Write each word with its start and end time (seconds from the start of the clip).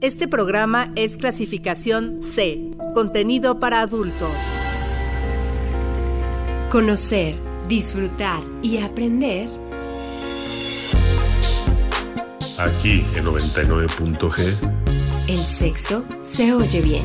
Este 0.00 0.26
programa 0.26 0.90
es 0.96 1.18
clasificación 1.18 2.22
C, 2.22 2.70
contenido 2.94 3.60
para 3.60 3.82
adultos. 3.82 4.32
Conocer, 6.70 7.34
disfrutar 7.68 8.40
y 8.62 8.78
aprender. 8.78 9.50
Aquí 12.56 13.04
en 13.14 13.26
99.g. 13.26 14.56
El 15.28 15.38
sexo 15.38 16.06
se 16.22 16.54
oye 16.54 16.80
bien. 16.80 17.04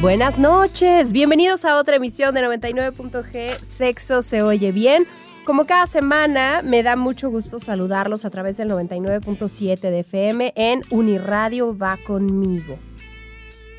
Buenas 0.00 0.36
noches, 0.36 1.12
bienvenidos 1.12 1.64
a 1.64 1.76
otra 1.76 1.96
emisión 1.96 2.34
de 2.34 2.40
99.g 2.40 3.56
Sexo 3.58 4.22
se 4.22 4.42
oye 4.42 4.72
bien. 4.72 5.06
Como 5.50 5.66
cada 5.66 5.88
semana, 5.88 6.62
me 6.62 6.84
da 6.84 6.94
mucho 6.94 7.28
gusto 7.28 7.58
saludarlos 7.58 8.24
a 8.24 8.30
través 8.30 8.56
del 8.56 8.70
99.7 8.70 9.80
de 9.80 9.98
FM 9.98 10.52
en 10.54 10.82
Uniradio 10.90 11.76
Va 11.76 11.96
conmigo. 12.06 12.78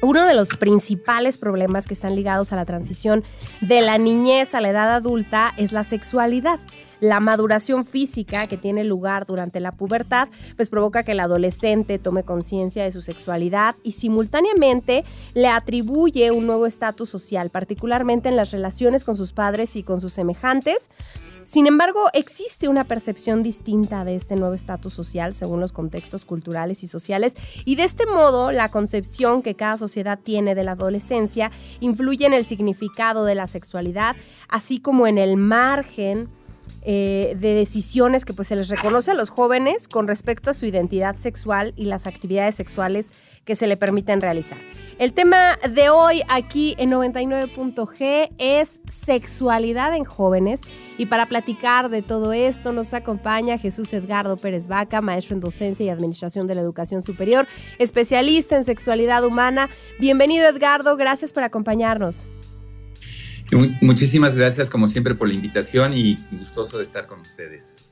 Uno 0.01 0.25
de 0.25 0.33
los 0.33 0.49
principales 0.57 1.37
problemas 1.37 1.87
que 1.87 1.93
están 1.93 2.13
ligados 2.13 2.51
a 2.51 2.57
la 2.57 2.65
transición 2.65 3.23
de 3.61 3.79
la 3.79 3.97
niñez 3.97 4.53
a 4.53 4.59
la 4.59 4.67
edad 4.67 4.93
adulta 4.93 5.53
es 5.55 5.71
la 5.71 5.85
sexualidad. 5.85 6.59
La 7.01 7.19
maduración 7.19 7.83
física 7.83 8.47
que 8.47 8.57
tiene 8.57 8.85
lugar 8.85 9.25
durante 9.25 9.59
la 9.59 9.73
pubertad, 9.73 10.29
pues 10.55 10.69
provoca 10.69 11.03
que 11.03 11.11
el 11.11 11.19
adolescente 11.19 11.99
tome 11.99 12.23
conciencia 12.23 12.83
de 12.83 12.91
su 12.93 13.01
sexualidad 13.01 13.75
y 13.83 13.91
simultáneamente 13.91 15.03
le 15.33 15.47
atribuye 15.47 16.31
un 16.31 16.47
nuevo 16.47 16.65
estatus 16.65 17.09
social, 17.09 17.49
particularmente 17.49 18.29
en 18.29 18.37
las 18.37 18.51
relaciones 18.51 19.03
con 19.03 19.17
sus 19.17 19.33
padres 19.33 19.75
y 19.75 19.83
con 19.83 19.99
sus 19.99 20.13
semejantes, 20.13 20.89
sin 21.43 21.65
embargo, 21.65 22.07
existe 22.13 22.67
una 22.67 22.83
percepción 22.83 23.41
distinta 23.41 24.03
de 24.03 24.15
este 24.15 24.35
nuevo 24.35 24.53
estatus 24.53 24.93
social 24.93 25.33
según 25.33 25.59
los 25.59 25.71
contextos 25.71 26.23
culturales 26.23 26.83
y 26.83 26.87
sociales 26.87 27.35
y 27.65 27.75
de 27.75 27.83
este 27.83 28.05
modo 28.05 28.51
la 28.51 28.69
concepción 28.69 29.41
que 29.41 29.55
cada 29.55 29.77
sociedad 29.77 30.19
tiene 30.21 30.53
de 30.53 30.63
la 30.63 30.73
adolescencia 30.73 31.51
influye 31.79 32.25
en 32.25 32.33
el 32.33 32.45
significado 32.45 33.25
de 33.25 33.35
la 33.35 33.47
sexualidad, 33.47 34.15
así 34.49 34.79
como 34.79 35.07
en 35.07 35.17
el 35.17 35.35
margen 35.35 36.29
eh, 36.83 37.35
de 37.39 37.53
decisiones 37.53 38.25
que 38.25 38.33
pues, 38.33 38.47
se 38.47 38.55
les 38.55 38.69
reconoce 38.69 39.11
a 39.11 39.13
los 39.13 39.29
jóvenes 39.29 39.87
con 39.87 40.07
respecto 40.07 40.49
a 40.49 40.53
su 40.53 40.65
identidad 40.65 41.15
sexual 41.17 41.73
y 41.75 41.85
las 41.85 42.07
actividades 42.07 42.55
sexuales 42.55 43.11
que 43.45 43.55
se 43.55 43.67
le 43.67 43.77
permiten 43.77 44.21
realizar. 44.21 44.57
El 44.97 45.13
tema 45.13 45.57
de 45.69 45.89
hoy 45.89 46.21
aquí 46.27 46.75
en 46.77 46.91
99.g 46.91 48.31
es 48.37 48.81
sexualidad 48.89 49.95
en 49.95 50.05
jóvenes 50.05 50.61
y 50.97 51.07
para 51.07 51.27
platicar 51.27 51.89
de 51.89 52.01
todo 52.01 52.33
esto 52.33 52.71
nos 52.71 52.93
acompaña 52.93 53.57
Jesús 53.57 53.93
Edgardo 53.93 54.37
Pérez 54.37 54.67
Vaca, 54.67 55.01
maestro 55.01 55.35
en 55.35 55.41
docencia 55.41 55.85
y 55.85 55.89
administración 55.89 56.47
de 56.47 56.55
la 56.55 56.61
educación 56.61 57.01
superior, 57.01 57.47
especialista 57.79 58.55
en 58.55 58.63
sexualidad 58.63 59.23
humana. 59.23 59.69
Bienvenido 59.99 60.47
Edgardo, 60.47 60.97
gracias 60.97 61.33
por 61.33 61.43
acompañarnos. 61.43 62.25
Muchísimas 63.81 64.35
gracias 64.35 64.69
como 64.69 64.87
siempre 64.87 65.15
por 65.15 65.27
la 65.27 65.33
invitación 65.33 65.93
y 65.93 66.17
gustoso 66.31 66.77
de 66.77 66.83
estar 66.83 67.07
con 67.07 67.19
ustedes. 67.19 67.91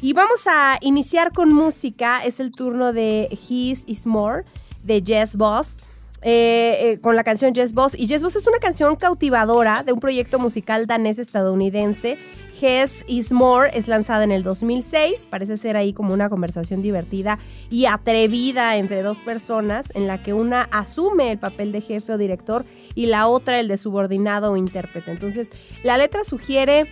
Y 0.00 0.12
vamos 0.12 0.46
a 0.46 0.78
iniciar 0.80 1.32
con 1.32 1.52
música. 1.52 2.24
Es 2.24 2.38
el 2.38 2.52
turno 2.52 2.92
de 2.92 3.28
His 3.48 3.82
Is 3.88 4.06
More 4.06 4.44
de 4.84 5.02
Jess 5.04 5.36
Boss. 5.36 5.82
Eh, 6.22 6.76
eh, 6.80 7.00
con 7.00 7.14
la 7.14 7.24
canción 7.24 7.52
Jess 7.52 7.72
Boss. 7.72 7.96
Y 7.98 8.06
Jess 8.06 8.22
Boss 8.22 8.36
es 8.36 8.46
una 8.46 8.58
canción 8.58 8.94
cautivadora 8.94 9.82
de 9.82 9.92
un 9.92 9.98
proyecto 9.98 10.38
musical 10.38 10.86
danés-estadounidense. 10.86 12.16
Hess 12.60 13.04
is 13.08 13.32
More 13.32 13.70
es 13.72 13.88
lanzada 13.88 14.22
en 14.22 14.30
el 14.30 14.44
2006. 14.44 15.26
Parece 15.26 15.56
ser 15.56 15.76
ahí 15.76 15.92
como 15.92 16.14
una 16.14 16.28
conversación 16.28 16.80
divertida 16.80 17.40
y 17.68 17.86
atrevida 17.86 18.76
entre 18.76 19.02
dos 19.02 19.18
personas 19.18 19.92
en 19.94 20.06
la 20.06 20.22
que 20.22 20.32
una 20.32 20.62
asume 20.62 21.32
el 21.32 21.38
papel 21.38 21.72
de 21.72 21.80
jefe 21.80 22.12
o 22.12 22.18
director 22.18 22.64
y 22.94 23.06
la 23.06 23.26
otra 23.26 23.58
el 23.58 23.66
de 23.66 23.76
subordinado 23.76 24.52
o 24.52 24.56
intérprete. 24.56 25.10
Entonces, 25.10 25.50
la 25.82 25.98
letra 25.98 26.22
sugiere 26.22 26.88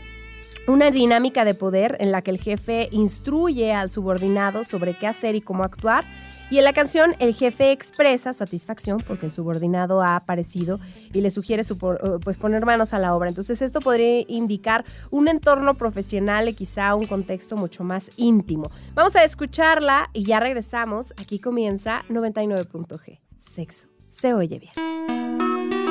una 0.67 0.91
dinámica 0.91 1.45
de 1.45 1.55
poder 1.55 1.97
en 2.01 2.13
la 2.13 2.23
que 2.23 2.31
el 2.31 2.39
jefe 2.39 2.89
instruye 2.93 3.73
al 3.73 3.91
subordinado 3.91 4.65
sobre 4.65 4.99
qué 4.99 5.07
hacer 5.07 5.35
y 5.35 5.41
cómo 5.41 5.65
actuar. 5.65 6.05
Y 6.49 6.59
en 6.59 6.65
la 6.65 6.73
canción 6.73 7.15
el 7.19 7.35
jefe 7.35 7.73
expresa 7.73 8.33
satisfacción 8.33 8.99
porque 9.07 9.27
el 9.27 9.33
subordinado 9.33 10.01
ha 10.01 10.15
aparecido 10.15 10.79
y 11.13 11.21
le 11.21 11.31
sugiere 11.31 11.63
eh, 11.63 12.05
pues, 12.23 12.37
poner 12.37 12.65
manos 12.65 12.95
a 12.95 13.01
la 13.01 13.17
obra. 13.17 13.29
Entonces 13.29 13.63
esto 13.63 13.81
podría 13.81 14.25
indicar 14.29 14.85
un 15.11 15.27
entorno 15.27 15.75
profesional 15.75 16.49
y 16.49 16.55
quizá 16.55 16.95
un 16.95 17.07
contexto 17.07 17.57
mucho 17.57 17.83
más 17.83 18.13
íntimo. 18.17 18.71
Vamos 18.95 19.17
a 19.17 19.25
escucharla 19.25 20.11
y 20.13 20.25
ya 20.25 20.39
regresamos. 20.39 21.15
Aquí 21.17 21.41
comienza 21.41 22.05
99.g. 22.09 23.19
Sexo. 23.39 23.89
Se 24.07 24.33
oye 24.33 24.61
bien. 24.61 25.86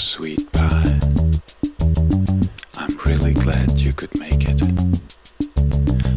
Sweet 0.00 0.50
pie. 0.52 0.98
I'm 2.78 2.96
really 3.04 3.34
glad 3.34 3.78
you 3.78 3.92
could 3.92 4.18
make 4.18 4.48
it. 4.48 4.62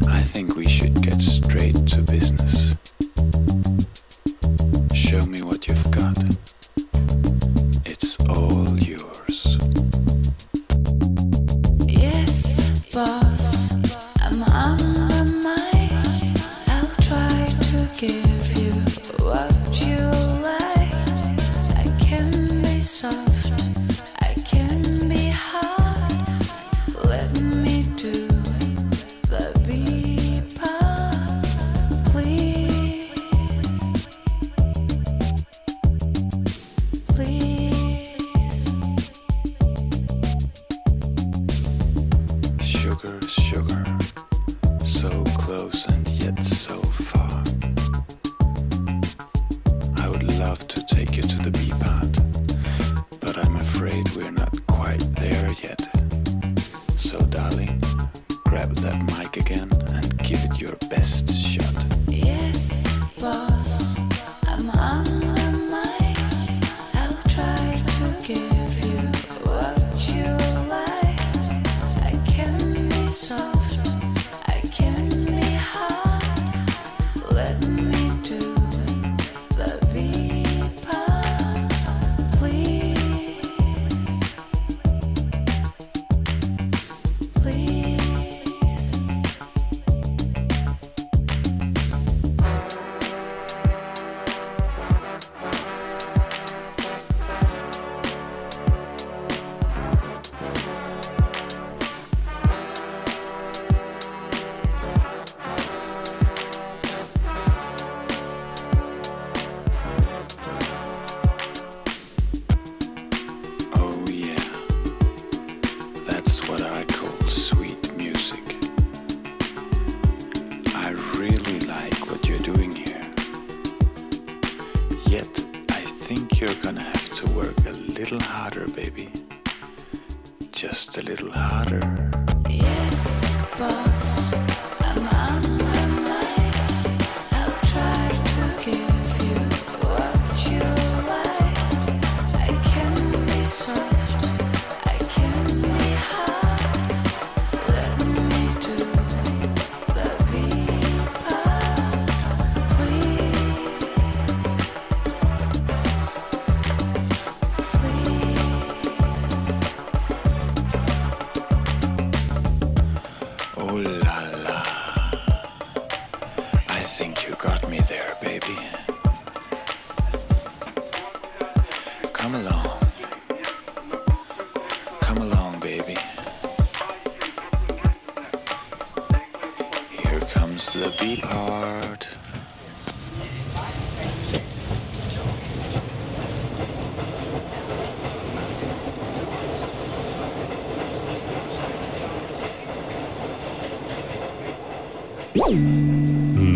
I 0.07 0.19
think 0.19 0.55
we 0.55 0.65
should 0.65 1.01
get 1.01 1.21
straight 1.21 1.75
to 1.89 2.01
business. 2.01 2.77
Show 4.93 5.25
me 5.25 5.41
what 5.41 5.67
you've 5.67 5.91
got. 5.91 6.22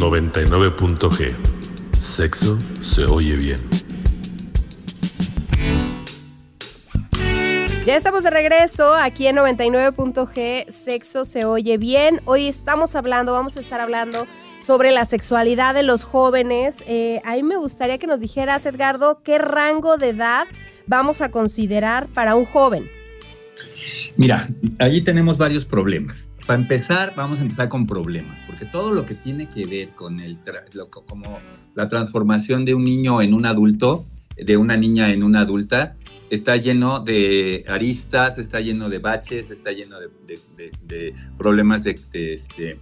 99.g. 0.09 1.36
Sexo 2.00 2.57
se 2.80 3.04
oye 3.06 3.36
bien. 3.36 3.59
Ya 7.86 7.95
estamos 7.95 8.24
de 8.24 8.30
regreso 8.30 8.94
aquí 8.94 9.27
en 9.27 9.36
99.g, 9.36 10.69
Sexo 10.69 11.25
se 11.25 11.44
oye 11.45 11.77
bien. 11.77 12.21
Hoy 12.25 12.48
estamos 12.48 12.95
hablando, 12.95 13.33
vamos 13.33 13.57
a 13.57 13.59
estar 13.59 13.81
hablando 13.81 14.27
sobre 14.62 14.92
la 14.92 15.04
sexualidad 15.04 15.74
de 15.74 15.83
los 15.83 16.06
jóvenes. 16.06 16.83
Eh, 16.88 17.21
a 17.25 17.36
mí 17.36 17.44
me 17.44 17.57
gustaría 17.57 17.98
que 17.98 18.07
nos 18.07 18.21
dijeras, 18.21 18.65
Edgardo, 18.65 19.21
qué 19.24 19.39
rango 19.39 19.98
de 19.98 20.10
edad 20.10 20.48
vamos 20.86 21.19
a 21.21 21.31
considerar 21.31 22.07
para 22.07 22.36
un 22.36 22.45
joven. 22.45 22.89
Mira, 24.15 24.48
allí 24.79 25.01
tenemos 25.01 25.38
varios 25.38 25.65
problemas. 25.65 26.29
Para 26.45 26.62
empezar, 26.62 27.13
vamos 27.15 27.39
a 27.39 27.41
empezar 27.41 27.68
con 27.69 27.85
problemas, 27.85 28.39
porque 28.47 28.65
todo 28.65 28.91
lo 28.91 29.06
que 29.06 29.15
tiene 29.15 29.50
que 29.50 29.65
ver 29.65 29.89
con 29.89 30.19
el 30.19 30.38
lo 30.74 30.89
co- 30.89 31.06
como 31.06 31.39
la 31.75 31.89
transformación 31.89 32.63
de 32.65 32.74
un 32.74 32.83
niño 32.83 33.21
en 33.21 33.33
un 33.33 33.45
adulto, 33.45 34.06
de 34.38 34.56
una 34.56 34.77
niña 34.77 35.12
en 35.12 35.24
una 35.24 35.41
adulta, 35.41 35.97
está 36.29 36.56
lleno 36.57 37.00
de 37.00 37.65
aristas, 37.68 38.38
está 38.38 38.59
lleno 38.59 38.89
de 38.89 39.00
baches, 39.00 39.50
está 39.50 39.71
lleno 39.71 39.97
de, 40.00 41.13
problemas 41.38 41.83
de, 41.83 42.00
este, 42.12 42.79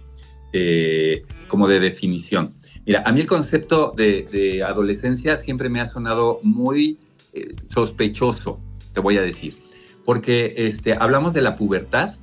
eh, 0.52 1.24
como 1.48 1.66
de 1.66 1.80
definición. 1.80 2.54
Mira, 2.84 3.02
a 3.04 3.12
mí 3.12 3.20
el 3.20 3.26
concepto 3.26 3.92
de, 3.96 4.22
de 4.30 4.62
adolescencia 4.62 5.36
siempre 5.36 5.68
me 5.68 5.80
ha 5.80 5.86
sonado 5.86 6.40
muy 6.42 6.98
eh, 7.32 7.54
sospechoso, 7.68 8.60
te 8.92 9.00
voy 9.00 9.16
a 9.18 9.22
decir, 9.22 9.58
porque 10.06 10.54
este, 10.56 10.94
hablamos 10.94 11.34
de 11.34 11.42
la 11.42 11.56
pubertad 11.56 12.14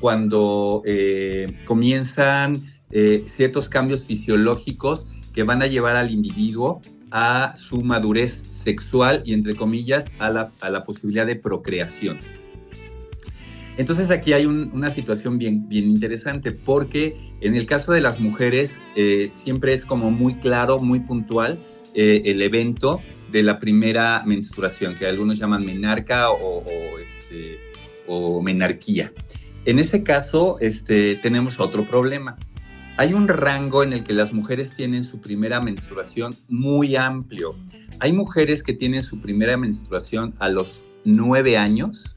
cuando 0.00 0.82
eh, 0.84 1.46
comienzan 1.64 2.62
eh, 2.90 3.24
ciertos 3.34 3.68
cambios 3.70 4.02
fisiológicos 4.04 5.06
que 5.32 5.44
van 5.44 5.62
a 5.62 5.66
llevar 5.66 5.96
al 5.96 6.10
individuo 6.10 6.82
a 7.10 7.54
su 7.56 7.82
madurez 7.82 8.44
sexual 8.50 9.22
y, 9.24 9.32
entre 9.32 9.54
comillas, 9.54 10.04
a 10.18 10.28
la, 10.28 10.52
a 10.60 10.68
la 10.68 10.84
posibilidad 10.84 11.24
de 11.26 11.36
procreación. 11.36 12.18
Entonces 13.76 14.10
aquí 14.10 14.32
hay 14.32 14.44
un- 14.44 14.70
una 14.72 14.90
situación 14.90 15.38
bien, 15.38 15.68
bien 15.68 15.88
interesante 15.88 16.50
porque 16.50 17.16
en 17.40 17.54
el 17.54 17.64
caso 17.66 17.92
de 17.92 18.00
las 18.00 18.18
mujeres 18.18 18.76
eh, 18.96 19.30
siempre 19.32 19.72
es 19.72 19.84
como 19.84 20.10
muy 20.10 20.34
claro, 20.34 20.78
muy 20.80 21.00
puntual 21.00 21.58
el 21.94 22.42
evento 22.42 23.00
de 23.30 23.42
la 23.42 23.58
primera 23.58 24.22
menstruación, 24.26 24.94
que 24.94 25.06
algunos 25.06 25.38
llaman 25.38 25.64
menarca 25.64 26.30
o, 26.30 26.58
o, 26.58 26.98
este, 26.98 27.58
o 28.06 28.42
menarquía. 28.42 29.12
En 29.64 29.78
ese 29.78 30.02
caso 30.02 30.56
este, 30.60 31.16
tenemos 31.16 31.60
otro 31.60 31.86
problema. 31.86 32.38
Hay 32.96 33.12
un 33.12 33.28
rango 33.28 33.82
en 33.84 33.92
el 33.92 34.02
que 34.02 34.12
las 34.12 34.32
mujeres 34.32 34.72
tienen 34.74 35.04
su 35.04 35.20
primera 35.20 35.60
menstruación 35.60 36.34
muy 36.48 36.96
amplio. 36.96 37.54
Hay 38.00 38.12
mujeres 38.12 38.62
que 38.62 38.72
tienen 38.72 39.02
su 39.02 39.20
primera 39.20 39.56
menstruación 39.56 40.34
a 40.38 40.48
los 40.48 40.84
nueve 41.04 41.56
años 41.56 42.16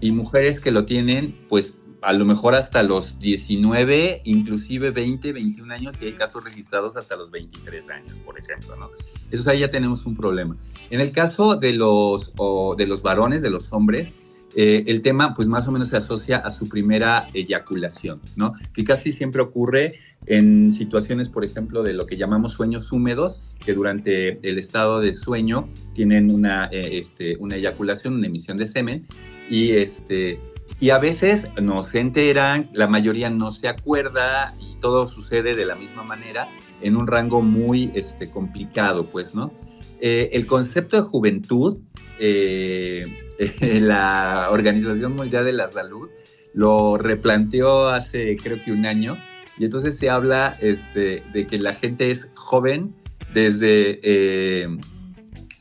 y 0.00 0.12
mujeres 0.12 0.60
que 0.60 0.70
lo 0.70 0.84
tienen, 0.84 1.34
pues 1.48 1.78
a 2.00 2.12
lo 2.12 2.24
mejor 2.24 2.54
hasta 2.54 2.82
los 2.82 3.18
19, 3.18 4.22
inclusive 4.24 4.90
20, 4.90 5.32
21 5.32 5.74
años, 5.74 5.96
y 6.00 6.06
hay 6.06 6.12
casos 6.12 6.44
registrados 6.44 6.96
hasta 6.96 7.16
los 7.16 7.30
23 7.30 7.88
años, 7.90 8.12
por 8.24 8.38
ejemplo, 8.38 8.76
¿no? 8.76 8.90
Entonces 9.24 9.46
ahí 9.48 9.60
ya 9.60 9.68
tenemos 9.68 10.06
un 10.06 10.16
problema. 10.16 10.56
En 10.90 11.00
el 11.00 11.12
caso 11.12 11.56
de 11.56 11.72
los, 11.72 12.32
o 12.36 12.74
de 12.76 12.86
los 12.86 13.02
varones, 13.02 13.42
de 13.42 13.50
los 13.50 13.72
hombres, 13.72 14.14
eh, 14.56 14.84
el 14.86 15.02
tema 15.02 15.34
pues 15.34 15.46
más 15.46 15.68
o 15.68 15.72
menos 15.72 15.88
se 15.88 15.96
asocia 15.96 16.38
a 16.38 16.50
su 16.50 16.68
primera 16.68 17.28
eyaculación, 17.34 18.20
¿no? 18.36 18.54
Que 18.72 18.84
casi 18.84 19.12
siempre 19.12 19.42
ocurre 19.42 20.00
en 20.26 20.72
situaciones, 20.72 21.28
por 21.28 21.44
ejemplo, 21.44 21.82
de 21.82 21.92
lo 21.92 22.06
que 22.06 22.16
llamamos 22.16 22.52
sueños 22.52 22.90
húmedos, 22.92 23.56
que 23.64 23.72
durante 23.72 24.38
el 24.48 24.58
estado 24.58 25.00
de 25.00 25.14
sueño 25.14 25.68
tienen 25.94 26.32
una, 26.32 26.66
eh, 26.66 26.98
este, 26.98 27.36
una 27.38 27.56
eyaculación, 27.56 28.14
una 28.14 28.26
emisión 28.26 28.56
de 28.56 28.66
semen, 28.66 29.06
y, 29.50 29.72
este, 29.72 30.40
y 30.80 30.90
a 30.90 30.98
veces 30.98 31.48
no 31.60 31.82
se 31.82 32.00
enteran, 32.00 32.70
la 32.72 32.86
mayoría 32.86 33.30
no 33.30 33.50
se 33.50 33.68
acuerda 33.68 34.54
y 34.60 34.76
todo 34.76 35.08
sucede 35.08 35.54
de 35.54 35.64
la 35.64 35.74
misma 35.74 36.04
manera 36.04 36.48
en 36.80 36.96
un 36.96 37.06
rango 37.06 37.42
muy 37.42 37.90
este, 37.94 38.30
complicado, 38.30 39.06
pues, 39.10 39.34
¿no? 39.34 39.52
Eh, 40.00 40.30
el 40.32 40.46
concepto 40.46 40.96
de 40.96 41.02
juventud, 41.02 41.80
eh, 42.20 43.06
la 43.80 44.48
Organización 44.50 45.16
Mundial 45.16 45.44
de 45.44 45.52
la 45.52 45.68
Salud 45.68 46.08
lo 46.54 46.96
replanteó 46.96 47.88
hace 47.88 48.36
creo 48.36 48.62
que 48.62 48.72
un 48.72 48.86
año 48.86 49.18
y 49.58 49.64
entonces 49.64 49.98
se 49.98 50.08
habla 50.08 50.56
este, 50.60 51.22
de 51.32 51.46
que 51.46 51.58
la 51.58 51.74
gente 51.74 52.10
es 52.10 52.30
joven 52.34 52.94
desde 53.34 54.00
eh, 54.02 54.68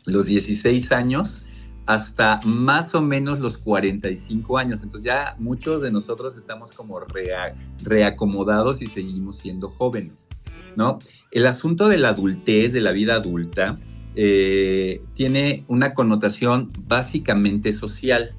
los 0.06 0.26
16 0.26 0.92
años 0.92 1.47
hasta 1.88 2.42
más 2.44 2.94
o 2.94 3.02
menos 3.02 3.40
los 3.40 3.58
45 3.58 4.58
años. 4.58 4.84
Entonces 4.84 5.06
ya 5.06 5.36
muchos 5.40 5.82
de 5.82 5.90
nosotros 5.92 6.38
estamos 6.38 6.72
como 6.74 7.00
rea- 7.00 7.56
reacomodados 7.84 8.82
y 8.82 8.88
seguimos 8.88 9.38
siendo 9.38 9.70
jóvenes, 9.70 10.28
¿no? 10.76 11.00
El 11.32 11.48
asunto 11.48 11.88
de 11.88 11.98
la 11.98 12.10
adultez, 12.10 12.74
de 12.74 12.82
la 12.82 12.92
vida 12.92 13.16
adulta, 13.16 13.80
eh, 14.16 15.02
tiene 15.14 15.64
una 15.68 15.94
connotación 15.94 16.72
básicamente 16.88 17.72
social. 17.72 18.32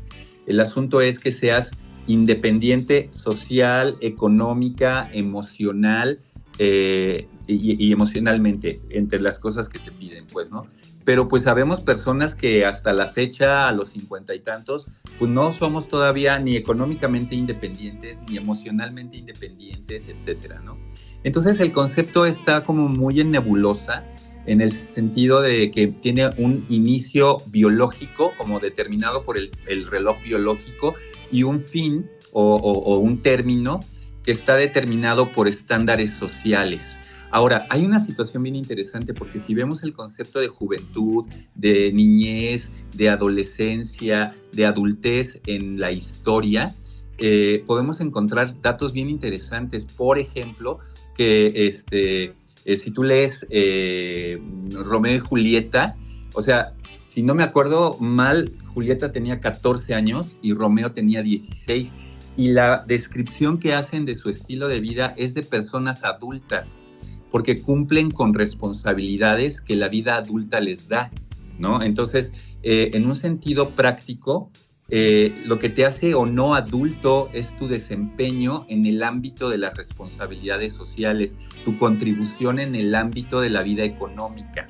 El 0.46 0.60
asunto 0.60 1.00
es 1.00 1.18
que 1.18 1.32
seas 1.32 1.72
independiente 2.06 3.08
social, 3.12 3.96
económica, 4.00 5.08
emocional 5.12 6.20
eh, 6.58 7.28
y, 7.46 7.82
y 7.86 7.92
emocionalmente 7.92 8.80
entre 8.90 9.20
las 9.20 9.38
cosas 9.38 9.68
que 9.68 9.78
te 9.78 9.92
piden, 9.92 10.26
pues, 10.26 10.50
¿no? 10.50 10.66
Pero 11.08 11.26
pues 11.26 11.44
sabemos 11.44 11.80
personas 11.80 12.34
que 12.34 12.66
hasta 12.66 12.92
la 12.92 13.06
fecha, 13.08 13.66
a 13.66 13.72
los 13.72 13.88
cincuenta 13.88 14.34
y 14.34 14.40
tantos, 14.40 14.84
pues 15.18 15.30
no 15.30 15.52
somos 15.52 15.88
todavía 15.88 16.38
ni 16.38 16.54
económicamente 16.54 17.34
independientes, 17.34 18.20
ni 18.28 18.36
emocionalmente 18.36 19.16
independientes, 19.16 20.06
etcétera, 20.08 20.60
¿no? 20.60 20.76
Entonces 21.24 21.60
el 21.60 21.72
concepto 21.72 22.26
está 22.26 22.62
como 22.62 22.88
muy 22.88 23.20
en 23.20 23.30
nebulosa 23.30 24.04
en 24.44 24.60
el 24.60 24.70
sentido 24.70 25.40
de 25.40 25.70
que 25.70 25.86
tiene 25.86 26.28
un 26.36 26.62
inicio 26.68 27.38
biológico 27.46 28.34
como 28.36 28.60
determinado 28.60 29.24
por 29.24 29.38
el, 29.38 29.50
el 29.66 29.86
reloj 29.86 30.18
biológico 30.22 30.94
y 31.32 31.44
un 31.44 31.58
fin 31.58 32.10
o, 32.32 32.56
o- 32.56 32.80
o 32.96 32.98
un 32.98 33.22
término 33.22 33.80
que 34.22 34.32
está 34.32 34.56
determinado 34.56 35.32
por 35.32 35.48
estándares 35.48 36.10
sociales. 36.10 36.98
Ahora, 37.30 37.66
hay 37.68 37.84
una 37.84 37.98
situación 37.98 38.42
bien 38.42 38.56
interesante 38.56 39.12
porque 39.12 39.38
si 39.38 39.54
vemos 39.54 39.82
el 39.82 39.92
concepto 39.92 40.40
de 40.40 40.48
juventud, 40.48 41.26
de 41.54 41.92
niñez, 41.92 42.70
de 42.94 43.10
adolescencia, 43.10 44.34
de 44.52 44.64
adultez 44.64 45.40
en 45.46 45.78
la 45.78 45.92
historia, 45.92 46.74
eh, 47.18 47.64
podemos 47.66 48.00
encontrar 48.00 48.60
datos 48.62 48.92
bien 48.92 49.10
interesantes. 49.10 49.84
Por 49.84 50.18
ejemplo, 50.18 50.78
que 51.14 51.66
este, 51.66 52.34
eh, 52.64 52.76
si 52.76 52.92
tú 52.92 53.02
lees 53.02 53.46
eh, 53.50 54.40
Romeo 54.70 55.16
y 55.16 55.18
Julieta, 55.18 55.96
o 56.32 56.40
sea, 56.40 56.74
si 57.04 57.22
no 57.22 57.34
me 57.34 57.42
acuerdo 57.42 57.98
mal, 57.98 58.52
Julieta 58.72 59.12
tenía 59.12 59.40
14 59.40 59.94
años 59.94 60.36
y 60.40 60.54
Romeo 60.54 60.92
tenía 60.92 61.22
16. 61.22 61.92
Y 62.36 62.50
la 62.50 62.84
descripción 62.86 63.58
que 63.58 63.74
hacen 63.74 64.04
de 64.04 64.14
su 64.14 64.30
estilo 64.30 64.68
de 64.68 64.78
vida 64.78 65.12
es 65.16 65.34
de 65.34 65.42
personas 65.42 66.04
adultas, 66.04 66.84
porque 67.30 67.60
cumplen 67.60 68.10
con 68.10 68.34
responsabilidades 68.34 69.60
que 69.60 69.76
la 69.76 69.88
vida 69.88 70.16
adulta 70.16 70.60
les 70.60 70.88
da, 70.88 71.10
¿no? 71.58 71.82
Entonces, 71.82 72.56
eh, 72.62 72.90
en 72.94 73.06
un 73.06 73.14
sentido 73.14 73.70
práctico, 73.70 74.50
eh, 74.90 75.42
lo 75.44 75.58
que 75.58 75.68
te 75.68 75.84
hace 75.84 76.14
o 76.14 76.24
no 76.24 76.54
adulto 76.54 77.28
es 77.34 77.56
tu 77.58 77.68
desempeño 77.68 78.64
en 78.68 78.86
el 78.86 79.02
ámbito 79.02 79.50
de 79.50 79.58
las 79.58 79.76
responsabilidades 79.76 80.72
sociales, 80.72 81.36
tu 81.64 81.78
contribución 81.78 82.58
en 82.58 82.74
el 82.74 82.94
ámbito 82.94 83.40
de 83.42 83.50
la 83.50 83.62
vida 83.62 83.84
económica. 83.84 84.68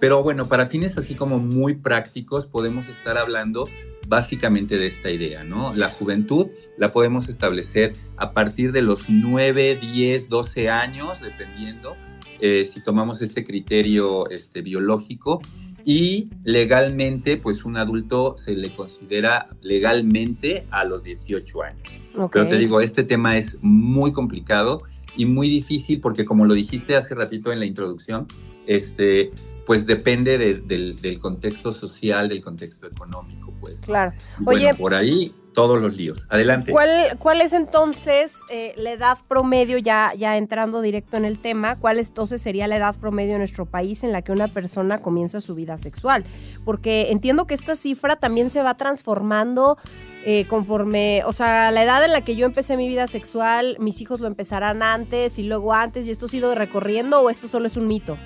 Pero 0.00 0.22
bueno, 0.22 0.48
para 0.48 0.66
fines 0.66 0.96
así 0.96 1.14
como 1.14 1.38
muy 1.38 1.74
prácticos, 1.74 2.46
podemos 2.46 2.88
estar 2.88 3.18
hablando 3.18 3.68
básicamente 4.08 4.78
de 4.78 4.86
esta 4.86 5.10
idea, 5.10 5.44
¿no? 5.44 5.72
La 5.74 5.88
juventud 5.88 6.46
la 6.78 6.92
podemos 6.92 7.28
establecer 7.28 7.94
a 8.16 8.32
partir 8.32 8.72
de 8.72 8.82
los 8.82 9.08
9, 9.08 9.78
10, 9.80 10.28
12 10.28 10.68
años, 10.70 11.20
dependiendo 11.20 11.96
eh, 12.40 12.64
si 12.72 12.82
tomamos 12.82 13.22
este 13.22 13.44
criterio 13.44 14.28
este, 14.30 14.62
biológico. 14.62 15.40
Y 15.84 16.30
legalmente, 16.44 17.36
pues 17.38 17.64
un 17.64 17.76
adulto 17.76 18.36
se 18.38 18.54
le 18.54 18.70
considera 18.70 19.48
legalmente 19.62 20.64
a 20.70 20.84
los 20.84 21.02
18 21.04 21.62
años. 21.62 21.82
Ok. 22.16 22.32
Pero 22.34 22.46
te 22.46 22.56
digo, 22.56 22.80
este 22.80 23.02
tema 23.02 23.36
es 23.36 23.58
muy 23.62 24.12
complicado 24.12 24.78
y 25.16 25.26
muy 25.26 25.48
difícil 25.48 26.00
porque 26.00 26.24
como 26.24 26.44
lo 26.46 26.54
dijiste 26.54 26.94
hace 26.96 27.14
ratito 27.16 27.52
en 27.52 27.58
la 27.58 27.66
introducción, 27.66 28.26
este, 28.66 29.32
pues 29.66 29.84
depende 29.86 30.38
de- 30.38 30.60
del, 30.60 30.96
del 31.02 31.18
contexto 31.18 31.72
social, 31.72 32.28
del 32.28 32.42
contexto 32.42 32.86
económico, 32.86 33.41
pues. 33.62 33.80
Claro. 33.80 34.12
Bueno, 34.38 34.60
Oye, 34.60 34.74
por 34.74 34.92
ahí 34.92 35.32
todos 35.52 35.80
los 35.80 35.96
líos. 35.96 36.26
Adelante. 36.28 36.72
¿Cuál, 36.72 37.16
cuál 37.18 37.40
es 37.40 37.52
entonces 37.52 38.34
eh, 38.50 38.74
la 38.76 38.90
edad 38.92 39.18
promedio, 39.28 39.78
ya, 39.78 40.12
ya 40.18 40.36
entrando 40.36 40.80
directo 40.80 41.16
en 41.16 41.24
el 41.24 41.38
tema, 41.38 41.76
cuál 41.76 41.98
entonces 41.98 42.42
sería 42.42 42.66
la 42.66 42.76
edad 42.76 42.98
promedio 42.98 43.32
en 43.32 43.38
nuestro 43.38 43.66
país 43.66 44.02
en 44.02 44.12
la 44.12 44.22
que 44.22 44.32
una 44.32 44.48
persona 44.48 44.98
comienza 44.98 45.40
su 45.40 45.54
vida 45.54 45.76
sexual? 45.76 46.24
Porque 46.64 47.10
entiendo 47.10 47.46
que 47.46 47.54
esta 47.54 47.76
cifra 47.76 48.16
también 48.16 48.50
se 48.50 48.62
va 48.62 48.76
transformando 48.76 49.78
eh, 50.24 50.46
conforme, 50.48 51.22
o 51.26 51.32
sea, 51.32 51.70
la 51.70 51.82
edad 51.82 52.04
en 52.04 52.12
la 52.12 52.22
que 52.22 52.34
yo 52.36 52.46
empecé 52.46 52.76
mi 52.76 52.88
vida 52.88 53.06
sexual, 53.06 53.76
mis 53.78 54.00
hijos 54.00 54.20
lo 54.20 54.26
empezarán 54.26 54.82
antes 54.82 55.38
y 55.38 55.42
luego 55.42 55.72
antes, 55.72 56.08
y 56.08 56.10
esto 56.10 56.26
ha 56.26 56.28
sido 56.28 56.54
recorriendo 56.54 57.20
o 57.20 57.30
esto 57.30 57.48
solo 57.48 57.66
es 57.66 57.76
un 57.76 57.86
mito? 57.86 58.16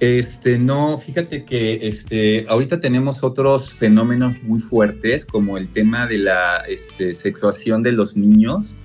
Este, 0.00 0.58
no, 0.58 0.96
fíjate 0.96 1.44
que 1.44 1.88
este, 1.88 2.46
ahorita 2.48 2.80
tenemos 2.80 3.24
otros 3.24 3.72
fenómenos 3.72 4.40
muy 4.42 4.60
fuertes, 4.60 5.26
como 5.26 5.58
el 5.58 5.70
tema 5.70 6.06
de 6.06 6.18
la 6.18 6.58
este, 6.68 7.14
sexuación 7.14 7.82
de 7.82 7.92
los 7.92 8.16
niños. 8.16 8.76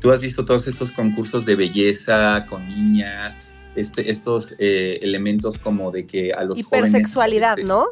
Tú 0.00 0.10
has 0.12 0.20
visto 0.20 0.44
todos 0.44 0.66
estos 0.66 0.90
concursos 0.90 1.46
de 1.46 1.56
belleza 1.56 2.46
con 2.48 2.68
niñas, 2.68 3.38
este, 3.74 4.10
estos 4.10 4.54
eh, 4.58 4.98
elementos 5.00 5.58
como 5.58 5.90
de 5.90 6.04
que 6.06 6.32
a 6.32 6.44
los 6.44 6.58
Hipersexualidad, 6.58 7.52
jóvenes, 7.52 7.68
¿no? 7.68 7.86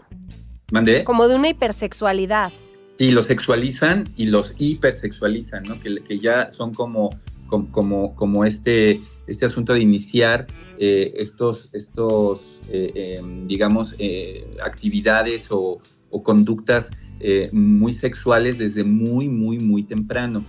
¿Mandé? 0.71 1.05
Como 1.05 1.27
de 1.27 1.37
una 1.37 1.49
hipersexualidad. 1.49 2.53
Sí, 2.99 3.13
los 3.13 3.27
sexualizan 3.27 4.07
y 4.17 4.27
los 4.27 4.55
hipersexualizan, 4.59 5.65
¿no? 5.65 5.81
Que, 5.81 6.03
que 6.03 6.19
ya 6.19 6.51
son 6.51 6.75
como, 6.75 7.11
como, 7.47 7.71
como, 7.71 8.15
como 8.15 8.45
este, 8.45 9.01
este 9.27 9.47
asunto 9.47 9.73
de 9.73 9.81
iniciar 9.81 10.47
eh, 10.79 11.15
estos, 11.17 11.71
estos 11.73 12.61
eh, 12.71 12.93
eh, 12.95 13.23
digamos, 13.47 13.95
eh, 13.99 14.47
actividades 14.65 15.47
o, 15.51 15.79
o 16.11 16.23
conductas 16.23 16.91
eh, 17.21 17.51
muy 17.53 17.93
sexuales 17.93 18.59
desde 18.59 18.85
muy, 18.85 19.29
muy, 19.29 19.59
muy 19.59 19.83
temprano. 19.83 20.45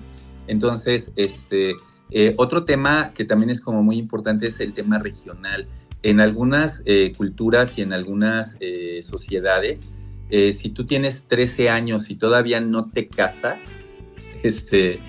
Entonces, 0.48 1.14
este, 1.16 1.76
eh, 2.12 2.34
otro 2.38 2.66
tema 2.66 3.12
que 3.14 3.26
también 3.26 3.50
es 3.50 3.62
como 3.62 3.84
muy 3.84 3.98
importante 3.98 4.48
es 4.48 4.60
el 4.60 4.74
tema 4.74 5.00
regional. 5.00 5.68
En 6.02 6.22
algunas 6.22 6.86
culturas 7.18 7.78
y 7.78 7.82
en 7.82 7.92
algunas 7.92 8.58
sociedades, 9.02 9.90
si 10.30 10.70
tú 10.70 10.86
tienes 10.86 11.28
13 11.28 11.70
años 11.70 12.10
y 12.10 12.16
todavía 12.16 12.62
no 12.62 12.90
te 12.90 13.10
casas, 13.10 14.00
este, 14.44 15.00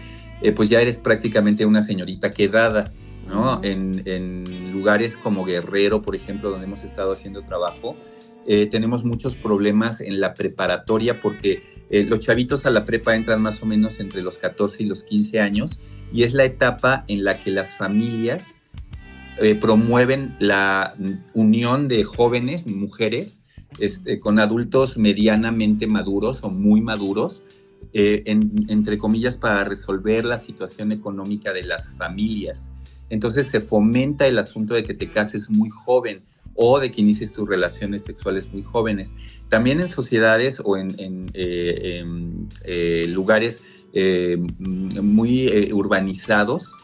eh, 0.43 0.53
pues 0.53 0.69
ya 0.71 0.81
eres 0.81 0.99
prácticamente 0.99 1.67
una 1.67 1.83
señorita 1.83 2.31
quedada, 2.31 2.93
¿no? 3.31 3.61
En, 3.63 4.73
lugares 4.73 5.17
como 5.17 5.45
Guerrero, 5.45 6.03
por 6.03 6.15
ejemplo, 6.17 6.51
donde 6.51 6.67
hemos 6.67 6.85
estado 6.85 7.13
haciendo 7.13 7.43
trabajo, 7.43 7.97
eh, 8.47 8.67
tenemos 8.67 9.05
muchos 9.05 9.37
problemas 9.37 10.01
en 10.01 10.21
la 10.21 10.33
preparatoria 10.35 11.21
porque 11.21 11.63
eh, 11.91 12.05
los 12.05 12.21
chavitos 12.21 12.65
a 12.67 12.71
la 12.71 12.85
prepa 12.87 13.15
entran 13.15 13.41
más 13.43 13.63
o 13.63 13.67
menos 13.67 14.01
entre 14.01 14.23
los 14.23 14.39
14 14.39 14.83
y 14.83 14.87
los 14.87 15.03
15 15.03 15.41
años 15.41 15.79
y 16.13 16.23
es 16.23 16.33
la 16.35 16.45
etapa 16.45 17.05
en 17.09 17.23
la 17.25 17.39
que 17.39 17.51
las 17.51 17.77
familias 17.77 18.63
eh, 19.41 19.55
promueven 19.55 20.37
la 20.39 20.95
unión 21.35 21.87
de 21.89 22.03
jóvenes, 22.05 22.67
mujeres, 22.67 23.45
este, 23.79 24.19
con 24.19 24.39
adultos 24.39 24.97
medianamente 24.97 25.87
maduros 25.87 26.43
o 26.43 26.51
muy 26.51 26.81
maduros, 26.81 27.43
en- 27.93 28.67
entre 28.69 28.99
comillas, 28.99 29.37
para 29.37 29.65
resolver 29.65 30.25
la 30.25 30.39
situación 30.39 30.93
económica 30.93 31.53
de 31.53 31.65
las 31.65 31.95
familias. 31.95 32.71
Entonces 33.11 33.49
se 33.49 33.61
fomenta 33.61 34.27
el 34.27 34.39
asunto 34.39 34.75
de 34.75 34.83
que 34.83 34.95
te 34.95 35.09
cases 35.09 35.51
muy 35.51 35.69
joven 35.69 36.23
o 36.55 36.79
de 36.79 36.91
que 36.91 37.01
inicies 37.01 37.33
tus 37.33 37.49
relaciones 37.49 38.03
sexuales 38.03 38.53
muy 38.53 38.63
jóvenes. 38.63 39.15
También 39.49 39.81
en 39.81 39.89
sociedades 39.89 40.61
o 40.65 40.77
en, 40.77 41.31
eh, 41.35 42.05
eh, 42.65 43.07
lugares 43.09 43.61
eh, 43.93 44.39
muy 44.59 45.71
urbanizados, 45.73 46.75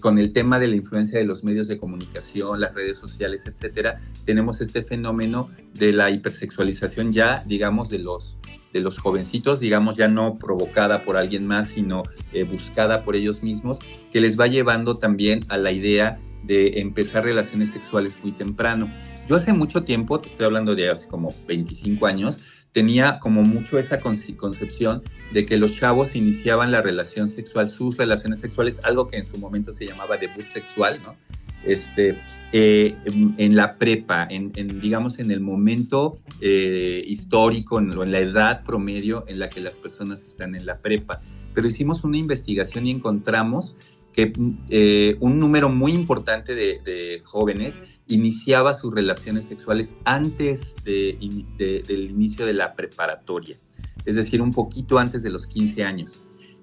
con 0.00 0.18
el 0.18 0.34
tema 0.34 0.58
de 0.58 0.66
la 0.66 0.76
influencia 0.76 1.18
de 1.18 1.24
los 1.24 1.42
medios 1.42 1.68
de 1.68 1.78
comunicación, 1.78 2.60
las 2.60 2.74
redes 2.74 2.98
sociales, 2.98 3.46
etcétera, 3.46 3.98
tenemos 4.26 4.60
este 4.60 4.82
fenómeno 4.82 5.48
de 5.72 5.92
la 5.92 6.10
hipersexualización 6.10 7.12
ya, 7.12 7.42
digamos, 7.46 7.88
de 7.88 8.00
los, 8.00 8.36
de 8.74 8.80
los 8.80 8.98
jovencitos, 8.98 9.60
digamos, 9.60 9.96
ya 9.96 10.08
no 10.08 10.36
provocada 10.38 11.04
por 11.04 11.16
alguien 11.16 11.46
más, 11.46 11.68
sino 11.70 12.02
eh, 12.32 12.42
buscada 12.42 13.02
por 13.02 13.14
ellos 13.16 13.42
mismos, 13.42 13.78
que 14.12 14.20
les 14.20 14.38
va 14.38 14.48
llevando 14.48 14.98
también 14.98 15.46
a 15.48 15.56
la 15.56 15.72
idea 15.72 16.18
de 16.42 16.80
empezar 16.80 17.24
relaciones 17.24 17.70
sexuales 17.70 18.16
muy 18.22 18.32
temprano. 18.32 18.92
Yo 19.28 19.36
hace 19.36 19.52
mucho 19.52 19.84
tiempo, 19.84 20.20
te 20.20 20.28
estoy 20.28 20.44
hablando 20.44 20.74
de 20.74 20.90
hace 20.90 21.08
como 21.08 21.32
25 21.46 22.04
años, 22.04 22.63
tenía 22.74 23.20
como 23.20 23.42
mucho 23.44 23.78
esa 23.78 24.00
conce- 24.00 24.36
concepción 24.36 25.02
de 25.32 25.46
que 25.46 25.56
los 25.56 25.76
chavos 25.76 26.16
iniciaban 26.16 26.72
la 26.72 26.82
relación 26.82 27.28
sexual, 27.28 27.68
sus 27.68 27.96
relaciones 27.96 28.40
sexuales, 28.40 28.80
algo 28.82 29.08
que 29.08 29.16
en 29.16 29.24
su 29.24 29.38
momento 29.38 29.72
se 29.72 29.86
llamaba 29.86 30.18
debut 30.18 30.46
sexual, 30.48 30.98
¿no? 31.06 31.14
Este, 31.64 32.20
eh, 32.52 32.94
en, 33.38 33.56
la 33.56 33.78
prepa, 33.78 34.26
en, 34.28 34.52
en, 34.56 34.80
digamos 34.82 35.18
en 35.18 35.30
el 35.30 35.40
momento 35.40 36.18
eh, 36.42 37.02
histórico, 37.06 37.78
en, 37.78 37.92
en 37.92 38.12
la 38.12 38.18
edad 38.18 38.64
promedio 38.64 39.24
en 39.28 39.38
la 39.38 39.48
que 39.48 39.60
las 39.62 39.76
personas 39.76 40.26
están 40.26 40.54
en 40.54 40.66
la 40.66 40.78
prepa. 40.80 41.20
Pero 41.54 41.66
hicimos 41.66 42.04
una 42.04 42.18
investigación 42.18 42.86
y 42.86 42.90
encontramos 42.90 43.76
que 44.14 44.32
eh, 44.70 45.16
un 45.20 45.38
número 45.40 45.68
muy 45.68 45.92
importante 45.92 46.54
de, 46.54 47.20
jóvenes 47.24 47.76
iniciaba 48.06 48.74
sus 48.74 48.94
relaciones 48.94 49.44
sexuales 49.44 49.96
antes 50.04 50.76
de, 50.84 51.18
de, 51.58 51.82
del 51.82 52.10
inicio 52.10 52.46
de 52.46 52.52
la 52.52 52.74
preparatoria, 52.74 53.56
es 54.04 54.16
decir, 54.16 54.40
un 54.40 54.52
poquito 54.52 54.98
antes 54.98 55.22
de 55.22 55.30
los 55.30 55.46
15 55.46 55.84
años. 55.84 56.20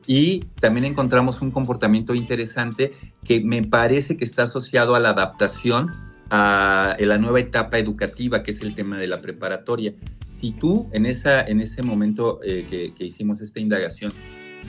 Y 0.08 0.46
también 0.60 0.86
encontramos 0.86 1.42
un 1.42 1.52
comportamiento 1.52 2.16
interesante 2.16 2.92
que 3.24 3.42
me 3.42 3.64
parece 3.64 4.18
que 4.18 4.26
está 4.26 4.44
asociado 4.44 4.96
a 4.96 5.00
la 5.00 5.10
adaptación 5.10 5.92
a, 6.30 6.96
la 7.00 7.18
nueva 7.18 7.42
etapa 7.42 7.78
educativa, 7.78 8.42
que 8.42 8.52
es 8.52 8.62
el 8.62 8.74
tema 8.74 8.98
de 8.98 9.08
la 9.08 9.22
preparatoria. 9.22 9.94
Si 10.28 10.54
tú 10.54 10.90
en, 10.94 11.06
esa, 11.06 11.42
en 11.42 11.60
ese 11.60 11.84
momento 11.84 12.40
eh, 12.44 12.94
que 12.96 13.06
hicimos 13.06 13.42
esta 13.42 13.60
indagación 13.60 14.14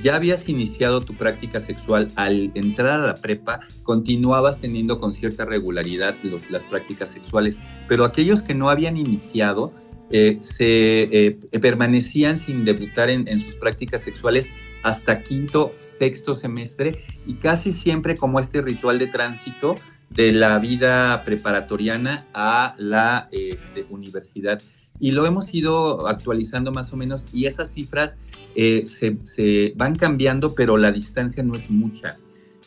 ya 0.03 0.17
habías 0.17 0.49
iniciado 0.49 1.01
tu 1.01 1.15
práctica 1.15 1.61
sexual 1.61 2.09
al 2.17 2.51
entrar 2.55 3.01
a 3.01 3.07
la 3.07 3.15
prepa, 3.15 3.61
continuabas 3.83 4.59
teniendo 4.59 4.99
con 5.01 5.13
cierta 5.13 5.45
regularidad 5.45 6.15
las 6.49 6.65
prácticas 6.65 7.11
sexuales, 7.11 7.59
pero 7.89 8.05
aquellos 8.05 8.43
que 8.43 8.55
no 8.55 8.71
habían 8.71 8.97
iniciado 8.97 9.73
eh, 10.11 10.39
se 10.43 11.03
eh, 11.03 11.39
permanecían 11.61 12.37
sin 12.37 12.65
debutar 12.65 13.09
en, 13.09 13.27
en, 13.29 13.39
sus 13.39 13.55
prácticas 13.55 14.03
sexuales 14.03 14.51
hasta 14.83 15.23
quinto, 15.23 15.73
sexto 15.77 16.35
semestre 16.35 16.99
y 17.27 17.35
casi 17.35 17.71
siempre 17.73 18.15
como 18.17 18.39
este 18.39 18.61
ritual 18.61 18.99
de 18.99 19.07
tránsito 19.07 19.77
de 20.15 20.33
la 20.33 20.59
vida 20.59 21.25
preparatoriana 21.25 22.27
a 22.35 22.75
la 22.77 23.29
este, 23.33 23.87
universidad. 23.89 24.61
Y 25.01 25.13
lo 25.13 25.27
hemos 25.27 25.53
ido 25.55 26.07
actualizando 26.07 26.73
más 26.73 26.93
o 26.93 26.97
menos 26.97 27.25
y 27.33 27.47
esas 27.47 27.73
cifras 27.73 28.19
eh, 28.55 28.85
se, 28.87 29.17
se, 29.25 29.73
van 29.77 29.95
cambiando, 29.97 30.55
pero 30.55 30.77
la 30.77 30.93
distancia 30.93 31.43
no 31.43 31.55
es 31.55 31.71
mucha. 31.71 32.17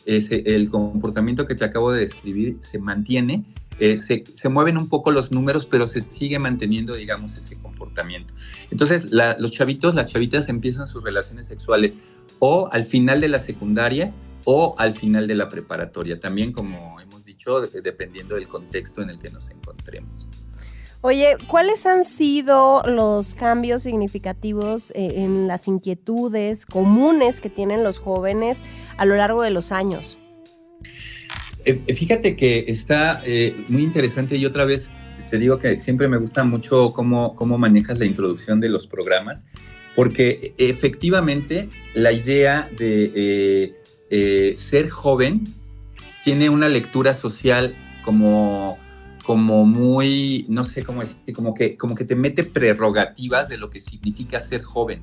eh, 0.08 0.20
se- 0.20 0.42
el 0.54 0.70
comportamiento 0.70 1.46
que 1.46 1.56
te 1.56 1.64
acabo 1.64 1.90
de 1.92 2.00
describir 2.00 2.58
se 2.60 2.78
mantiene, 2.78 3.42
eh, 3.80 3.98
se, 3.98 4.22
se 4.34 4.48
mueven 4.48 4.76
un 4.76 4.88
poco 4.88 5.10
los 5.10 5.32
números, 5.32 5.66
pero 5.66 5.88
se 5.88 6.00
sigue 6.00 6.38
manteniendo, 6.38 6.94
digamos, 6.94 7.36
ese 7.36 7.56
comportamiento. 7.56 8.32
Entonces, 8.70 9.10
la- 9.10 9.36
los 9.38 9.50
chavitos, 9.50 9.96
las 9.96 10.12
chavitas 10.12 10.48
empiezan 10.48 10.86
sus 10.86 11.02
relaciones 11.02 11.46
sexuales 11.46 11.96
o 12.38 12.68
al 12.70 12.84
final 12.84 13.20
de 13.20 13.28
la 13.28 13.40
secundaria 13.40 14.12
o 14.44 14.76
al 14.78 14.92
final 14.92 15.26
de 15.26 15.34
la 15.34 15.48
preparatoria, 15.48 16.20
también 16.20 16.52
como 16.52 17.00
hemos 17.00 17.24
dicho, 17.24 17.60
de- 17.60 17.80
dependiendo 17.82 18.36
del 18.36 18.46
contexto 18.46 19.02
en 19.02 19.10
el 19.10 19.18
que 19.18 19.30
nos 19.30 19.50
encontremos. 19.50 20.28
Oye, 21.06 21.36
¿cuáles 21.46 21.86
han 21.86 22.04
sido 22.04 22.82
los 22.84 23.36
cambios 23.36 23.84
significativos 23.84 24.90
eh, 24.90 25.22
en 25.22 25.46
las 25.46 25.68
inquietudes 25.68 26.66
comunes 26.66 27.40
que 27.40 27.48
tienen 27.48 27.84
los 27.84 28.00
jóvenes 28.00 28.64
a 28.96 29.04
lo 29.04 29.14
largo 29.14 29.42
de 29.42 29.50
los 29.50 29.70
años? 29.70 30.18
Eh, 31.64 31.80
eh, 31.86 31.94
fíjate 31.94 32.34
que 32.34 32.64
está 32.66 33.22
muy 33.68 33.82
interesante 33.82 34.34
y 34.34 34.46
otra 34.46 34.64
vez 34.64 34.90
te 35.30 35.38
digo 35.38 35.60
que 35.60 35.78
siempre 35.78 36.08
me 36.08 36.16
gusta 36.16 36.42
mucho 36.42 36.92
cómo, 36.92 37.36
cómo 37.36 37.56
manejas 37.56 38.00
la 38.00 38.06
introducción 38.06 38.58
de 38.58 38.68
los 38.68 38.88
programas, 38.88 39.46
porque 39.94 40.54
efectivamente 40.58 41.68
la 41.94 42.10
idea 42.10 42.68
de 42.76 43.76
ser 44.58 44.90
joven 44.90 45.44
tiene 46.24 46.50
una 46.50 46.68
lectura 46.68 47.12
social 47.12 47.76
como, 48.04 48.80
como 49.26 49.66
muy, 49.66 50.46
no 50.48 50.62
sé 50.62 50.84
cómo 50.84 51.00
decir, 51.00 51.16
como 51.34 51.52
que, 51.52 51.76
como 51.76 51.96
que 51.96 52.04
te 52.04 52.14
mete 52.14 52.44
prerrogativas 52.44 53.48
de 53.48 53.58
lo 53.58 53.70
que 53.70 53.80
significa 53.80 54.40
ser 54.40 54.62
joven. 54.62 55.02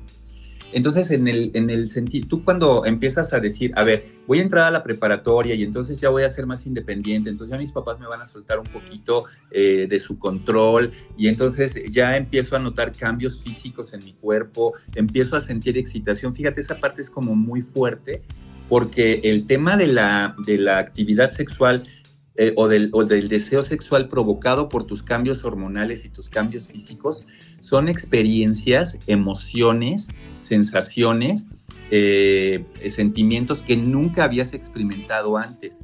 Entonces, 0.72 1.10
en 1.10 1.28
el, 1.28 1.50
en 1.54 1.68
el 1.68 1.90
sentido, 1.90 2.26
tú 2.26 2.42
cuando 2.42 2.84
empiezas 2.86 3.32
a 3.34 3.38
decir, 3.38 3.72
a 3.76 3.84
ver, 3.84 4.06
voy 4.26 4.38
a 4.40 4.42
entrar 4.42 4.64
a 4.64 4.70
la 4.70 4.82
preparatoria 4.82 5.54
y 5.54 5.62
entonces 5.62 6.00
ya 6.00 6.08
voy 6.08 6.24
a 6.24 6.28
ser 6.30 6.46
más 6.46 6.66
independiente, 6.66 7.28
entonces 7.28 7.52
ya 7.54 7.60
mis 7.60 7.70
papás 7.70 8.00
me 8.00 8.06
van 8.06 8.22
a 8.22 8.26
soltar 8.26 8.58
un 8.58 8.66
poquito 8.66 9.24
eh, 9.52 9.86
de 9.88 10.00
su 10.00 10.18
control 10.18 10.90
y 11.16 11.28
entonces 11.28 11.80
ya 11.90 12.16
empiezo 12.16 12.56
a 12.56 12.58
notar 12.58 12.92
cambios 12.92 13.42
físicos 13.42 13.92
en 13.92 14.04
mi 14.04 14.14
cuerpo, 14.14 14.72
empiezo 14.94 15.36
a 15.36 15.40
sentir 15.42 15.76
excitación. 15.76 16.34
Fíjate, 16.34 16.62
esa 16.62 16.78
parte 16.78 17.02
es 17.02 17.10
como 17.10 17.36
muy 17.36 17.60
fuerte 17.60 18.22
porque 18.68 19.20
el 19.24 19.46
tema 19.46 19.76
de 19.76 19.86
la, 19.86 20.34
de 20.46 20.58
la 20.58 20.78
actividad 20.78 21.30
sexual 21.30 21.84
eh, 22.36 22.52
o, 22.56 22.68
del, 22.68 22.90
o 22.92 23.04
del 23.04 23.28
deseo 23.28 23.62
sexual 23.62 24.08
provocado 24.08 24.68
por 24.68 24.84
tus 24.84 25.02
cambios 25.02 25.44
hormonales 25.44 26.04
y 26.04 26.08
tus 26.08 26.28
cambios 26.28 26.66
físicos 26.66 27.24
son 27.60 27.88
experiencias, 27.88 28.98
emociones, 29.06 30.08
sensaciones, 30.36 31.48
eh, 31.90 32.64
sentimientos 32.90 33.62
que 33.62 33.76
nunca 33.76 34.24
habías 34.24 34.52
experimentado 34.52 35.36
antes, 35.36 35.78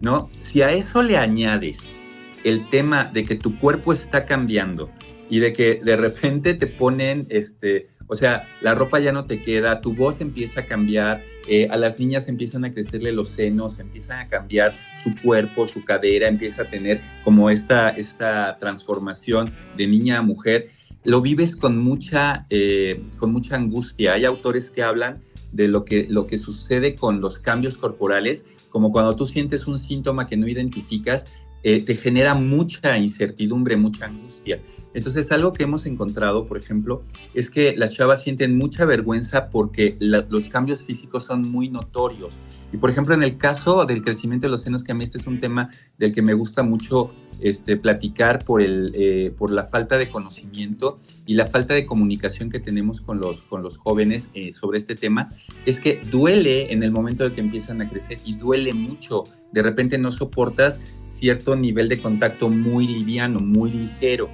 ¿no? 0.00 0.28
Si 0.40 0.62
a 0.62 0.72
eso 0.72 1.02
le 1.02 1.16
añades 1.16 1.98
el 2.44 2.68
tema 2.68 3.04
de 3.04 3.24
que 3.24 3.34
tu 3.34 3.58
cuerpo 3.58 3.92
está 3.92 4.24
cambiando 4.24 4.90
y 5.28 5.38
de 5.38 5.52
que 5.52 5.80
de 5.84 5.96
repente 5.96 6.54
te 6.54 6.66
ponen, 6.66 7.26
este, 7.28 7.88
o 8.10 8.14
sea, 8.16 8.48
la 8.60 8.74
ropa 8.74 8.98
ya 8.98 9.12
no 9.12 9.24
te 9.24 9.40
queda, 9.40 9.80
tu 9.80 9.94
voz 9.94 10.20
empieza 10.20 10.62
a 10.62 10.66
cambiar, 10.66 11.22
eh, 11.46 11.68
a 11.70 11.76
las 11.76 12.00
niñas 12.00 12.28
empiezan 12.28 12.64
a 12.64 12.72
crecerle 12.72 13.12
los 13.12 13.28
senos, 13.28 13.78
empiezan 13.78 14.18
a 14.18 14.28
cambiar 14.28 14.76
su 15.00 15.14
cuerpo, 15.22 15.66
su 15.68 15.84
cadera, 15.84 16.26
empieza 16.26 16.62
a 16.62 16.68
tener 16.68 17.00
como 17.22 17.50
esta, 17.50 17.90
esta 17.90 18.58
transformación 18.58 19.48
de 19.76 19.86
niña 19.86 20.18
a 20.18 20.22
mujer 20.22 20.68
lo 21.04 21.22
vives 21.22 21.56
con 21.56 21.78
mucha, 21.78 22.46
eh, 22.50 23.02
con 23.18 23.32
mucha 23.32 23.56
angustia. 23.56 24.14
Hay 24.14 24.24
autores 24.24 24.70
que 24.70 24.82
hablan 24.82 25.22
de 25.52 25.68
lo 25.68 25.84
que, 25.84 26.06
lo 26.08 26.26
que 26.26 26.36
sucede 26.36 26.94
con 26.94 27.20
los 27.20 27.38
cambios 27.38 27.76
corporales, 27.76 28.44
como 28.70 28.92
cuando 28.92 29.16
tú 29.16 29.26
sientes 29.26 29.66
un 29.66 29.78
síntoma 29.78 30.26
que 30.26 30.36
no 30.36 30.46
identificas, 30.46 31.46
eh, 31.62 31.82
te 31.82 31.94
genera 31.94 32.34
mucha 32.34 32.96
incertidumbre, 32.98 33.76
mucha 33.76 34.06
angustia. 34.06 34.60
Entonces, 34.94 35.30
algo 35.30 35.52
que 35.52 35.64
hemos 35.64 35.86
encontrado, 35.86 36.46
por 36.46 36.56
ejemplo, 36.58 37.02
es 37.34 37.50
que 37.50 37.76
las 37.76 37.92
chavas 37.94 38.22
sienten 38.22 38.56
mucha 38.56 38.84
vergüenza 38.84 39.50
porque 39.50 39.96
los 40.00 40.48
cambios 40.48 40.82
físicos 40.82 41.24
son 41.24 41.50
muy 41.50 41.68
notorios. 41.68 42.34
Y, 42.72 42.76
por 42.76 42.90
ejemplo, 42.90 43.14
en 43.14 43.22
el 43.22 43.36
caso 43.36 43.84
del 43.84 44.02
crecimiento 44.02 44.46
de 44.46 44.52
los 44.52 44.62
senos, 44.62 44.84
que 44.84 44.92
a 44.92 44.94
mí 44.94 45.02
este 45.02 45.18
es 45.18 45.26
un 45.26 45.40
tema 45.40 45.70
del 45.98 46.12
que 46.12 46.22
me 46.22 46.34
gusta 46.34 46.62
mucho 46.62 47.08
este, 47.40 47.76
platicar 47.76 48.44
por, 48.44 48.62
el, 48.62 48.92
eh, 48.94 49.32
por 49.36 49.50
la 49.50 49.64
falta 49.64 49.98
de 49.98 50.08
conocimiento 50.08 50.98
y 51.26 51.34
la 51.34 51.46
falta 51.46 51.74
de 51.74 51.84
comunicación 51.84 52.48
que 52.50 52.60
tenemos 52.60 53.00
con 53.00 53.18
los, 53.18 53.42
con 53.42 53.62
los 53.62 53.76
jóvenes 53.76 54.30
eh, 54.34 54.54
sobre 54.54 54.78
este 54.78 54.94
tema, 54.94 55.28
es 55.66 55.80
que 55.80 56.00
duele 56.10 56.72
en 56.72 56.82
el 56.82 56.92
momento 56.92 57.26
en 57.26 57.32
que 57.32 57.40
empiezan 57.40 57.80
a 57.80 57.88
crecer 57.88 58.18
y 58.24 58.34
duele 58.34 58.72
mucho. 58.72 59.24
De 59.52 59.62
repente 59.62 59.98
no 59.98 60.12
soportas 60.12 60.80
cierto 61.04 61.56
nivel 61.56 61.88
de 61.88 62.00
contacto 62.00 62.50
muy 62.50 62.86
liviano, 62.86 63.40
muy 63.40 63.70
ligero. 63.70 64.30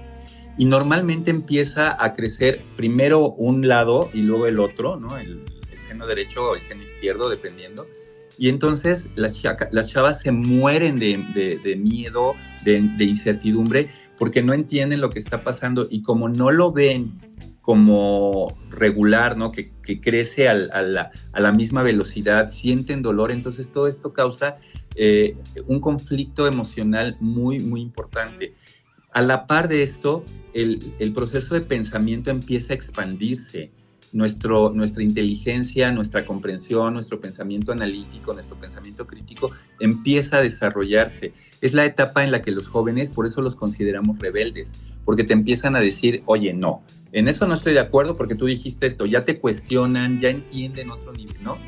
Y 0.58 0.64
normalmente 0.64 1.30
empieza 1.30 2.02
a 2.02 2.12
crecer 2.12 2.62
primero 2.76 3.30
un 3.30 3.68
lado 3.68 4.10
y 4.14 4.22
luego 4.22 4.46
el 4.46 4.58
otro, 4.58 4.96
¿no? 4.98 5.18
El, 5.18 5.42
el 5.70 5.80
seno 5.80 6.06
derecho 6.06 6.50
o 6.50 6.54
el 6.54 6.62
seno 6.62 6.82
izquierdo, 6.82 7.28
dependiendo. 7.28 7.86
Y 8.38 8.48
entonces 8.48 9.10
las, 9.14 9.40
chaca, 9.40 9.68
las 9.72 9.90
chavas 9.90 10.20
se 10.20 10.32
mueren 10.32 10.98
de, 10.98 11.76
miedo, 11.78 12.34
de, 12.64 13.04
incertidumbre, 13.04 13.88
porque 14.18 14.42
no 14.42 14.52
entienden 14.52 15.00
lo 15.00 15.10
que 15.10 15.18
está 15.18 15.42
pasando 15.42 15.86
y 15.90 16.02
como 16.02 16.28
no 16.28 16.50
lo 16.50 16.72
ven 16.72 17.20
como 17.60 18.56
regular, 18.70 19.36
¿no? 19.36 19.50
Que, 19.50 19.72
que 19.82 20.00
crece 20.00 20.48
al, 20.48 20.70
a, 20.72 20.82
la, 20.82 21.10
a, 21.32 21.40
la, 21.40 21.50
misma 21.50 21.82
velocidad, 21.82 22.48
sienten 22.48 23.02
dolor, 23.02 23.32
entonces 23.32 23.72
todo 23.72 23.88
esto 23.88 24.12
causa 24.12 24.56
eh, 24.94 25.36
un 25.66 25.80
conflicto 25.80 26.46
emocional 26.46 27.16
muy, 27.18 27.58
muy 27.58 27.80
importante. 27.80 28.54
A 29.12 29.22
la 29.22 29.48
par 29.48 29.66
de 29.66 29.82
esto, 29.82 30.24
el, 30.54 30.80
el 31.00 31.12
proceso 31.12 31.54
de 31.54 31.62
pensamiento 31.62 32.30
empieza 32.30 32.72
a 32.72 32.76
expandirse 32.76 33.72
nuestro, 34.16 34.72
nuestra 34.74 35.02
inteligencia, 35.02 35.92
nuestra 35.92 36.24
comprensión, 36.24 36.94
nuestro 36.94 37.20
pensamiento 37.20 37.70
analítico, 37.70 38.32
nuestro 38.32 38.58
pensamiento 38.58 39.06
crítico 39.06 39.50
empieza 39.78 40.38
a 40.38 40.42
desarrollarse. 40.42 41.34
Es 41.60 41.74
la 41.74 41.84
etapa 41.84 42.24
en 42.24 42.30
la 42.30 42.40
que 42.40 42.50
los 42.50 42.66
jóvenes, 42.66 43.10
por 43.10 43.26
eso 43.26 43.42
los 43.42 43.56
consideramos 43.56 44.18
rebeldes, 44.18 44.72
porque 45.04 45.22
te 45.22 45.34
empiezan 45.34 45.76
a 45.76 45.80
decir, 45.80 46.22
oye, 46.24 46.54
no, 46.54 46.82
en 47.12 47.28
eso 47.28 47.46
no 47.46 47.52
estoy 47.52 47.74
de 47.74 47.80
acuerdo 47.80 48.16
porque 48.16 48.34
tú 48.34 48.46
dijiste 48.46 48.86
esto, 48.86 49.04
ya 49.04 49.26
te 49.26 49.38
cuestionan, 49.38 50.18
ya 50.18 50.30
entienden 50.30 50.90
otro 50.90 51.12
nivel, 51.12 51.36
¿no? 51.42 51.58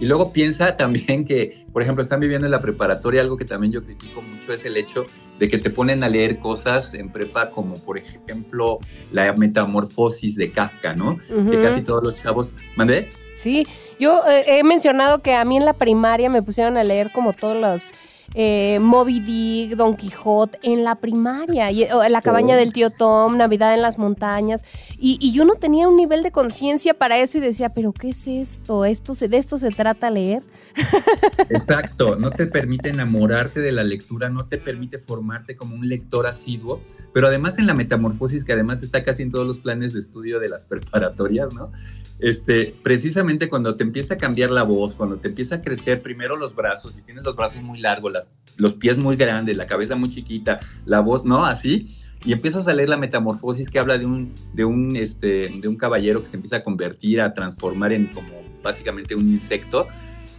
Y 0.00 0.06
luego 0.06 0.32
piensa 0.32 0.76
también 0.76 1.24
que, 1.24 1.64
por 1.72 1.82
ejemplo, 1.82 2.02
están 2.02 2.20
viviendo 2.20 2.46
en 2.46 2.50
la 2.52 2.60
preparatoria, 2.60 3.20
algo 3.20 3.36
que 3.36 3.44
también 3.44 3.72
yo 3.72 3.82
critico 3.82 4.22
mucho 4.22 4.52
es 4.52 4.64
el 4.64 4.76
hecho 4.76 5.06
de 5.38 5.48
que 5.48 5.58
te 5.58 5.70
ponen 5.70 6.04
a 6.04 6.08
leer 6.08 6.38
cosas 6.38 6.94
en 6.94 7.10
prepa 7.10 7.50
como, 7.50 7.74
por 7.74 7.98
ejemplo, 7.98 8.78
la 9.10 9.32
metamorfosis 9.32 10.36
de 10.36 10.50
Kafka, 10.50 10.94
¿no? 10.94 11.12
Uh 11.12 11.16
-huh. 11.16 11.50
Que 11.50 11.60
casi 11.62 11.82
todos 11.82 12.02
los 12.02 12.22
chavos... 12.22 12.54
¿Mandé? 12.76 13.08
Sí, 13.36 13.66
yo 13.98 14.20
eh, 14.28 14.44
he 14.46 14.62
mencionado 14.62 15.20
que 15.20 15.34
a 15.34 15.44
mí 15.44 15.56
en 15.56 15.64
la 15.64 15.72
primaria 15.72 16.30
me 16.30 16.42
pusieron 16.42 16.76
a 16.76 16.84
leer 16.84 17.10
como 17.12 17.32
todos 17.32 17.56
los... 17.56 17.92
Eh, 18.34 18.78
Moby 18.80 19.20
Dick, 19.20 19.76
Don 19.76 19.96
Quijote, 19.96 20.58
en 20.62 20.84
la 20.84 20.96
primaria, 20.96 21.70
y, 21.70 21.86
la 22.08 22.22
cabaña 22.22 22.56
del 22.56 22.72
tío 22.72 22.90
Tom, 22.90 23.36
Navidad 23.36 23.74
en 23.74 23.82
las 23.82 23.98
montañas, 23.98 24.64
y, 24.98 25.18
y 25.20 25.32
yo 25.32 25.44
no 25.44 25.54
tenía 25.54 25.86
un 25.88 25.96
nivel 25.96 26.22
de 26.22 26.30
conciencia 26.30 26.94
para 26.94 27.18
eso 27.18 27.38
y 27.38 27.40
decía, 27.40 27.68
pero 27.68 27.92
¿qué 27.92 28.10
es 28.10 28.26
esto? 28.26 28.84
¿Esto 28.84 29.14
se, 29.14 29.28
¿De 29.28 29.36
esto 29.36 29.58
se 29.58 29.70
trata 29.70 30.10
leer? 30.10 30.42
Exacto, 31.50 32.16
no 32.16 32.30
te 32.30 32.46
permite 32.46 32.88
enamorarte 32.88 33.60
de 33.60 33.72
la 33.72 33.84
lectura, 33.84 34.28
no 34.30 34.46
te 34.46 34.58
permite 34.58 34.98
formarte 34.98 35.56
como 35.56 35.74
un 35.76 35.88
lector 35.88 36.26
asiduo, 36.26 36.80
pero 37.12 37.28
además 37.28 37.58
en 37.58 37.66
la 37.66 37.74
metamorfosis, 37.74 38.44
que 38.44 38.52
además 38.52 38.82
está 38.82 39.04
casi 39.04 39.22
en 39.22 39.30
todos 39.30 39.46
los 39.46 39.58
planes 39.58 39.92
de 39.92 40.00
estudio 40.00 40.40
de 40.40 40.48
las 40.48 40.66
preparatorias, 40.66 41.52
¿no? 41.52 41.70
Este, 42.20 42.74
precisamente 42.82 43.48
cuando 43.48 43.74
te 43.74 43.82
empieza 43.82 44.14
a 44.14 44.18
cambiar 44.18 44.50
la 44.50 44.62
voz, 44.62 44.94
cuando 44.94 45.16
te 45.16 45.28
empieza 45.28 45.56
a 45.56 45.62
crecer 45.62 46.00
primero 46.00 46.36
los 46.36 46.54
brazos 46.54 46.96
y 46.96 47.02
tienes 47.02 47.24
los 47.24 47.36
brazos 47.36 47.62
muy 47.62 47.80
largos, 47.80 48.12
los 48.56 48.74
pies 48.74 48.98
muy 48.98 49.16
grandes, 49.16 49.56
la 49.56 49.66
cabeza 49.66 49.96
muy 49.96 50.10
chiquita, 50.10 50.60
la 50.86 51.00
voz, 51.00 51.24
¿no? 51.24 51.44
Así, 51.44 51.96
y 52.24 52.32
empiezas 52.32 52.66
a 52.68 52.72
leer 52.72 52.88
la 52.88 52.96
metamorfosis 52.96 53.68
que 53.68 53.78
habla 53.78 53.98
de 53.98 54.06
un, 54.06 54.34
de 54.54 54.64
un, 54.64 54.96
este, 54.96 55.48
de 55.48 55.68
un 55.68 55.76
caballero 55.76 56.22
que 56.22 56.30
se 56.30 56.36
empieza 56.36 56.56
a 56.56 56.64
convertir, 56.64 57.20
a 57.20 57.34
transformar 57.34 57.92
en 57.92 58.06
como 58.06 58.28
básicamente 58.62 59.14
un 59.14 59.28
insecto. 59.28 59.86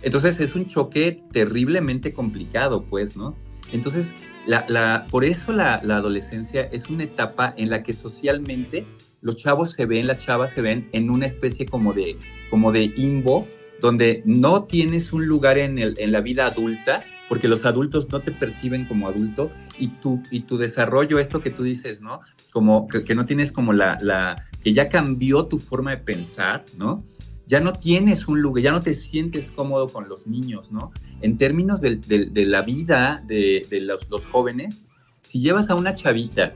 Entonces 0.02 0.40
es 0.40 0.56
un 0.56 0.68
choque 0.68 1.22
terriblemente 1.32 2.14
complicado, 2.14 2.86
pues, 2.86 3.16
¿no? 3.16 3.36
Entonces, 3.72 4.14
la, 4.48 4.66
la, 4.68 5.08
por 5.10 5.26
eso 5.26 5.52
la, 5.52 5.80
la 5.84 5.98
adolescencia 5.98 6.62
es 6.62 6.90
una 6.90 7.04
etapa 7.04 7.54
en 7.58 7.70
la 7.70 7.84
que 7.84 7.94
socialmente 7.94 8.86
los 9.26 9.38
chavos 9.38 9.72
se 9.72 9.86
ven, 9.88 10.06
las 10.06 10.20
chavas 10.20 10.52
se 10.52 10.62
ven 10.62 10.88
en 10.94 11.10
una 11.10 11.26
especie 11.26 11.66
como 11.66 11.94
de, 11.94 12.16
como 12.52 12.72
de 12.72 12.94
imbo, 12.96 13.48
donde 13.82 14.22
no 14.26 14.64
tienes 14.64 15.12
un 15.14 15.26
lugar 15.26 15.58
en, 15.58 15.80
el, 15.80 15.96
en 15.98 16.12
la 16.12 16.22
vida 16.22 16.46
adulta, 16.46 17.02
porque 17.28 17.48
los 17.48 17.66
adultos 17.66 18.10
no 18.12 18.22
te 18.22 18.32
perciben 18.32 18.86
como 18.86 19.08
adulto 19.08 19.52
y 19.80 19.88
tu, 19.88 20.22
y 20.30 20.42
tu 20.42 20.60
desarrollo, 20.60 21.18
esto 21.18 21.42
que 21.42 21.50
tú 21.50 21.64
dices, 21.64 22.02
¿no? 22.02 22.22
Como 22.54 22.88
que, 22.88 23.16
no 23.16 23.26
tienes 23.26 23.52
como 23.52 23.74
la, 23.74 23.98
la, 24.00 24.36
que 24.62 24.74
ya 24.74 24.90
cambió 24.90 25.46
tu 25.48 25.58
forma 25.58 25.90
de 25.92 25.98
pensar, 25.98 26.64
¿no? 26.78 27.04
ya 27.48 27.60
no 27.60 27.74
tienes 27.74 28.28
un 28.28 28.42
lugar, 28.42 28.64
ya 28.64 28.72
no 28.72 28.80
te 28.80 28.96
sientes 28.96 29.52
cómodo 29.52 29.88
con 29.90 30.10
los 30.10 30.26
niños, 30.26 30.72
¿no? 30.72 30.92
En 31.22 31.38
términos 31.38 31.80
de, 31.80 31.98
de- 31.98 32.26
de 32.26 32.46
la 32.46 32.64
vida 32.64 33.24
de, 33.28 33.68
de 33.70 33.82
los, 33.82 34.10
los 34.10 34.26
jóvenes, 34.26 34.86
si 35.22 35.42
llevas 35.42 35.70
a 35.70 35.76
una 35.76 35.94
chavita 35.94 36.56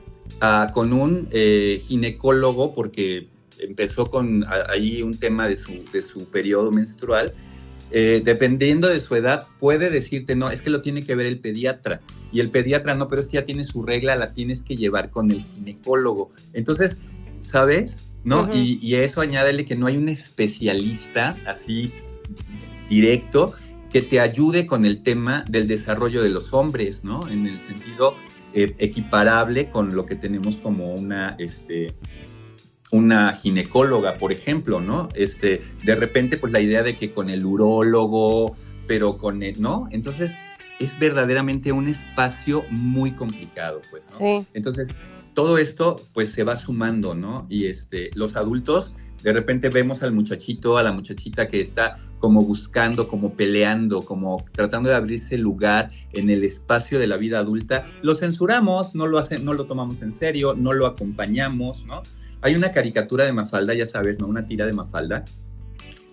con 0.72 0.92
un 0.92 1.28
eh, 1.30 1.82
ginecólogo, 1.86 2.74
porque 2.74 3.28
empezó 3.58 4.06
con 4.06 4.44
a- 4.44 4.70
ahí 4.70 5.02
un 5.02 5.18
tema 5.18 5.48
de 5.48 5.56
su, 5.56 5.84
de 5.92 6.02
su 6.02 6.30
periodo 6.30 6.70
menstrual, 6.70 7.34
eh, 7.90 8.22
dependiendo 8.24 8.88
de 8.88 9.00
su 9.00 9.14
edad, 9.16 9.46
puede 9.58 9.90
decirte, 9.90 10.36
no, 10.36 10.50
es 10.50 10.62
que 10.62 10.70
lo 10.70 10.80
tiene 10.80 11.04
que 11.04 11.14
ver 11.16 11.26
el 11.26 11.40
pediatra. 11.40 12.00
Y 12.32 12.40
el 12.40 12.50
pediatra, 12.50 12.94
no, 12.94 13.08
pero 13.08 13.20
es 13.20 13.26
que 13.26 13.34
ya 13.34 13.44
tiene 13.44 13.64
su 13.64 13.82
regla, 13.82 14.14
la 14.14 14.32
tienes 14.32 14.62
que 14.62 14.76
llevar 14.76 15.10
con 15.10 15.30
el 15.32 15.42
ginecólogo. 15.42 16.30
Entonces, 16.52 16.98
¿sabes? 17.42 18.06
¿No? 18.22 18.48
Y, 18.54 18.78
y 18.80 18.94
a 18.94 19.02
eso 19.02 19.20
añádele 19.22 19.64
que 19.64 19.74
no 19.76 19.86
hay 19.86 19.96
un 19.96 20.08
especialista 20.08 21.34
así 21.46 21.90
directo 22.88 23.54
que 23.90 24.02
te 24.02 24.20
ayude 24.20 24.66
con 24.66 24.84
el 24.84 25.02
tema 25.02 25.44
del 25.48 25.66
desarrollo 25.66 26.22
de 26.22 26.28
los 26.28 26.52
hombres, 26.52 27.02
¿no? 27.02 27.28
En 27.28 27.46
el 27.46 27.60
sentido 27.60 28.14
eh, 28.52 28.74
equiparable 28.78 29.68
con 29.68 29.94
lo 29.94 30.06
que 30.06 30.16
tenemos 30.16 30.56
como 30.56 30.94
una, 30.94 31.36
este, 31.38 31.94
una 32.90 33.32
ginecóloga, 33.32 34.18
por 34.18 34.32
ejemplo, 34.32 34.80
¿no? 34.80 35.08
Este, 35.14 35.60
de 35.84 35.94
repente, 35.94 36.36
pues 36.36 36.52
la 36.52 36.60
idea 36.60 36.82
de 36.82 36.96
que 36.96 37.12
con 37.12 37.30
el 37.30 37.44
urólogo, 37.44 38.54
pero 38.86 39.18
con 39.18 39.42
el, 39.42 39.60
¿no? 39.60 39.88
Entonces, 39.92 40.36
es 40.80 40.98
verdaderamente 40.98 41.72
un 41.72 41.86
espacio 41.86 42.64
muy 42.70 43.12
complicado, 43.12 43.82
pues, 43.90 44.06
¿no? 44.10 44.16
Sí. 44.16 44.46
Entonces, 44.54 44.94
todo 45.34 45.58
esto, 45.58 45.96
pues, 46.12 46.32
se 46.32 46.42
va 46.42 46.56
sumando, 46.56 47.14
¿no? 47.14 47.46
Y 47.48 47.66
este, 47.66 48.10
los 48.14 48.34
adultos, 48.34 48.92
de 49.22 49.32
repente 49.32 49.68
vemos 49.68 50.02
al 50.02 50.12
muchachito, 50.12 50.78
a 50.78 50.82
la 50.82 50.92
muchachita 50.92 51.48
que 51.48 51.60
está 51.60 51.98
como 52.18 52.42
buscando, 52.42 53.08
como 53.08 53.34
peleando, 53.34 54.02
como 54.02 54.44
tratando 54.52 54.90
de 54.90 54.94
abrirse 54.94 55.38
lugar 55.38 55.90
en 56.12 56.30
el 56.30 56.44
espacio 56.44 56.98
de 56.98 57.06
la 57.06 57.16
vida 57.16 57.38
adulta, 57.38 57.86
lo 58.02 58.14
censuramos, 58.14 58.94
no 58.94 59.06
lo, 59.06 59.18
hacen, 59.18 59.44
no 59.44 59.54
lo 59.54 59.64
tomamos 59.64 60.02
en 60.02 60.12
serio, 60.12 60.54
no 60.54 60.72
lo 60.72 60.86
acompañamos, 60.86 61.86
¿no? 61.86 62.02
Hay 62.42 62.54
una 62.54 62.72
caricatura 62.72 63.24
de 63.24 63.32
Mafalda, 63.32 63.74
ya 63.74 63.86
sabes, 63.86 64.18
¿no? 64.18 64.26
Una 64.26 64.46
tira 64.46 64.66
de 64.66 64.72
Mafalda, 64.72 65.24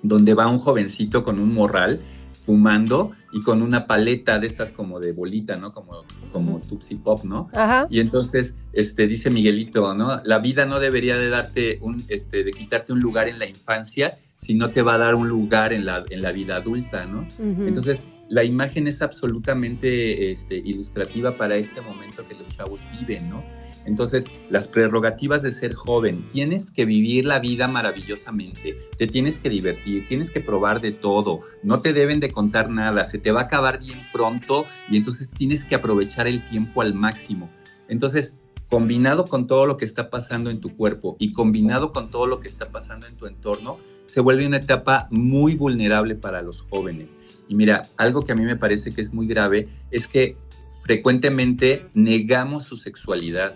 donde 0.02 0.34
va 0.34 0.48
un 0.48 0.60
jovencito 0.60 1.24
con 1.24 1.40
un 1.40 1.54
morral 1.54 2.00
fumando 2.48 3.12
y 3.34 3.42
con 3.42 3.62
una 3.62 3.88
paleta 3.88 4.40
de 4.40 4.48
estas 4.48 4.72
como 4.72 5.02
de 5.02 5.12
bolita, 5.12 5.58
¿no? 5.58 5.74
Como, 5.74 6.06
como 6.32 6.62
Tupsi 6.62 6.96
Pop, 6.96 7.26
¿no? 7.26 7.50
Ajá. 7.54 7.88
Y 7.90 8.00
entonces, 8.00 8.56
este, 8.72 9.06
dice 9.06 9.30
Miguelito, 9.30 9.94
¿no? 9.94 10.22
La 10.24 10.40
vida 10.40 10.66
no 10.66 10.80
debería 10.80 11.18
de 11.18 11.28
darte 11.28 11.78
un, 11.82 12.02
este, 12.08 12.46
de 12.46 12.52
quitarte 12.52 12.94
un 12.94 13.02
lugar 13.02 13.28
en 13.28 13.38
la 13.38 13.48
infancia, 13.48 14.18
si 14.38 14.54
no 14.54 14.70
te 14.70 14.82
va 14.82 14.94
a 14.94 14.98
dar 14.98 15.16
un 15.16 15.28
lugar 15.28 15.74
en 15.74 15.86
la, 15.86 16.06
en 16.10 16.22
la 16.22 16.32
vida 16.32 16.56
adulta, 16.56 17.06
¿no? 17.06 17.28
Entonces, 17.38 18.06
la 18.30 18.44
imagen 18.44 18.88
es 18.88 19.02
absolutamente 19.02 20.32
este, 20.32 20.58
ilustrativa 20.58 21.38
para 21.38 21.56
este 21.56 21.82
momento 21.82 22.28
que 22.28 22.36
los 22.36 22.48
chavos 22.50 22.82
viven, 23.00 23.30
¿no? 23.30 23.44
Entonces, 23.86 24.26
las 24.50 24.68
prerrogativas 24.68 25.42
de 25.42 25.52
ser 25.52 25.74
joven, 25.74 26.28
tienes 26.32 26.72
que 26.72 26.86
vivir 26.86 27.26
la 27.26 27.40
vida 27.40 27.68
maravillosamente, 27.68 28.76
te 28.98 29.08
tienes 29.08 29.40
que 29.40 29.50
divertir, 29.50 30.06
tienes 30.08 30.30
que 30.30 30.42
probar 30.42 30.82
de 30.82 30.92
todo, 30.92 31.40
no 31.64 31.82
te 31.82 31.94
deben 31.94 32.20
de 32.20 32.30
contar 32.30 32.70
nada, 32.70 33.06
se 33.06 33.18
te 33.18 33.32
va 33.32 33.42
a 33.42 33.44
acabar 33.44 33.80
bien 33.80 34.00
pronto 34.12 34.66
y 34.90 34.98
entonces 34.98 35.30
tienes 35.30 35.64
que 35.64 35.76
aprovechar 35.76 36.28
el 36.28 36.46
tiempo 36.46 36.82
al 36.82 36.94
máximo. 36.94 37.50
Entonces, 37.88 38.36
combinado 38.68 39.26
con 39.26 39.48
todo 39.48 39.66
lo 39.66 39.78
que 39.78 39.86
está 39.86 40.10
pasando 40.10 40.50
en 40.50 40.60
tu 40.60 40.76
cuerpo 40.76 41.16
y 41.20 41.32
combinado 41.32 41.94
con 41.94 42.12
todo 42.12 42.28
lo 42.28 42.42
que 42.42 42.50
está 42.50 42.70
pasando 42.70 43.08
en 43.08 43.16
tu 43.16 43.26
entorno, 43.26 43.78
se 44.06 44.20
vuelve 44.20 44.46
una 44.46 44.58
etapa 44.58 45.08
muy 45.12 45.56
vulnerable 45.56 46.16
para 46.16 46.42
los 46.42 46.62
jóvenes. 46.62 47.37
Y 47.48 47.56
mira, 47.56 47.84
algo 47.98 48.22
que 48.24 48.32
a 48.32 48.36
mí 48.36 48.44
me 48.44 48.56
parece 48.56 48.94
que 48.94 49.02
es 49.02 49.14
muy 49.14 49.28
grave 49.28 49.68
es 49.92 50.08
que 50.08 50.36
frecuentemente 50.84 51.86
negamos 51.94 52.64
su 52.64 52.78
sexualidad, 52.78 53.56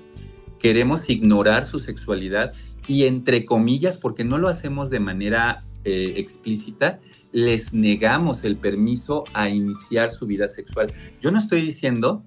queremos 0.59 1.09
ignorar 1.09 1.65
su 1.65 1.79
sexualidad 1.79 2.53
y 2.87 3.05
entre 3.05 3.45
comillas, 3.45 3.97
porque 3.97 4.23
no 4.23 4.37
lo 4.37 4.49
hacemos 4.49 4.89
de 4.89 4.99
manera 4.99 5.63
eh, 5.83 6.13
explícita, 6.17 6.99
les 7.31 7.73
negamos 7.73 8.43
el 8.43 8.57
permiso 8.57 9.23
a 9.33 9.49
iniciar 9.49 10.11
su 10.11 10.27
vida 10.27 10.47
sexual. 10.47 10.91
Yo 11.21 11.31
no 11.31 11.37
estoy 11.37 11.61
diciendo 11.61 12.23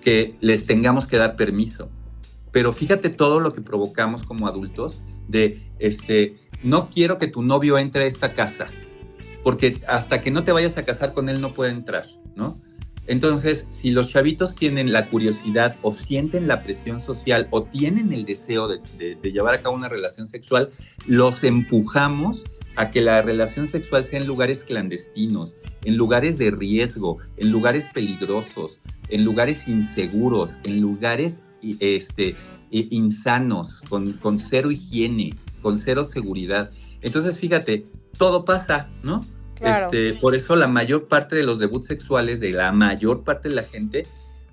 que 0.00 0.36
les 0.40 0.66
tengamos 0.66 1.06
que 1.06 1.16
dar 1.16 1.36
permiso, 1.36 1.90
pero 2.52 2.72
fíjate 2.72 3.10
todo 3.10 3.40
lo 3.40 3.52
que 3.52 3.60
provocamos 3.60 4.22
como 4.22 4.46
adultos 4.46 5.00
de, 5.26 5.60
este, 5.78 6.38
no 6.62 6.90
quiero 6.90 7.18
que 7.18 7.26
tu 7.26 7.42
novio 7.42 7.78
entre 7.78 8.04
a 8.04 8.06
esta 8.06 8.34
casa, 8.34 8.68
porque 9.42 9.80
hasta 9.86 10.20
que 10.20 10.30
no 10.30 10.44
te 10.44 10.52
vayas 10.52 10.76
a 10.76 10.82
casar 10.82 11.12
con 11.12 11.28
él 11.28 11.40
no 11.40 11.54
puede 11.54 11.70
entrar, 11.72 12.04
¿no? 12.34 12.60
Entonces, 13.08 13.66
si 13.70 13.90
los 13.90 14.10
chavitos 14.10 14.54
tienen 14.54 14.92
la 14.92 15.08
curiosidad 15.08 15.76
o 15.80 15.92
sienten 15.92 16.46
la 16.46 16.62
presión 16.62 17.00
social 17.00 17.48
o 17.50 17.62
tienen 17.62 18.12
el 18.12 18.26
deseo 18.26 18.68
de, 18.68 19.18
llevar 19.22 19.54
a 19.54 19.62
cabo 19.62 19.74
una 19.74 19.88
relación 19.88 20.26
sexual, 20.26 20.68
los 21.06 21.42
empujamos 21.42 22.44
a 22.76 22.90
que 22.90 23.00
la 23.00 23.22
relación 23.22 23.64
sexual 23.64 24.04
sea 24.04 24.20
en 24.20 24.26
lugares 24.26 24.62
clandestinos, 24.62 25.54
en 25.84 25.96
lugares 25.96 26.36
de 26.36 26.50
riesgo, 26.50 27.16
en 27.38 27.50
lugares 27.50 27.86
peligrosos, 27.94 28.80
en 29.08 29.24
lugares 29.24 29.68
inseguros, 29.68 30.58
en 30.64 30.82
lugares 30.82 31.40
este, 31.62 32.36
insanos, 32.70 33.80
con 33.88 34.38
cero 34.38 34.70
higiene, 34.70 35.34
con 35.62 35.78
cero 35.78 36.04
seguridad. 36.04 36.70
Entonces, 37.00 37.38
fíjate, 37.38 37.86
todo 38.18 38.44
pasa, 38.44 38.88
¿no? 39.02 39.24
Claro. 39.54 39.86
Este, 39.86 40.14
por 40.14 40.34
eso 40.34 40.54
la 40.56 40.68
mayor 40.68 41.08
parte 41.08 41.34
de 41.34 41.42
los 41.42 41.58
debuts 41.58 41.86
sexuales 41.86 42.40
de 42.40 42.52
la 42.52 42.70
mayor 42.72 43.24
parte 43.24 43.48
de 43.48 43.54
la 43.54 43.64
gente 43.64 44.06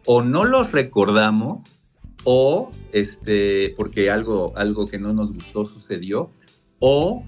o 0.05 0.21
no 0.21 0.45
los 0.45 0.71
recordamos 0.71 1.81
o 2.23 2.71
este 2.91 3.73
porque 3.77 4.09
algo 4.09 4.53
algo 4.55 4.87
que 4.87 4.97
no 4.97 5.13
nos 5.13 5.31
gustó 5.31 5.65
sucedió 5.65 6.31
o 6.79 7.23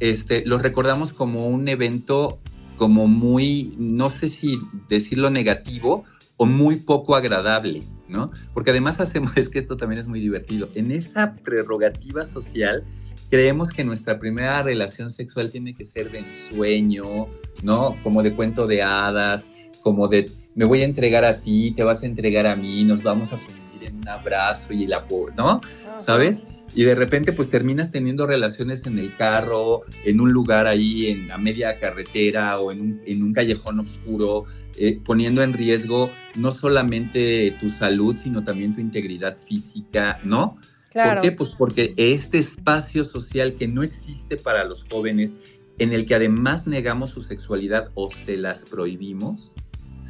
este 0.00 0.42
los 0.46 0.62
recordamos 0.62 1.12
como 1.12 1.48
un 1.48 1.68
evento 1.68 2.38
como 2.78 3.08
muy 3.08 3.74
no 3.78 4.08
sé 4.08 4.30
si 4.30 4.58
decirlo 4.88 5.28
negativo 5.28 6.04
o 6.38 6.46
muy 6.46 6.76
poco 6.76 7.16
agradable, 7.16 7.82
¿no? 8.08 8.30
Porque 8.54 8.70
además 8.70 9.00
hacemos 9.00 9.32
es 9.36 9.50
que 9.50 9.58
esto 9.58 9.76
también 9.76 10.00
es 10.00 10.06
muy 10.06 10.20
divertido. 10.20 10.70
En 10.74 10.90
esa 10.90 11.34
prerrogativa 11.34 12.24
social 12.24 12.84
creemos 13.28 13.70
que 13.70 13.84
nuestra 13.84 14.18
primera 14.18 14.62
relación 14.62 15.10
sexual 15.10 15.50
tiene 15.50 15.74
que 15.74 15.84
ser 15.84 16.10
de 16.10 16.20
ensueño, 16.20 17.28
¿no? 17.62 17.96
Como 18.02 18.22
de 18.22 18.34
cuento 18.34 18.66
de 18.66 18.82
hadas, 18.82 19.50
como 19.82 20.08
de 20.08 20.30
me 20.54 20.64
voy 20.64 20.82
a 20.82 20.84
entregar 20.84 21.24
a 21.24 21.34
ti, 21.34 21.72
te 21.72 21.84
vas 21.84 22.02
a 22.02 22.06
entregar 22.06 22.46
a 22.46 22.56
mí, 22.56 22.84
nos 22.84 23.02
vamos 23.02 23.32
a 23.32 23.36
fundir 23.36 23.88
en 23.88 23.96
un 23.96 24.08
abrazo 24.08 24.72
y 24.72 24.84
el 24.84 24.92
apoyo, 24.92 25.32
¿no? 25.36 25.60
¿Sabes? 25.98 26.42
Y 26.74 26.84
de 26.84 26.94
repente 26.94 27.32
pues 27.32 27.48
terminas 27.48 27.90
teniendo 27.90 28.26
relaciones 28.26 28.86
en 28.86 28.98
el 28.98 29.16
carro, 29.16 29.82
en 30.04 30.20
un 30.20 30.32
lugar 30.32 30.66
ahí 30.66 31.06
en 31.06 31.30
a 31.30 31.38
media 31.38 31.78
carretera 31.78 32.58
o 32.58 32.72
en 32.72 32.80
un, 32.80 33.00
en 33.06 33.22
un 33.22 33.32
callejón 33.32 33.80
oscuro, 33.80 34.44
eh, 34.76 35.00
poniendo 35.04 35.42
en 35.42 35.54
riesgo 35.54 36.10
no 36.36 36.50
solamente 36.50 37.56
tu 37.60 37.68
salud, 37.70 38.16
sino 38.16 38.44
también 38.44 38.74
tu 38.74 38.80
integridad 38.80 39.38
física, 39.38 40.20
¿no? 40.24 40.58
Claro. 40.98 41.20
¿Por 41.20 41.30
qué? 41.30 41.36
Pues 41.36 41.50
porque 41.56 41.94
este 41.96 42.38
espacio 42.38 43.04
social 43.04 43.54
que 43.54 43.68
no 43.68 43.84
existe 43.84 44.36
para 44.36 44.64
los 44.64 44.82
jóvenes, 44.82 45.32
en 45.78 45.92
el 45.92 46.06
que 46.06 46.16
además 46.16 46.66
negamos 46.66 47.10
su 47.10 47.22
sexualidad 47.22 47.90
o 47.94 48.10
se 48.10 48.36
las 48.36 48.66
prohibimos, 48.66 49.52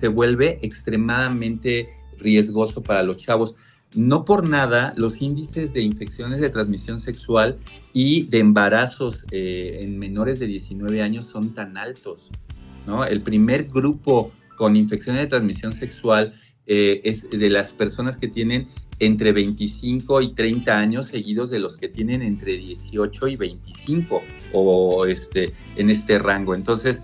se 0.00 0.08
vuelve 0.08 0.58
extremadamente 0.62 1.90
riesgoso 2.18 2.82
para 2.82 3.02
los 3.02 3.18
chavos. 3.18 3.54
No 3.94 4.24
por 4.24 4.48
nada, 4.48 4.94
los 4.96 5.20
índices 5.20 5.74
de 5.74 5.82
infecciones 5.82 6.40
de 6.40 6.48
transmisión 6.48 6.98
sexual 6.98 7.58
y 7.92 8.22
de 8.22 8.38
embarazos 8.38 9.26
eh, 9.30 9.80
en 9.82 9.98
menores 9.98 10.38
de 10.38 10.46
19 10.46 11.02
años 11.02 11.26
son 11.26 11.52
tan 11.52 11.76
altos. 11.76 12.30
¿no? 12.86 13.04
El 13.04 13.20
primer 13.20 13.64
grupo 13.64 14.32
con 14.56 14.74
infecciones 14.74 15.20
de 15.20 15.26
transmisión 15.26 15.74
sexual 15.74 16.32
eh, 16.68 17.00
es 17.04 17.30
de 17.30 17.50
las 17.50 17.74
personas 17.74 18.16
que 18.16 18.28
tienen 18.28 18.68
entre 19.00 19.32
25 19.32 20.22
y 20.22 20.34
30 20.34 20.76
años 20.76 21.06
seguidos 21.06 21.50
de 21.50 21.58
los 21.58 21.76
que 21.76 21.88
tienen 21.88 22.22
entre 22.22 22.56
18 22.56 23.28
y 23.28 23.36
25 23.36 24.22
o 24.52 25.06
este, 25.06 25.52
en 25.76 25.90
este 25.90 26.18
rango. 26.18 26.54
Entonces, 26.54 27.02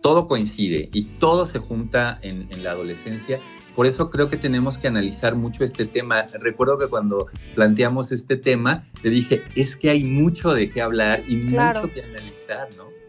todo 0.00 0.26
coincide 0.26 0.88
y 0.92 1.02
todo 1.20 1.46
se 1.46 1.58
junta 1.60 2.18
en, 2.22 2.48
en 2.50 2.64
la 2.64 2.72
adolescencia 2.72 3.38
Por 3.76 3.86
eso 3.86 4.10
creo 4.10 4.28
que 4.28 4.36
tenemos 4.36 4.76
que 4.76 4.88
analizar 4.88 5.34
mucho 5.36 5.64
este 5.64 5.86
tema. 5.86 6.26
Recuerdo 6.40 6.76
que 6.76 6.88
cuando 6.88 7.28
planteamos 7.54 8.12
este 8.12 8.36
tema, 8.36 8.84
le 9.02 9.10
dije, 9.10 9.42
es 9.54 9.76
que 9.76 9.88
hay 9.90 10.04
mucho 10.04 10.52
de 10.52 10.68
qué 10.68 10.82
hablar 10.82 11.22
y 11.26 11.46
Claro. 11.46 11.80
mucho 11.82 11.94
que 11.94 12.02
analizar, 12.02 12.68
¿no? 12.76 13.01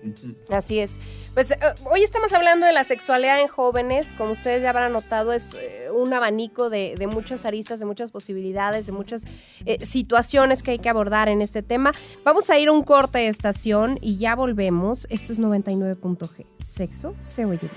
Así 0.49 0.79
es. 0.79 0.99
Pues 1.33 1.51
eh, 1.51 1.57
hoy 1.91 2.03
estamos 2.03 2.33
hablando 2.33 2.65
de 2.65 2.73
la 2.73 2.83
sexualidad 2.83 3.41
en 3.41 3.47
jóvenes. 3.47 4.13
Como 4.15 4.31
ustedes 4.31 4.61
ya 4.61 4.69
habrán 4.69 4.93
notado, 4.93 5.33
es 5.33 5.55
eh, 5.55 5.89
un 5.91 6.13
abanico 6.13 6.69
de, 6.69 6.95
de 6.97 7.07
muchas 7.07 7.45
aristas, 7.45 7.79
de 7.79 7.85
muchas 7.85 8.11
posibilidades, 8.11 8.85
de 8.85 8.91
muchas 8.91 9.25
eh, 9.65 9.83
situaciones 9.85 10.63
que 10.63 10.71
hay 10.71 10.79
que 10.79 10.89
abordar 10.89 11.29
en 11.29 11.41
este 11.41 11.61
tema. 11.61 11.93
Vamos 12.23 12.49
a 12.49 12.59
ir 12.59 12.69
a 12.69 12.71
un 12.71 12.83
corte 12.83 13.19
de 13.19 13.27
estación 13.27 13.97
y 14.01 14.17
ya 14.17 14.35
volvemos. 14.35 15.07
Esto 15.09 15.33
es 15.33 15.39
99.g. 15.39 16.45
Sexo 16.59 17.15
se 17.19 17.45
oye 17.45 17.59
bien. 17.61 17.71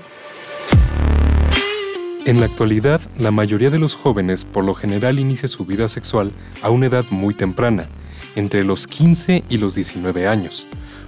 En 2.27 2.41
la 2.41 2.47
actualidad, 2.47 3.01
la 3.19 3.31
mayoría 3.31 3.71
de 3.71 3.79
los 3.79 3.95
jóvenes 3.95 4.45
por 4.45 4.65
lo 4.65 4.75
general 4.75 5.21
inicia 5.21 5.47
su 5.47 5.65
vida 5.65 5.87
sexual 5.87 6.33
a 6.61 6.71
una 6.71 6.87
edad 6.87 7.05
muy 7.11 7.35
temprana, 7.35 7.89
entre 8.35 8.65
los 8.65 8.89
15 8.89 9.45
y 9.49 9.59
los 9.59 9.77
19 9.77 10.27
años. 10.27 10.67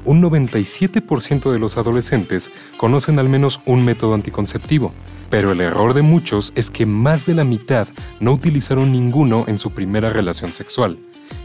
Un 0.09 0.23
97% 0.23 1.53
de 1.53 1.59
los 1.59 1.77
adolescentes 1.77 2.51
conocen 2.79 3.19
al 3.19 3.29
menos 3.29 3.61
un 3.67 3.85
método 3.85 4.15
anticonceptivo, 4.15 4.95
pero 5.29 5.53
el 5.53 5.61
error 5.61 5.93
de 5.93 6.01
muchos 6.01 6.51
es 6.57 6.71
que 6.71 6.87
más 6.87 7.27
de 7.27 7.35
la 7.35 7.45
mitad 7.45 7.87
no 8.19 8.33
utilizaron 8.33 8.91
ninguno 8.91 9.45
en 9.49 9.59
su 9.59 9.73
primera 9.73 10.09
relación 10.09 10.55
sexual. 10.55 10.99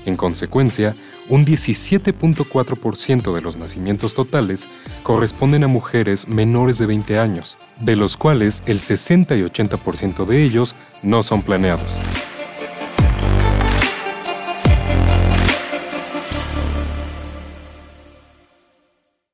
En 0.05 0.15
consecuencia, 0.15 0.95
un 1.27 1.45
17.4% 1.45 3.35
de 3.35 3.41
los 3.41 3.57
nacimientos 3.57 4.13
totales 4.13 4.69
corresponden 5.03 5.65
a 5.65 5.67
mujeres 5.67 6.29
menores 6.29 6.77
de 6.77 6.85
20 6.85 7.19
años, 7.19 7.57
de 7.81 7.97
los 7.97 8.15
cuales 8.15 8.63
el 8.65 8.79
60 8.79 9.35
y 9.35 9.41
80% 9.41 10.25
de 10.25 10.41
ellos 10.41 10.73
no 11.01 11.21
son 11.21 11.41
planeados. 11.41 11.91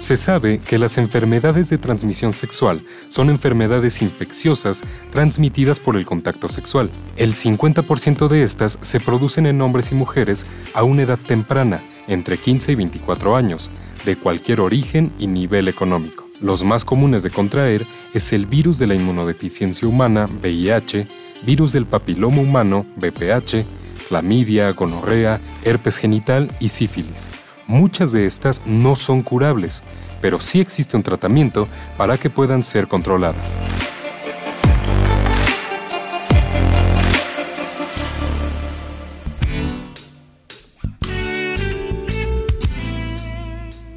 Se 0.00 0.16
sabe 0.16 0.60
que 0.60 0.78
las 0.78 0.96
enfermedades 0.96 1.68
de 1.68 1.76
transmisión 1.76 2.32
sexual 2.32 2.82
son 3.08 3.28
enfermedades 3.28 4.00
infecciosas 4.00 4.80
transmitidas 5.10 5.78
por 5.78 5.94
el 5.94 6.06
contacto 6.06 6.48
sexual. 6.48 6.90
El 7.18 7.34
50% 7.34 8.26
de 8.26 8.42
estas 8.42 8.78
se 8.80 8.98
producen 8.98 9.44
en 9.44 9.60
hombres 9.60 9.92
y 9.92 9.94
mujeres 9.94 10.46
a 10.72 10.84
una 10.84 11.02
edad 11.02 11.18
temprana, 11.18 11.82
entre 12.08 12.38
15 12.38 12.72
y 12.72 12.74
24 12.76 13.36
años, 13.36 13.70
de 14.06 14.16
cualquier 14.16 14.62
origen 14.62 15.12
y 15.18 15.26
nivel 15.26 15.68
económico. 15.68 16.26
Los 16.40 16.64
más 16.64 16.86
comunes 16.86 17.22
de 17.22 17.28
contraer 17.28 17.86
es 18.14 18.32
el 18.32 18.46
virus 18.46 18.78
de 18.78 18.86
la 18.86 18.94
inmunodeficiencia 18.94 19.86
humana, 19.86 20.26
VIH, 20.40 21.06
virus 21.42 21.72
del 21.72 21.84
papiloma 21.84 22.40
humano, 22.40 22.86
VPH, 22.96 23.66
clamidia, 24.08 24.72
gonorrea, 24.72 25.42
herpes 25.62 25.98
genital 25.98 26.50
y 26.58 26.70
sífilis. 26.70 27.26
Muchas 27.70 28.10
de 28.10 28.26
estas 28.26 28.66
no 28.66 28.96
son 28.96 29.22
curables, 29.22 29.84
pero 30.20 30.40
sí 30.40 30.60
existe 30.60 30.96
un 30.96 31.04
tratamiento 31.04 31.68
para 31.96 32.18
que 32.18 32.28
puedan 32.28 32.64
ser 32.64 32.88
controladas. 32.88 33.56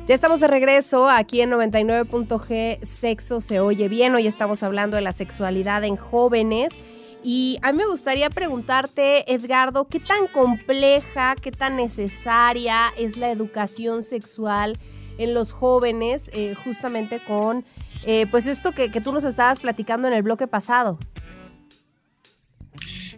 Ya 0.07 0.13
estamos 0.13 0.39
de 0.39 0.47
regreso 0.47 1.09
aquí 1.09 1.41
en 1.41 1.49
99.g 1.49 2.77
Sexo 2.83 3.41
se 3.41 3.59
oye 3.59 3.87
bien. 3.87 4.13
Hoy 4.13 4.27
estamos 4.27 4.61
hablando 4.61 4.97
de 4.97 5.01
la 5.01 5.13
sexualidad 5.13 5.83
en 5.83 5.95
jóvenes. 5.95 6.75
Y 7.23 7.57
a 7.61 7.71
mí 7.71 7.77
me 7.77 7.87
gustaría 7.87 8.29
preguntarte, 8.29 9.33
Edgardo, 9.33 9.87
¿qué 9.87 10.01
tan 10.01 10.27
compleja, 10.27 11.35
qué 11.41 11.51
tan 11.51 11.77
necesaria 11.77 12.93
es 12.97 13.15
la 13.15 13.31
educación 13.31 14.03
sexual 14.03 14.77
en 15.17 15.33
los 15.33 15.53
jóvenes, 15.53 16.29
eh, 16.33 16.53
justamente 16.65 17.23
con 17.25 17.63
eh, 18.05 18.25
pues 18.29 18.45
esto 18.45 18.73
que, 18.73 18.89
tú 18.89 19.13
nos 19.13 19.23
estabas 19.23 19.61
platicando 19.61 20.09
en 20.09 20.13
el 20.13 20.23
bloque 20.23 20.47
pasado? 20.47 20.99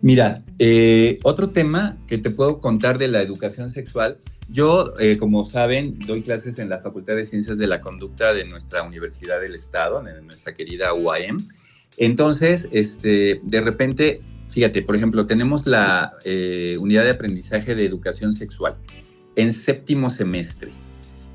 Mira, 0.02 0.44
eh, 0.60 1.18
otro 1.24 1.50
tema 1.50 1.98
que 2.06 2.20
te 2.20 2.30
puedo 2.30 2.60
contar 2.60 3.00
de 3.00 3.08
la 3.08 3.24
educación 3.24 3.70
sexual. 3.72 4.20
Yo, 4.48 4.94
como 5.18 5.44
saben, 5.44 5.98
doy 6.06 6.22
clases 6.22 6.60
en 6.60 6.70
la 6.70 6.78
Facultad 6.78 7.16
de 7.16 7.26
Ciencias 7.26 7.58
de 7.58 7.66
la 7.66 7.82
Conducta 7.82 8.32
de 8.32 8.46
nuestra 8.46 8.84
Universidad 8.84 9.42
del 9.42 9.56
Estado, 9.56 10.08
en 10.08 10.28
nuestra 10.28 10.54
querida 10.54 10.94
UAM. 10.94 11.40
Entonces, 11.98 12.70
este, 12.72 13.42
de 13.44 13.62
repente, 13.62 14.22
fíjate, 14.50 14.82
por 14.82 14.96
ejemplo, 14.96 15.26
tenemos 15.26 15.66
la 15.66 16.14
eh, 16.24 16.78
unidad 16.80 17.04
de 17.04 17.12
aprendizaje 17.12 17.76
de 17.76 17.86
educación 17.86 18.34
sexual 18.34 18.76
en 19.36 19.54
séptimo 19.54 20.10
semestre. 20.10 20.72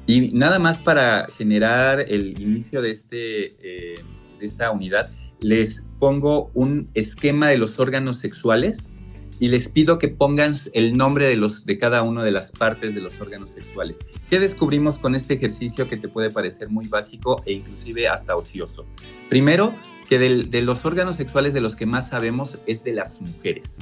Y 0.06 0.32
nada 0.32 0.58
más 0.58 0.78
para 0.78 1.26
generar 1.36 2.00
el 2.08 2.40
inicio 2.40 2.82
de, 2.82 2.90
este, 2.90 3.54
eh, 3.62 3.94
de 4.38 4.46
esta 4.46 4.70
unidad, 4.70 5.08
les 5.40 5.86
pongo 5.98 6.50
un 6.54 6.88
esquema 6.94 7.48
de 7.48 7.58
los 7.58 7.78
órganos 7.78 8.18
sexuales 8.18 8.90
y 9.38 9.48
les 9.48 9.68
pido 9.68 9.98
que 9.98 10.08
pongan 10.08 10.54
el 10.74 10.96
nombre 10.96 11.26
de, 11.26 11.36
los, 11.36 11.64
de 11.64 11.78
cada 11.78 12.02
una 12.02 12.22
de 12.22 12.30
las 12.30 12.52
partes 12.52 12.94
de 12.94 13.00
los 13.00 13.18
órganos 13.20 13.50
sexuales. 13.50 13.98
¿Qué 14.28 14.38
descubrimos 14.38 14.98
con 14.98 15.14
este 15.14 15.34
ejercicio 15.34 15.88
que 15.88 15.96
te 15.96 16.08
puede 16.08 16.30
parecer 16.30 16.68
muy 16.68 16.86
básico 16.88 17.42
e 17.46 17.54
inclusive 17.54 18.06
hasta 18.06 18.36
ocioso? 18.36 18.86
Primero, 19.30 19.74
que 20.10 20.18
de 20.18 20.62
los 20.62 20.84
órganos 20.84 21.14
sexuales 21.14 21.54
de 21.54 21.60
los 21.60 21.76
que 21.76 21.86
más 21.86 22.08
sabemos 22.08 22.58
es 22.66 22.82
de 22.82 22.92
las 22.92 23.20
mujeres, 23.20 23.78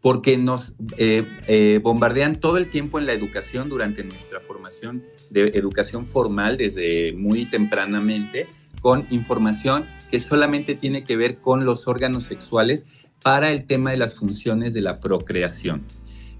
porque 0.00 0.38
nos 0.38 0.76
eh, 0.96 1.26
eh, 1.48 1.80
bombardean 1.82 2.36
todo 2.36 2.58
el 2.58 2.70
tiempo 2.70 3.00
en 3.00 3.06
la 3.06 3.12
educación 3.12 3.68
durante 3.68 4.04
nuestra 4.04 4.38
formación 4.38 5.02
de 5.30 5.48
educación 5.54 6.06
formal 6.06 6.58
desde 6.58 7.12
muy 7.12 7.44
tempranamente 7.44 8.46
con 8.80 9.08
información 9.10 9.84
que 10.12 10.20
solamente 10.20 10.76
tiene 10.76 11.02
que 11.02 11.16
ver 11.16 11.38
con 11.38 11.64
los 11.64 11.88
órganos 11.88 12.22
sexuales 12.22 13.10
para 13.24 13.50
el 13.50 13.66
tema 13.66 13.90
de 13.90 13.96
las 13.96 14.14
funciones 14.14 14.74
de 14.74 14.82
la 14.82 15.00
procreación. 15.00 15.82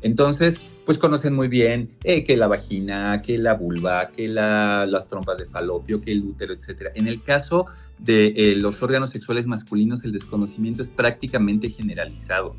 Entonces, 0.00 0.61
pues 0.88 0.96
conocen 0.96 1.35
muy 1.35 1.48
bien 1.48 1.90
eh, 2.03 2.24
que 2.24 2.35
la 2.35 2.46
vagina, 2.46 3.20
que 3.20 3.37
la 3.37 3.53
vulva, 3.53 4.09
que 4.09 4.27
la, 4.27 4.87
las 4.87 5.07
trompas 5.07 5.37
de 5.37 5.44
falopio, 5.44 6.01
que 6.01 6.12
el 6.12 6.22
útero, 6.22 6.55
etc. 6.55 6.92
En 6.94 7.07
el 7.07 7.22
caso 7.22 7.66
de 7.98 8.33
eh, 8.35 8.55
los 8.57 8.83
órganos 8.83 9.11
sexuales 9.11 9.46
masculinos, 9.46 10.03
el 10.05 10.12
desconocimiento 10.12 10.81
es 10.81 10.88
prácticamente 10.88 11.68
generalizado. 11.68 12.57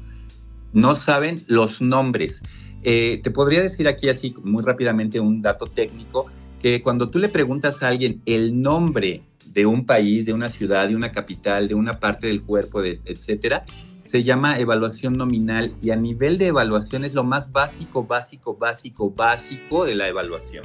No 0.73 0.93
saben 0.93 1.41
los 1.47 1.81
nombres. 1.81 2.43
Eh, 2.83 3.19
te 3.23 3.31
podría 3.31 3.63
decir 3.63 3.87
aquí 3.87 4.09
así 4.09 4.35
muy 4.43 4.63
rápidamente 4.63 5.19
un 5.19 5.41
dato 5.41 5.65
técnico, 5.65 6.27
que 6.61 6.83
cuando 6.83 7.09
tú 7.09 7.17
le 7.17 7.29
preguntas 7.29 7.81
a 7.81 7.87
alguien 7.87 8.21
el 8.27 8.61
nombre 8.61 9.23
de 9.47 9.65
un 9.65 9.87
país, 9.87 10.27
de 10.27 10.33
una 10.33 10.49
ciudad, 10.49 10.87
de 10.87 10.95
una 10.95 11.11
capital, 11.11 11.67
de 11.67 11.73
una 11.73 11.99
parte 11.99 12.27
del 12.27 12.43
cuerpo, 12.43 12.79
de, 12.83 13.01
etcétera, 13.05 13.65
se 14.09 14.23
llama 14.23 14.57
evaluación 14.57 15.13
nominal 15.13 15.75
y 15.83 15.91
a 15.91 15.95
nivel 15.95 16.39
de 16.39 16.47
evaluación 16.47 17.05
es 17.05 17.13
lo 17.13 17.23
más 17.23 17.51
básico, 17.51 18.07
básico, 18.07 18.57
básico, 18.57 19.11
básico 19.11 19.85
de 19.85 19.93
la 19.93 20.07
evaluación. 20.07 20.63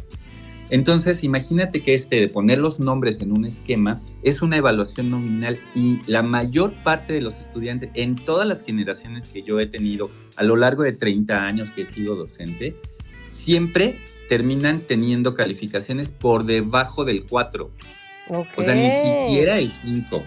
Entonces, 0.70 1.22
imagínate 1.24 1.82
que 1.82 1.92
este 1.92 2.16
de 2.16 2.28
poner 2.28 2.56
los 2.56 2.80
nombres 2.80 3.20
en 3.20 3.32
un 3.32 3.44
esquema 3.44 4.00
es 4.22 4.40
una 4.40 4.56
evaluación 4.56 5.10
nominal 5.10 5.60
y 5.74 6.00
la 6.10 6.22
mayor 6.22 6.72
parte 6.82 7.12
de 7.12 7.20
los 7.20 7.34
estudiantes 7.34 7.90
en 7.92 8.16
todas 8.16 8.48
las 8.48 8.62
generaciones 8.62 9.26
que 9.26 9.42
yo 9.42 9.60
he 9.60 9.66
tenido 9.66 10.08
a 10.36 10.42
lo 10.42 10.56
largo 10.56 10.82
de 10.82 10.94
30 10.94 11.44
años 11.44 11.68
que 11.68 11.82
he 11.82 11.84
sido 11.84 12.16
docente, 12.16 12.80
siempre 13.26 14.00
terminan 14.26 14.80
teniendo 14.88 15.34
calificaciones 15.34 16.08
por 16.08 16.46
debajo 16.46 17.04
del 17.04 17.26
4. 17.26 17.70
Okay. 18.26 18.46
O 18.56 18.62
sea, 18.62 18.74
ni 18.74 18.88
siquiera 18.88 19.58
el 19.58 19.70
5. 19.70 20.24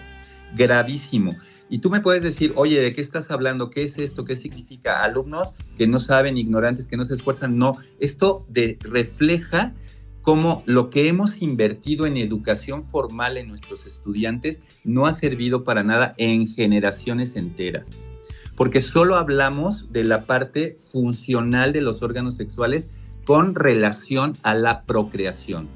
Gravísimo. 0.54 1.34
Y 1.70 1.78
tú 1.78 1.90
me 1.90 2.00
puedes 2.00 2.22
decir, 2.22 2.52
oye, 2.56 2.80
¿de 2.80 2.92
qué 2.92 3.00
estás 3.00 3.30
hablando? 3.30 3.70
¿Qué 3.70 3.82
es 3.82 3.98
esto? 3.98 4.24
¿Qué 4.24 4.36
significa? 4.36 5.02
Alumnos 5.02 5.54
que 5.76 5.86
no 5.86 5.98
saben, 5.98 6.38
ignorantes, 6.38 6.86
que 6.86 6.96
no 6.96 7.04
se 7.04 7.14
esfuerzan. 7.14 7.58
No, 7.58 7.76
esto 8.00 8.46
de, 8.48 8.78
refleja 8.80 9.74
cómo 10.22 10.62
lo 10.66 10.90
que 10.90 11.08
hemos 11.08 11.42
invertido 11.42 12.06
en 12.06 12.16
educación 12.16 12.82
formal 12.82 13.36
en 13.36 13.48
nuestros 13.48 13.86
estudiantes 13.86 14.60
no 14.84 15.06
ha 15.06 15.12
servido 15.12 15.64
para 15.64 15.82
nada 15.82 16.14
en 16.16 16.46
generaciones 16.46 17.36
enteras. 17.36 18.08
Porque 18.56 18.80
solo 18.80 19.16
hablamos 19.16 19.92
de 19.92 20.04
la 20.04 20.26
parte 20.26 20.76
funcional 20.92 21.72
de 21.72 21.80
los 21.82 22.02
órganos 22.02 22.34
sexuales 22.34 23.12
con 23.24 23.54
relación 23.54 24.36
a 24.42 24.54
la 24.54 24.84
procreación. 24.84 25.68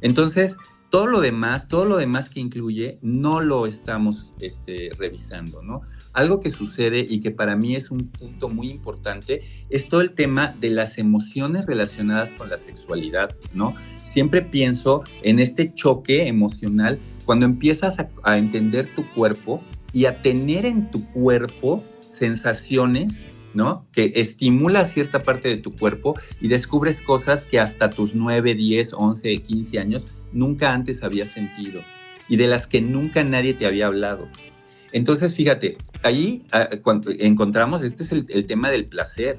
Entonces, 0.00 0.56
todo 0.90 1.06
lo 1.06 1.20
demás, 1.20 1.68
todo 1.68 1.84
lo 1.84 1.96
demás 1.96 2.28
que 2.28 2.40
incluye, 2.40 2.98
no 3.00 3.40
lo 3.40 3.66
estamos 3.66 4.34
este, 4.40 4.90
revisando, 4.98 5.62
¿no? 5.62 5.82
Algo 6.12 6.40
que 6.40 6.50
sucede 6.50 7.06
y 7.08 7.20
que 7.20 7.30
para 7.30 7.54
mí 7.54 7.76
es 7.76 7.92
un 7.92 8.08
punto 8.08 8.48
muy 8.48 8.70
importante 8.70 9.42
es 9.70 9.88
todo 9.88 10.00
el 10.00 10.12
tema 10.12 10.54
de 10.60 10.70
las 10.70 10.98
emociones 10.98 11.66
relacionadas 11.66 12.30
con 12.30 12.50
la 12.50 12.56
sexualidad, 12.56 13.36
¿no? 13.54 13.74
Siempre 14.02 14.42
pienso 14.42 15.04
en 15.22 15.38
este 15.38 15.72
choque 15.72 16.26
emocional 16.26 16.98
cuando 17.24 17.46
empiezas 17.46 18.00
a, 18.00 18.10
a 18.24 18.36
entender 18.36 18.92
tu 18.94 19.08
cuerpo 19.12 19.62
y 19.92 20.06
a 20.06 20.22
tener 20.22 20.66
en 20.66 20.90
tu 20.90 21.06
cuerpo 21.12 21.84
sensaciones 22.06 23.26
¿no? 23.52 23.84
Que 23.90 24.12
estimula 24.14 24.84
cierta 24.84 25.24
parte 25.24 25.48
de 25.48 25.56
tu 25.56 25.74
cuerpo 25.74 26.14
y 26.40 26.46
descubres 26.46 27.00
cosas 27.00 27.46
que 27.46 27.58
hasta 27.58 27.90
tus 27.90 28.14
9, 28.14 28.54
10, 28.54 28.92
11, 28.92 29.38
15 29.38 29.78
años 29.80 30.06
nunca 30.32 30.72
antes 30.72 31.02
habías 31.02 31.30
sentido 31.30 31.82
y 32.28 32.36
de 32.36 32.46
las 32.46 32.66
que 32.66 32.80
nunca 32.80 33.24
nadie 33.24 33.54
te 33.54 33.66
había 33.66 33.86
hablado. 33.86 34.28
Entonces, 34.92 35.34
fíjate, 35.34 35.76
ahí 36.02 36.46
ah, 36.52 36.68
cuando 36.82 37.10
encontramos, 37.18 37.82
este 37.82 38.02
es 38.02 38.12
el, 38.12 38.46
tema 38.46 38.70
del 38.70 38.86
placer 38.86 39.38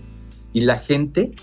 y 0.53 0.61
la 0.61 0.77
gente 0.77 1.35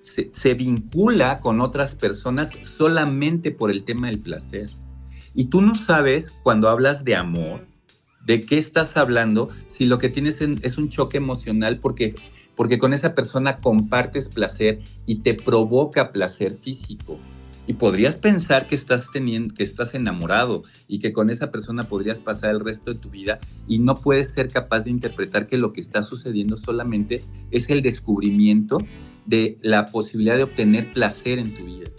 se, 0.00 0.30
se 0.32 0.54
vincula 0.54 1.40
con 1.40 1.60
otras 1.60 1.94
personas 1.94 2.50
solamente 2.62 3.50
por 3.50 3.70
el 3.70 3.84
tema 3.84 4.08
del 4.08 4.20
placer. 4.20 4.70
Y 5.34 5.46
tú 5.46 5.62
no 5.62 5.74
sabes 5.74 6.32
cuando 6.42 6.68
hablas 6.68 7.04
de 7.04 7.16
amor, 7.16 7.66
de 8.24 8.40
qué 8.40 8.58
estás 8.58 8.96
hablando 8.96 9.48
si 9.68 9.86
lo 9.86 9.98
que 9.98 10.08
tienes 10.08 10.40
es 10.40 10.78
un 10.78 10.88
choque 10.88 11.16
emocional 11.16 11.78
porque, 11.78 12.14
porque 12.56 12.78
con 12.78 12.92
esa 12.92 13.14
persona 13.14 13.58
compartes 13.58 14.28
placer 14.28 14.78
y 15.06 15.16
te 15.16 15.34
provoca 15.34 16.12
placer 16.12 16.52
físico. 16.52 17.18
Y 17.66 17.74
podrías 17.74 18.16
pensar 18.16 18.66
que 18.66 18.74
estás 18.74 19.10
teniendo, 19.10 19.54
que 19.54 19.64
estás 19.64 19.94
enamorado 19.94 20.64
y 20.86 20.98
que 20.98 21.12
con 21.12 21.30
esa 21.30 21.50
persona 21.50 21.84
podrías 21.84 22.20
pasar 22.20 22.50
el 22.50 22.60
resto 22.60 22.92
de 22.92 22.98
tu 22.98 23.10
vida 23.10 23.38
y 23.66 23.78
no 23.78 23.96
puedes 23.96 24.30
ser 24.32 24.48
capaz 24.48 24.84
de 24.84 24.90
interpretar 24.90 25.46
que 25.46 25.56
lo 25.56 25.72
que 25.72 25.80
está 25.80 26.02
sucediendo 26.02 26.56
solamente 26.56 27.24
es 27.50 27.70
el 27.70 27.82
descubrimiento 27.82 28.78
de 29.24 29.56
la 29.62 29.86
posibilidad 29.86 30.36
de 30.36 30.42
obtener 30.42 30.92
placer 30.92 31.38
en 31.38 31.54
tu 31.54 31.64
vida. 31.64 31.90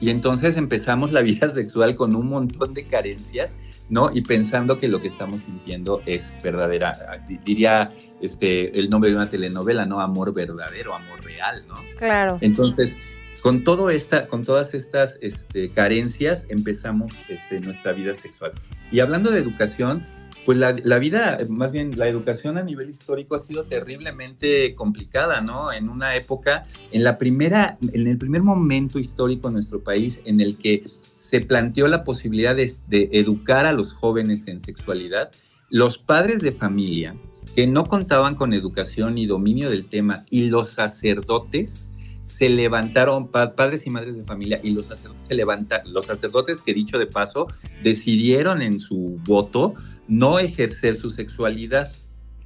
Y 0.00 0.10
entonces 0.10 0.56
empezamos 0.56 1.12
la 1.12 1.22
vida 1.22 1.48
sexual 1.54 1.94
con 1.94 2.16
un 2.16 2.28
montón 2.28 2.74
de 2.74 2.84
carencias 2.84 3.56
¿no? 3.88 4.10
Y 4.12 4.22
pensando 4.22 4.78
que 4.78 4.88
lo 4.88 5.00
que 5.00 5.08
estamos 5.08 5.42
sintiendo 5.42 6.02
es 6.06 6.34
verdadera, 6.42 7.22
diría 7.44 7.90
este, 8.20 8.78
el 8.78 8.90
nombre 8.90 9.10
de 9.10 9.16
una 9.16 9.28
telenovela, 9.28 9.86
¿no? 9.86 10.00
Amor 10.00 10.34
verdadero, 10.34 10.94
amor 10.94 11.22
real, 11.22 11.64
¿no? 11.68 11.76
Claro. 11.96 12.38
Entonces, 12.40 12.96
con, 13.42 13.64
todo 13.64 13.90
esta, 13.90 14.26
con 14.26 14.44
todas 14.44 14.74
estas 14.74 15.18
este, 15.20 15.70
carencias 15.70 16.46
empezamos 16.48 17.12
este, 17.28 17.60
nuestra 17.60 17.92
vida 17.92 18.14
sexual. 18.14 18.52
Y 18.90 19.00
hablando 19.00 19.30
de 19.30 19.38
educación, 19.38 20.04
pues 20.46 20.58
la, 20.58 20.98
vida, 21.00 21.38
más 21.48 21.72
bien 21.72 21.98
la 21.98 22.06
educación 22.06 22.56
a 22.56 22.62
nivel 22.62 22.88
histórico 22.88 23.34
ha 23.34 23.40
sido 23.40 23.64
terriblemente 23.64 24.76
complicada, 24.76 25.40
¿no? 25.40 25.72
En 25.72 25.88
una 25.88 26.14
época, 26.14 26.64
en 26.92 27.02
la 27.02 27.18
primera, 27.18 27.78
en 27.92 28.06
el 28.06 28.16
primer 28.16 28.42
momento 28.42 29.00
histórico 29.00 29.48
en 29.48 29.54
nuestro 29.54 29.82
país 29.82 30.20
en 30.24 30.40
el 30.40 30.56
que 30.56 30.84
se 31.10 31.40
planteó 31.40 31.88
la 31.88 32.04
posibilidad 32.04 32.54
de, 32.54 32.70
educar 33.10 33.66
a 33.66 33.72
los 33.72 33.92
jóvenes 33.92 34.46
en 34.46 34.60
sexualidad, 34.60 35.32
los 35.68 35.98
padres 35.98 36.42
de 36.42 36.52
familia 36.52 37.16
que 37.56 37.66
no 37.66 37.84
contaban 37.84 38.36
con 38.36 38.54
educación 38.54 39.16
ni 39.16 39.26
dominio 39.26 39.68
del 39.68 39.86
tema 39.86 40.24
y 40.30 40.48
los 40.48 40.74
sacerdotes 40.74 41.88
se 42.26 42.48
levantaron, 42.48 43.28
padres 43.30 43.86
y 43.86 43.90
madres 43.90 44.16
de 44.16 44.24
familia, 44.24 44.58
y 44.60 44.70
los 44.70 44.86
sacerdotes 44.86 45.26
se 45.26 45.34
levantaron, 45.36 45.94
los 45.94 46.06
sacerdotes 46.06 46.60
que 46.60 46.74
dicho 46.74 46.98
de 46.98 47.06
paso, 47.06 47.46
decidieron 47.84 48.62
en 48.62 48.80
su 48.80 49.20
voto 49.24 49.74
no 50.08 50.40
ejercer 50.40 50.94
su 50.94 51.08
sexualidad, 51.10 51.92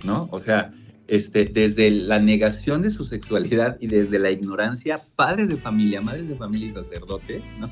¿no? 0.05 0.29
O 0.33 0.39
sea, 0.39 0.71
este, 1.09 1.47
desde 1.47 1.91
la 1.91 2.19
negación 2.19 2.83
de 2.83 2.91
su 2.91 3.05
sexualidad 3.05 3.79
y 3.81 3.87
desde 3.87 4.19
la 4.19 4.31
ignorancia, 4.31 5.01
padres 5.17 5.49
de 5.49 5.57
familia, 5.57 6.03
madres 6.03 6.29
de 6.29 6.37
familia 6.37 6.69
y 6.69 6.73
sacerdotes, 6.73 7.43
¿no? 7.59 7.71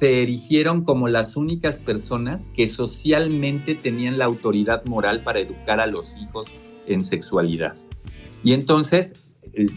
se 0.00 0.22
erigieron 0.22 0.82
como 0.82 1.08
las 1.08 1.36
únicas 1.36 1.78
personas 1.78 2.48
que 2.48 2.66
socialmente 2.66 3.74
tenían 3.74 4.18
la 4.18 4.24
autoridad 4.24 4.84
moral 4.86 5.22
para 5.22 5.40
educar 5.40 5.78
a 5.78 5.86
los 5.86 6.16
hijos 6.20 6.46
en 6.88 7.04
sexualidad. 7.04 7.76
Y 8.42 8.54
entonces, 8.54 9.21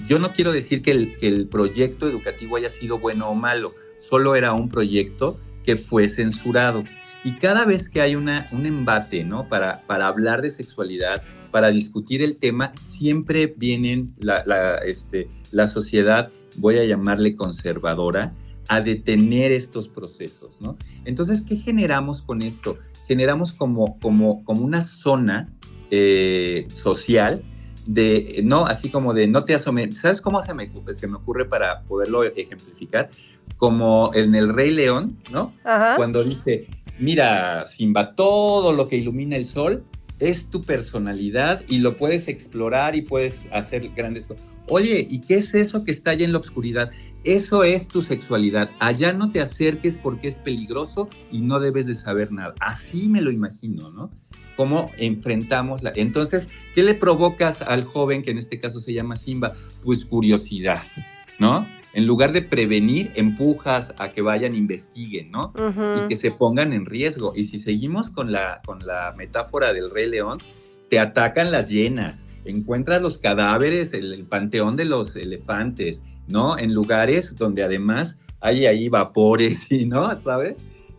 yo 0.07 0.19
no 0.19 0.33
quiero 0.33 0.51
decir 0.51 0.81
que 0.81 0.91
el, 0.91 1.47
proyecto 1.47 2.07
educativo 2.07 2.57
haya 2.57 2.69
sido 2.69 2.99
bueno 2.99 3.29
o 3.29 3.35
malo, 3.35 3.73
solo 3.97 4.35
era 4.35 4.53
un 4.53 4.69
proyecto 4.69 5.39
que 5.63 5.75
fue 5.75 6.07
censurado. 6.09 6.83
Y 7.23 7.33
cada 7.37 7.65
vez 7.65 7.89
que 7.89 8.01
hay 8.01 8.15
una, 8.15 8.47
un 8.51 8.67
embate, 8.67 9.23
¿no? 9.23 9.49
Para, 9.49 9.81
para 9.87 10.07
hablar 10.07 10.43
de 10.43 10.51
sexualidad, 10.51 11.23
para 11.49 11.71
discutir 11.71 12.21
el 12.21 12.35
tema, 12.35 12.71
siempre 12.79 13.53
vienen 13.57 14.13
la, 14.19 14.43
la, 14.45 14.75
este, 14.77 15.27
la 15.51 15.67
sociedad, 15.67 16.31
voy 16.57 16.77
a 16.77 16.85
llamarle 16.85 17.35
conservadora, 17.35 18.35
a 18.67 18.81
detener 18.81 19.51
estos 19.51 19.87
procesos, 19.87 20.61
¿no? 20.61 20.77
Entonces, 21.03 21.41
¿qué 21.41 21.57
generamos 21.57 22.21
con 22.21 22.41
esto? 22.43 22.77
Generamos 23.07 23.53
como, 23.53 23.99
como, 23.99 24.43
como 24.43 24.63
una 24.63 24.81
zona 24.81 25.49
eh, 25.91 26.67
social 26.73 27.43
de, 27.85 28.41
no, 28.43 28.65
así 28.65 28.89
como 28.89 29.13
de 29.13 29.27
no 29.27 29.43
te 29.43 29.55
asomes. 29.55 29.97
¿Sabes 29.97 30.21
cómo 30.21 30.41
se 30.41 30.53
me, 30.53 30.69
se 30.93 31.07
me 31.07 31.17
ocurre 31.17 31.45
para 31.45 31.81
poderlo 31.83 32.23
ejemplificar? 32.23 33.09
Como 33.57 34.11
en 34.13 34.35
El 34.35 34.49
Rey 34.49 34.71
León, 34.71 35.17
¿no? 35.31 35.53
Cuando 35.95 36.23
dice, 36.23 36.67
mira, 36.99 37.63
Simba, 37.65 38.15
todo 38.15 38.73
lo 38.73 38.87
que 38.87 38.97
ilumina 38.97 39.35
el 39.35 39.47
sol 39.47 39.85
es 40.19 40.49
tu 40.49 40.61
personalidad 40.61 41.61
y 41.67 41.79
lo 41.79 41.97
puedes 41.97 42.27
explorar 42.27 42.95
y 42.95 43.01
puedes 43.01 43.41
hacer 43.51 43.89
grandes 43.95 44.25
cosas. 44.25 44.55
Oye, 44.69 45.05
¿y 45.09 45.19
qué 45.19 45.35
es 45.35 45.53
eso 45.53 45.83
que 45.83 45.91
está 45.91 46.11
allá 46.11 46.25
en 46.25 46.31
la 46.31 46.39
oscuridad? 46.39 46.89
Eso 47.23 47.63
es 47.63 47.87
tu 47.87 48.01
sexualidad. 48.01 48.69
Allá 48.79 49.13
no 49.13 49.31
te 49.31 49.41
acerques 49.41 49.97
porque 49.97 50.27
es 50.27 50.39
peligroso 50.39 51.09
y 51.31 51.41
no 51.41 51.59
debes 51.59 51.85
de 51.87 51.95
saber 51.95 52.31
nada. 52.31 52.53
Así 52.59 53.09
me 53.09 53.21
lo 53.21 53.31
imagino, 53.31 53.91
¿no? 53.91 54.11
Cómo 54.55 54.91
enfrentamos 54.97 55.83
la... 55.83 55.91
Entonces, 55.95 56.49
¿qué 56.73 56.83
le 56.83 56.93
provocas 56.93 57.61
al 57.61 57.83
joven, 57.83 58.23
que 58.23 58.31
en 58.31 58.37
este 58.37 58.59
caso 58.59 58.79
se 58.79 58.93
llama 58.93 59.15
Simba? 59.15 59.53
Pues 59.81 60.05
curiosidad, 60.05 60.83
¿no? 61.39 61.67
En 61.93 62.05
lugar 62.05 62.33
de 62.33 62.41
prevenir, 62.41 63.11
empujas 63.15 63.93
a 63.97 64.11
que 64.11 64.21
vayan, 64.21 64.53
investiguen, 64.53 65.31
¿no? 65.31 65.53
Y 65.95 66.07
que 66.09 66.17
se 66.17 66.29
pongan 66.29 66.73
en 66.73 66.85
riesgo. 66.85 67.31
Y 67.35 67.45
si 67.45 67.57
seguimos 67.57 68.09
con 68.09 68.33
la, 68.33 68.61
con 68.65 68.85
la 68.85 69.13
metáfora 69.17 69.71
del 69.71 69.89
Rey 69.89 70.09
León, 70.09 70.39
te 70.89 70.99
atacan 70.99 71.51
las 71.51 71.69
llenas, 71.69 72.25
encuentras 72.45 73.01
los 73.01 73.17
cadáveres, 73.17 73.93
el, 73.93 74.25
panteón 74.27 74.75
de 74.75 74.85
los 74.85 75.15
elefantes, 75.15 76.03
¿no? 76.27 76.57
En 76.57 76.73
lugares 76.73 77.35
donde 77.37 77.63
además 77.63 78.27
hay 78.39 78.65
ahí 78.65 78.89
vapores 78.89 79.71
y, 79.71 79.85
¿no? 79.87 80.21
¿Sabes? 80.21 80.57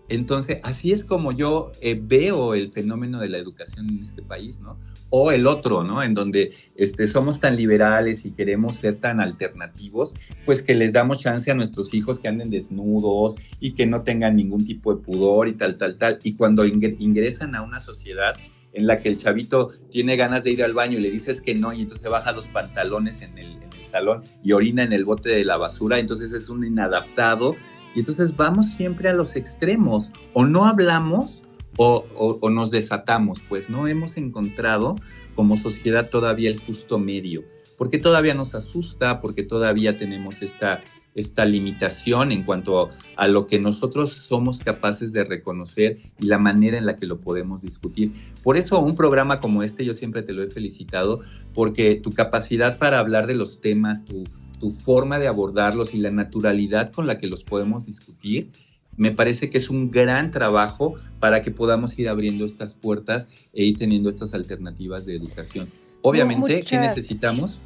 Entonces, 0.08 0.60
así 0.62 0.92
es 0.92 1.04
como 1.04 1.32
yo 1.32 1.72
eh, 1.80 1.98
veo 2.00 2.54
el 2.54 2.70
fenómeno 2.70 3.20
de 3.20 3.28
la 3.28 3.38
educación 3.38 3.88
en 3.88 4.02
este 4.02 4.22
país, 4.22 4.60
¿no? 4.60 4.78
O 5.10 5.32
el 5.32 5.46
otro, 5.46 5.82
¿no? 5.82 6.02
En 6.02 6.14
donde 6.14 6.52
este, 6.76 7.06
somos 7.06 7.40
tan 7.40 7.56
liberales 7.56 8.24
y 8.24 8.32
queremos 8.32 8.76
ser 8.76 8.96
tan 8.96 9.20
alternativos, 9.20 10.14
pues 10.44 10.62
que 10.62 10.74
les 10.74 10.92
damos 10.92 11.20
chance 11.20 11.50
a 11.50 11.54
nuestros 11.54 11.92
hijos 11.94 12.20
que 12.20 12.28
anden 12.28 12.50
desnudos 12.50 13.34
y 13.58 13.72
que 13.72 13.86
no 13.86 14.02
tengan 14.02 14.36
ningún 14.36 14.64
tipo 14.64 14.94
de 14.94 15.02
pudor 15.02 15.48
y 15.48 15.54
tal, 15.54 15.76
tal, 15.76 15.96
tal. 15.96 16.18
Y 16.22 16.34
cuando 16.34 16.64
ingresan 16.64 17.54
a 17.56 17.62
una 17.62 17.80
sociedad 17.80 18.36
en 18.76 18.86
la 18.86 19.00
que 19.00 19.08
el 19.08 19.16
chavito 19.16 19.70
tiene 19.90 20.16
ganas 20.16 20.44
de 20.44 20.52
ir 20.52 20.62
al 20.62 20.74
baño 20.74 20.98
y 20.98 21.00
le 21.00 21.10
dices 21.10 21.40
que 21.40 21.54
no, 21.54 21.72
y 21.72 21.82
entonces 21.82 22.08
baja 22.08 22.32
los 22.32 22.48
pantalones 22.48 23.22
en 23.22 23.38
el, 23.38 23.56
en 23.56 23.70
el 23.72 23.84
salón 23.84 24.22
y 24.44 24.52
orina 24.52 24.82
en 24.82 24.92
el 24.92 25.04
bote 25.04 25.30
de 25.30 25.44
la 25.44 25.56
basura, 25.56 25.98
entonces 25.98 26.32
es 26.32 26.48
un 26.50 26.64
inadaptado 26.64 27.56
y 27.96 28.00
entonces 28.00 28.36
vamos 28.36 28.66
siempre 28.66 29.08
a 29.08 29.14
los 29.14 29.36
extremos, 29.36 30.12
o 30.34 30.44
no 30.44 30.66
hablamos 30.66 31.42
o, 31.78 32.50
nos 32.50 32.70
desatamos, 32.70 33.40
pues 33.48 33.70
no 33.70 33.88
hemos 33.88 34.18
encontrado 34.18 34.96
como 35.34 35.56
sociedad 35.56 36.08
todavía 36.10 36.50
el 36.50 36.60
justo 36.60 36.98
medio, 36.98 37.44
porque 37.78 37.98
todavía 37.98 38.34
nos 38.34 38.54
asusta, 38.54 39.18
porque 39.18 39.42
todavía 39.44 39.96
tenemos 39.96 40.42
esta, 40.42 40.82
esta 41.14 41.46
limitación 41.46 42.32
en 42.32 42.42
cuanto 42.42 42.90
a 43.16 43.28
lo 43.28 43.46
que 43.46 43.58
nosotros 43.58 44.12
somos 44.12 44.58
capaces 44.58 45.14
de 45.14 45.24
reconocer 45.24 45.96
y 46.20 46.26
la 46.26 46.36
manera 46.36 46.76
en 46.76 46.84
la 46.84 46.96
que 46.96 47.06
lo 47.06 47.20
podemos 47.20 47.62
discutir. 47.62 48.12
Por 48.42 48.58
eso 48.58 48.78
un 48.80 48.94
programa 48.94 49.40
como 49.40 49.62
este 49.62 49.86
yo 49.86 49.94
siempre 49.94 50.22
te 50.22 50.34
lo 50.34 50.42
he 50.42 50.50
felicitado, 50.50 51.20
porque 51.54 51.94
tu 51.94 52.12
capacidad 52.12 52.76
para 52.76 52.98
hablar 52.98 53.26
de 53.26 53.34
los 53.34 53.62
temas, 53.62 54.04
tu 54.04 54.24
tu 54.58 54.70
forma 54.70 55.18
de 55.18 55.28
abordarlos 55.28 55.94
y 55.94 55.98
la 55.98 56.10
naturalidad 56.10 56.92
con 56.92 57.06
la 57.06 57.18
que 57.18 57.26
los 57.26 57.44
podemos 57.44 57.86
discutir, 57.86 58.50
me 58.96 59.10
parece 59.10 59.50
que 59.50 59.58
es 59.58 59.68
un 59.68 59.90
gran 59.90 60.30
trabajo 60.30 60.94
para 61.20 61.42
que 61.42 61.50
podamos 61.50 61.98
ir 61.98 62.08
abriendo 62.08 62.44
estas 62.44 62.74
puertas 62.74 63.28
e 63.52 63.64
ir 63.64 63.76
teniendo 63.76 64.08
estas 64.08 64.32
alternativas 64.34 65.04
de 65.04 65.16
educación. 65.16 65.68
Obviamente, 66.02 66.62
¿qué 66.62 66.78
necesitamos? 66.78 67.58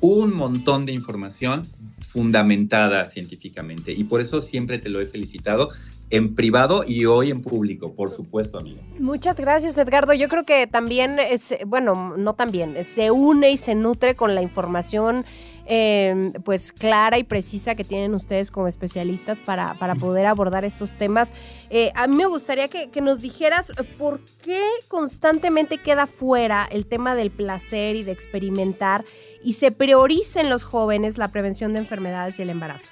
un 0.00 0.34
montón 0.34 0.86
de 0.86 0.92
información 0.92 1.64
fundamentada 1.64 3.06
científicamente. 3.06 3.92
Y 3.92 4.04
por 4.04 4.20
eso 4.20 4.40
siempre 4.40 4.78
te 4.78 4.88
lo 4.88 5.00
he 5.00 5.06
felicitado 5.06 5.68
en 6.08 6.34
privado 6.34 6.82
y 6.86 7.04
hoy 7.04 7.30
en 7.30 7.40
público, 7.40 7.94
por 7.94 8.10
supuesto, 8.10 8.58
amigo. 8.58 8.80
Muchas 8.98 9.36
gracias, 9.36 9.78
Edgardo. 9.78 10.12
Yo 10.12 10.28
creo 10.28 10.44
que 10.44 10.66
también, 10.66 11.18
es, 11.20 11.54
bueno, 11.66 12.16
no 12.16 12.34
también, 12.34 12.82
se 12.84 13.10
une 13.10 13.50
y 13.50 13.56
se 13.56 13.74
nutre 13.74 14.16
con 14.16 14.34
la 14.34 14.42
información 14.42 15.24
eh, 15.72 16.32
pues 16.44 16.72
clara 16.72 17.18
y 17.18 17.24
precisa 17.24 17.76
que 17.76 17.84
tienen 17.84 18.14
ustedes 18.14 18.50
como 18.50 18.66
especialistas 18.66 19.40
para, 19.40 19.74
para 19.78 19.94
poder 19.94 20.26
abordar 20.26 20.64
estos 20.64 20.96
temas. 20.96 21.32
Eh, 21.70 21.92
a 21.94 22.08
mí 22.08 22.16
me 22.16 22.26
gustaría 22.26 22.66
que, 22.66 22.90
que, 22.90 23.00
nos 23.00 23.20
dijeras 23.20 23.72
por 23.96 24.20
qué 24.42 24.60
constantemente 24.88 25.78
queda 25.78 26.08
fuera 26.08 26.68
el 26.70 26.86
tema 26.86 27.14
del 27.14 27.30
placer 27.30 27.94
y 27.94 28.02
de 28.02 28.10
experimentar 28.10 29.04
y 29.44 29.52
se 29.52 29.70
prioriza 29.70 30.40
en 30.40 30.50
los 30.50 30.64
jóvenes 30.64 31.18
la 31.18 31.28
prevención 31.28 31.72
de 31.72 31.78
enfermedades 31.78 32.40
y 32.40 32.42
el 32.42 32.50
embarazo. 32.50 32.90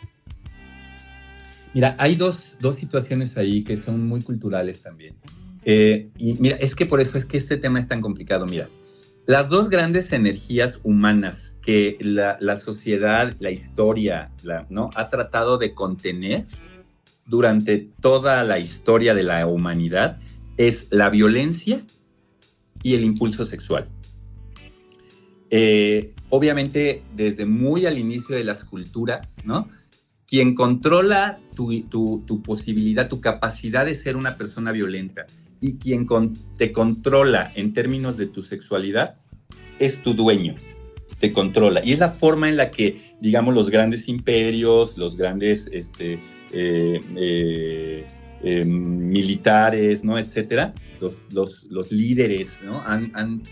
Mira, 1.75 1.97
hay 1.99 2.15
dos, 2.15 2.59
dos 2.61 2.77
situaciones 2.77 3.37
ahí 3.37 3.65
que 3.65 3.77
son 3.77 4.07
muy 4.07 4.23
culturales 4.23 4.83
también. 4.83 5.17
Eh, 5.65 6.11
y 6.17 6.35
mira, 6.35 6.57
es 6.57 6.75
que 6.75 6.87
por 6.87 7.01
eso 7.01 7.19
es 7.19 7.25
que 7.25 7.37
este 7.37 7.57
tema 7.57 7.79
es 7.79 7.89
tan 7.89 8.01
complicado. 8.01 8.47
Mira, 8.47 8.69
las 9.29 9.51
dos 9.51 9.69
grandes 9.69 10.11
energías 10.13 10.81
humanas 10.85 11.59
que 11.61 11.99
la, 12.01 12.57
sociedad, 12.57 13.37
la 13.41 13.51
historia, 13.51 14.31
¿no? 14.71 14.89
ha 14.95 15.11
tratado 15.11 15.59
de 15.59 15.75
contener 15.75 16.47
durante 17.27 17.91
toda 18.01 18.43
la 18.43 18.59
historia 18.59 19.13
de 19.13 19.25
la 19.25 19.47
humanidad 19.47 20.19
es 20.57 20.87
la 20.93 21.11
violencia 21.11 21.79
y 22.83 22.95
el 22.95 23.05
impulso 23.05 23.45
sexual. 23.45 23.87
Eh, 25.51 26.15
obviamente, 26.31 27.03
desde 27.15 27.45
muy 27.45 27.85
al 27.85 27.99
inicio 27.99 28.35
de 28.35 28.45
las 28.45 28.65
culturas, 28.65 29.37
¿no? 29.45 29.69
Quien 30.27 30.55
controla 30.55 31.39
tu, 31.55 31.83
tu 31.83 32.43
posibilidad, 32.43 33.09
tu 33.09 33.21
capacidad 33.21 33.85
de 33.85 33.95
ser 33.95 34.17
una 34.17 34.39
persona 34.39 34.73
violenta 34.73 35.27
y 35.61 35.79
quien 35.79 36.07
te 36.57 36.73
controla 36.73 37.53
en 37.55 37.73
términos 37.73 38.17
de 38.17 38.27
tu 38.27 38.43
sexualidad 38.43 39.17
es 39.79 40.03
tu 40.03 40.15
dueño, 40.15 40.57
te 41.19 41.33
controla. 41.33 41.81
Y 41.85 41.93
es 41.93 41.99
la 41.99 42.11
forma 42.11 42.49
en 42.49 42.57
la 42.57 42.71
que, 42.71 42.97
digamos, 43.21 43.55
los 43.55 43.71
grandes 43.71 44.09
imperios, 44.09 44.99
los 44.99 45.17
grandes 45.17 45.69
este, 45.73 46.19
eh, 46.53 47.01
eh, 47.17 48.07
eh, 48.43 48.65
militares, 48.65 50.05
¿no? 50.05 50.19
etcétera, 50.19 50.75
los, 51.31 51.93
líderes 51.93 52.61
han, 52.85 53.43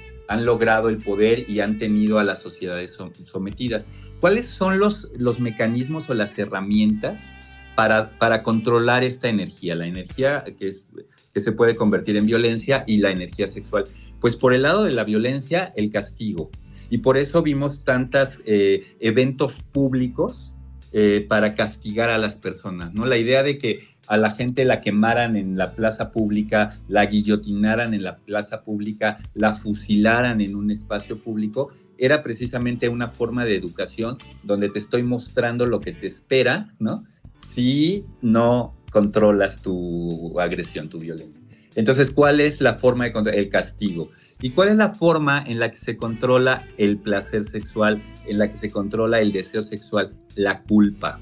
logrado 0.44 0.88
el 0.88 0.98
poder 0.98 1.44
y 1.48 1.60
han 1.60 1.78
tenido 1.78 2.18
a 2.18 2.24
las 2.24 2.40
sociedades 2.40 2.96
sometidas. 3.24 3.88
¿Cuáles 4.20 4.46
son 4.46 4.78
los 4.78 5.40
mecanismos 5.40 6.08
o 6.08 6.14
las 6.14 6.38
herramientas? 6.38 7.32
Para, 7.76 8.18
para, 8.18 8.42
controlar 8.42 9.04
esta 9.04 9.28
energía, 9.28 9.74
la 9.74 9.86
energía 9.86 10.42
que, 10.58 10.68
es, 10.68 10.92
que 11.32 11.40
se 11.40 11.52
puede 11.52 11.76
convertir 11.76 12.16
en 12.16 12.24
violencia 12.24 12.84
y 12.86 12.98
la 12.98 13.10
energía 13.10 13.46
sexual. 13.46 13.84
Pues 14.18 14.36
por 14.36 14.54
el 14.54 14.62
lado 14.62 14.84
de 14.84 14.92
la 14.92 15.04
violencia, 15.04 15.72
el 15.76 15.90
castigo. 15.90 16.50
Y 16.88 16.98
por 16.98 17.16
eso 17.16 17.42
vimos 17.42 17.84
tantos 17.84 18.40
eh, 18.46 18.82
eventos 19.00 19.60
públicos 19.60 20.54
eh, 20.98 21.26
para 21.28 21.54
castigar 21.54 22.08
a 22.08 22.16
las 22.16 22.36
personas, 22.36 22.94
¿no? 22.94 23.04
La 23.04 23.18
idea 23.18 23.42
de 23.42 23.58
que 23.58 23.80
a 24.06 24.16
la 24.16 24.30
gente 24.30 24.64
la 24.64 24.80
quemaran 24.80 25.36
en 25.36 25.58
la 25.58 25.72
plaza 25.72 26.10
pública, 26.10 26.70
la 26.88 27.04
guillotinaran 27.04 27.92
en 27.92 28.02
la 28.02 28.16
plaza 28.16 28.62
pública, 28.62 29.18
la 29.34 29.52
fusilaran 29.52 30.40
en 30.40 30.56
un 30.56 30.70
espacio 30.70 31.18
público, 31.18 31.70
era 31.98 32.22
precisamente 32.22 32.88
una 32.88 33.08
forma 33.08 33.44
de 33.44 33.56
educación 33.56 34.16
donde 34.42 34.68
te 34.68 34.78
estoy 34.78 35.02
mostrando 35.02 35.66
lo 35.66 35.80
que 35.80 35.92
te 35.92 36.06
espera, 36.06 36.74
¿no? 36.78 37.04
Si 37.36 38.06
no 38.22 38.74
controlas 38.90 39.62
tu 39.62 40.38
agresión, 40.40 40.88
tu 40.88 40.98
violencia. 40.98 41.44
Entonces, 41.74 42.10
¿cuál 42.10 42.40
es 42.40 42.62
la 42.62 42.74
forma 42.74 43.04
de 43.04 43.12
controlar? 43.12 43.38
El 43.38 43.50
castigo. 43.50 44.08
¿Y 44.40 44.50
cuál 44.50 44.70
es 44.70 44.76
la 44.76 44.90
forma 44.90 45.44
en 45.46 45.58
la 45.58 45.70
que 45.70 45.76
se 45.76 45.96
controla 45.96 46.66
el 46.78 46.98
placer 46.98 47.44
sexual, 47.44 48.00
en 48.26 48.38
la 48.38 48.48
que 48.48 48.56
se 48.56 48.70
controla 48.70 49.20
el 49.20 49.32
deseo 49.32 49.60
sexual? 49.60 50.14
La 50.34 50.62
culpa. 50.62 51.20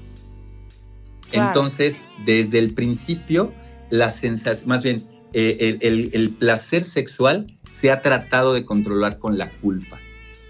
Claro. 1.29 1.47
Entonces, 1.47 1.97
desde 2.25 2.59
el 2.59 2.73
principio, 2.73 3.53
la 3.89 4.09
sensación, 4.09 4.69
más 4.69 4.83
bien, 4.83 5.03
eh, 5.33 5.57
el, 5.59 5.77
el, 5.81 6.09
el, 6.13 6.29
placer 6.29 6.83
sexual 6.83 7.57
se 7.69 7.91
ha 7.91 8.01
tratado 8.01 8.53
de 8.53 8.63
controlar 8.63 9.19
con 9.19 9.37
la 9.37 9.51
culpa. 9.59 9.99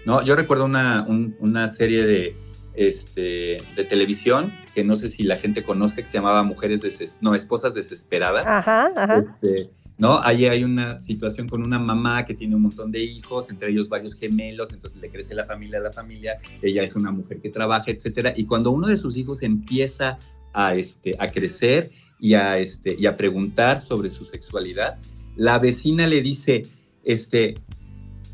¿no? 0.04 0.22
Yo 0.22 0.36
recuerdo 0.36 0.64
una, 0.64 1.04
un, 1.08 1.36
una 1.40 1.66
serie 1.66 2.06
de, 2.06 2.36
este, 2.76 3.58
de 3.74 3.84
televisión 3.88 4.52
que 4.74 4.84
no 4.84 4.94
sé 4.94 5.08
si 5.08 5.22
la 5.24 5.36
gente 5.36 5.64
conozca, 5.64 6.02
que 6.02 6.08
se 6.08 6.14
llamaba 6.14 6.42
Mujeres 6.42 6.82
Deses 6.82 7.18
no, 7.22 7.34
Esposas 7.34 7.74
Desesperadas. 7.74 8.46
Ajá, 8.46 8.92
ajá. 8.94 9.18
Este, 9.18 9.70
¿no? 9.98 10.20
Ahí 10.22 10.44
hay 10.46 10.64
una 10.64 11.00
situación 11.00 11.48
con 11.48 11.62
una 11.62 11.78
mamá 11.78 12.26
que 12.26 12.34
tiene 12.34 12.54
un 12.54 12.62
montón 12.62 12.92
de 12.92 13.02
hijos, 13.02 13.48
entre 13.50 13.70
ellos 13.70 13.88
varios 13.88 14.14
gemelos, 14.14 14.72
entonces 14.72 15.00
le 15.00 15.10
crece 15.10 15.34
la 15.34 15.44
familia 15.44 15.78
a 15.78 15.82
la 15.82 15.92
familia, 15.92 16.36
ella 16.60 16.82
es 16.82 16.94
una 16.94 17.10
mujer 17.10 17.40
que 17.40 17.48
trabaja, 17.48 17.90
etcétera, 17.90 18.34
y 18.36 18.44
cuando 18.44 18.70
uno 18.70 18.86
de 18.86 18.96
sus 18.96 19.16
hijos 19.16 19.42
empieza 19.42 20.18
a, 20.52 20.74
este, 20.74 21.16
a 21.18 21.30
crecer 21.30 21.90
y 22.18 22.34
a, 22.34 22.58
este, 22.58 22.96
y 22.98 23.06
a 23.06 23.16
preguntar 23.16 23.80
sobre 23.80 24.10
su 24.10 24.24
sexualidad, 24.24 24.98
la 25.36 25.58
vecina 25.58 26.06
le 26.06 26.20
dice, 26.20 26.66
este, 27.04 27.54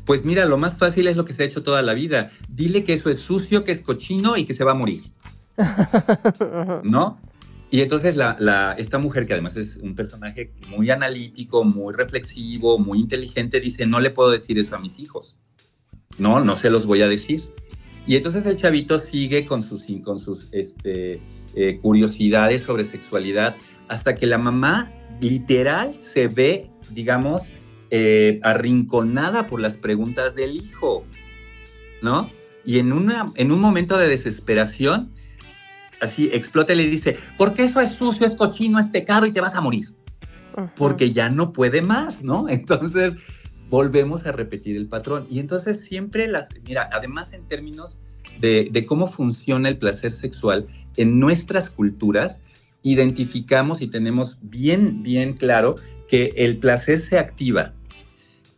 pues 0.05 0.25
mira, 0.25 0.45
lo 0.45 0.57
más 0.57 0.77
fácil 0.77 1.07
es 1.07 1.15
lo 1.15 1.25
que 1.25 1.33
se 1.33 1.43
ha 1.43 1.45
hecho 1.45 1.63
toda 1.63 1.81
la 1.81 1.93
vida, 1.93 2.29
dile 2.49 2.83
que 2.83 2.93
eso 2.93 3.09
es 3.09 3.21
sucio, 3.21 3.63
que 3.63 3.71
es 3.71 3.81
cochino 3.81 4.37
y 4.37 4.45
que 4.45 4.53
se 4.53 4.63
va 4.63 4.71
a 4.71 4.75
morir. 4.75 5.01
¿No? 6.83 7.19
Y 7.71 7.81
entonces 7.81 8.15
la, 8.15 8.35
la, 8.39 8.73
esta 8.73 8.99
mujer, 8.99 9.25
que 9.25 9.33
además 9.33 9.55
es 9.55 9.77
un 9.77 9.95
personaje 9.95 10.53
muy 10.69 10.91
analítico, 10.91 11.63
muy 11.63 11.93
reflexivo, 11.93 12.77
muy 12.77 12.99
inteligente, 12.99 13.59
dice, 13.59 13.87
no 13.87 13.99
le 13.99 14.11
puedo 14.11 14.29
decir 14.29 14.59
eso 14.59 14.75
a 14.75 14.79
mis 14.79 14.99
hijos. 14.99 15.37
No, 16.19 16.39
no 16.43 16.55
se 16.55 16.69
los 16.69 16.85
voy 16.85 17.01
a 17.01 17.07
decir. 17.07 17.41
Y 18.05 18.15
entonces 18.15 18.45
el 18.45 18.57
chavito 18.57 18.99
sigue 18.99 19.45
con 19.45 19.63
sus, 19.63 19.85
con 20.03 20.19
sus 20.19 20.49
este, 20.51 21.21
eh, 21.55 21.79
curiosidades 21.81 22.61
sobre 22.63 22.83
sexualidad 22.83 23.55
hasta 23.87 24.13
que 24.13 24.27
la 24.27 24.37
mamá 24.37 24.91
literal 25.21 25.95
se 26.01 26.27
ve, 26.27 26.69
digamos, 26.91 27.43
eh, 27.95 28.39
arrinconada 28.41 29.45
por 29.45 29.61
las 29.61 29.77
preguntas 29.77 30.33
del 30.33 30.55
hijo, 30.55 31.05
¿no? 32.01 32.27
Y 32.65 32.79
en, 32.79 32.91
una, 32.91 33.31
en 33.35 33.51
un 33.51 33.61
momento 33.61 33.99
de 33.99 34.07
desesperación, 34.07 35.11
así 36.01 36.27
explota 36.33 36.73
y 36.73 36.77
le 36.77 36.87
dice, 36.87 37.15
porque 37.37 37.61
eso 37.61 37.79
es 37.79 37.91
sucio, 37.91 38.25
es 38.25 38.35
cochino, 38.35 38.79
es 38.79 38.87
pecado 38.87 39.27
y 39.27 39.31
te 39.31 39.41
vas 39.41 39.53
a 39.53 39.61
morir. 39.61 39.89
Uh 40.57 40.61
-huh. 40.61 40.71
Porque 40.75 41.11
ya 41.11 41.29
no 41.29 41.51
puede 41.51 41.83
más, 41.83 42.23
¿no? 42.23 42.49
Entonces 42.49 43.13
volvemos 43.69 44.25
a 44.25 44.31
repetir 44.31 44.75
el 44.75 44.87
patrón. 44.87 45.27
Y 45.29 45.37
entonces 45.37 45.81
siempre 45.81 46.27
las, 46.27 46.49
mira, 46.65 46.89
además 46.91 47.31
en 47.33 47.47
términos 47.47 47.99
de, 48.39 48.69
de 48.71 48.85
cómo 48.87 49.05
funciona 49.05 49.69
el 49.69 49.77
placer 49.77 50.11
sexual 50.11 50.65
en 50.97 51.19
nuestras 51.19 51.69
culturas, 51.69 52.41
identificamos 52.81 53.83
y 53.83 53.87
tenemos 53.87 54.39
bien, 54.41 55.03
bien 55.03 55.33
claro 55.33 55.75
que 56.07 56.33
el 56.37 56.57
placer 56.57 56.99
se 56.99 57.17
activa, 57.17 57.73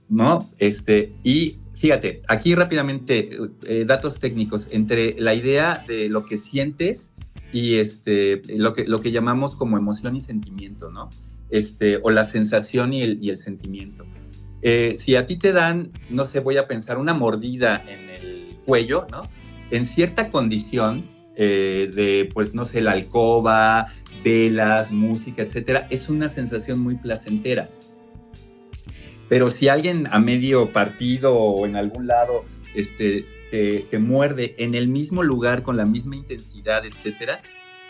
¿no? 0.10 0.50
Este, 0.58 1.14
y 1.24 1.58
fíjate, 1.76 2.22
aquí 2.28 2.56
rápidamente, 2.56 3.30
eh, 3.68 3.86
datos 3.86 4.20
técnicos, 4.20 4.68
entre 4.72 5.16
la 5.20 5.34
idea 5.34 5.84
de 5.88 6.10
lo 6.10 6.26
que 6.26 6.38
sientes 6.38 7.14
y 7.52 7.76
este, 7.76 8.42
lo, 8.56 8.74
que, 8.74 8.86
lo 8.86 9.02
que 9.02 9.12
llamamos 9.12 9.56
como 9.56 9.78
emoción 9.78 10.16
y 10.16 10.20
sentimiento, 10.20 10.92
¿no? 10.92 11.10
Este, 11.50 12.00
o 12.04 12.10
la 12.12 12.26
sensación 12.26 12.94
y 12.94 13.02
el, 13.02 13.24
y 13.24 13.30
el 13.30 13.40
sentimiento. 13.40 14.06
Eh, 14.62 14.96
si 14.98 15.16
a 15.16 15.26
ti 15.26 15.36
te 15.36 15.54
dan, 15.54 15.92
no 16.10 16.26
sé, 16.26 16.40
voy 16.40 16.58
a 16.58 16.68
pensar, 16.68 16.98
una 16.98 17.14
mordida 17.14 17.84
en 17.88 18.10
el 18.10 18.58
cuello, 18.66 19.06
¿no? 19.12 19.24
En 19.70 19.86
cierta 19.86 20.30
condición 20.30 21.06
eh, 21.38 21.92
de, 21.94 22.30
pues, 22.34 22.56
no 22.56 22.66
sé, 22.66 22.82
la 22.82 22.94
alcoba, 22.94 23.86
velas, 24.24 24.92
música, 24.92 25.44
etcétera, 25.44 25.86
es 25.90 26.10
una 26.10 26.30
sensación 26.30 26.80
muy 26.80 26.96
placentera. 26.96 27.70
Pero 29.28 29.50
si 29.50 29.68
alguien 29.68 30.08
a 30.12 30.20
medio 30.20 30.72
partido 30.72 31.36
o 31.36 31.66
en 31.66 31.76
algún 31.76 32.08
lado 32.08 32.44
este, 32.76 33.26
te, 33.50 33.86
te, 33.90 34.00
muerde 34.00 34.56
en 34.58 34.76
el 34.76 34.88
mismo 34.88 35.24
lugar 35.24 35.64
con 35.64 35.78
la 35.78 35.86
misma 35.86 36.16
intensidad, 36.16 36.86
etcétera, 36.86 37.42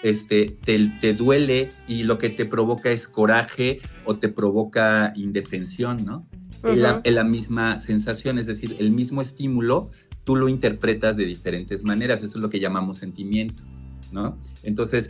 este, 0.04 0.56
te, 0.64 0.92
te, 1.02 1.14
duele 1.14 1.70
y 1.88 2.04
lo 2.04 2.18
que 2.18 2.30
te 2.30 2.46
provoca 2.46 2.92
es 2.92 3.08
coraje 3.08 3.80
o 4.06 4.18
te 4.18 4.30
provoca 4.30 5.12
indefensión, 5.16 6.06
¿no? 6.06 6.28
Uh 6.64 6.68
-huh. 6.68 6.76
la, 6.76 7.02
la, 7.04 7.24
misma 7.24 7.78
sensación, 7.78 8.38
es 8.38 8.46
decir, 8.46 8.76
el 8.80 8.92
mismo 8.92 9.22
estímulo, 9.22 9.90
tú 10.24 10.36
lo 10.36 10.48
interpretas 10.48 11.18
de 11.18 11.26
diferentes 11.26 11.84
maneras, 11.84 12.20
eso 12.20 12.38
es 12.38 12.42
lo 12.42 12.50
que 12.50 12.60
llamamos 12.60 12.98
sentimiento, 12.98 13.64
¿no? 14.12 14.38
Entonces, 14.64 15.10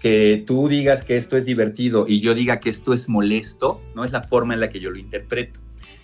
que 0.00 0.42
tú 0.46 0.68
digas 0.68 1.02
que 1.02 1.16
esto 1.16 1.36
es 1.36 1.44
divertido 1.44 2.06
y 2.06 2.20
yo 2.20 2.34
diga 2.34 2.60
que 2.60 2.70
esto 2.70 2.92
es 2.92 3.08
molesto, 3.08 3.82
¿no? 3.94 4.04
Es 4.04 4.12
la 4.12 4.22
forma 4.22 4.54
en 4.54 4.60
la 4.60 4.70
que 4.70 4.80
yo 4.80 4.90
lo 4.90 4.98
interpreto. 4.98 5.60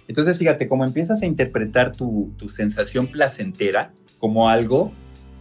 Entonces, 0.09 0.39
fíjate, 0.39 0.67
como 0.67 0.85
empiezas 0.85 1.23
a 1.23 1.27
interpretar 1.27 1.93
tu, 1.95 2.33
tu 2.37 2.49
sensación 2.49 3.07
placentera 3.07 3.93
como 4.19 4.49
algo 4.49 4.93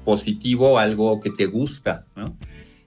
positivo, 0.04 0.80
algo 0.80 1.20
que 1.20 1.30
te 1.30 1.45
gusta. 1.45 2.06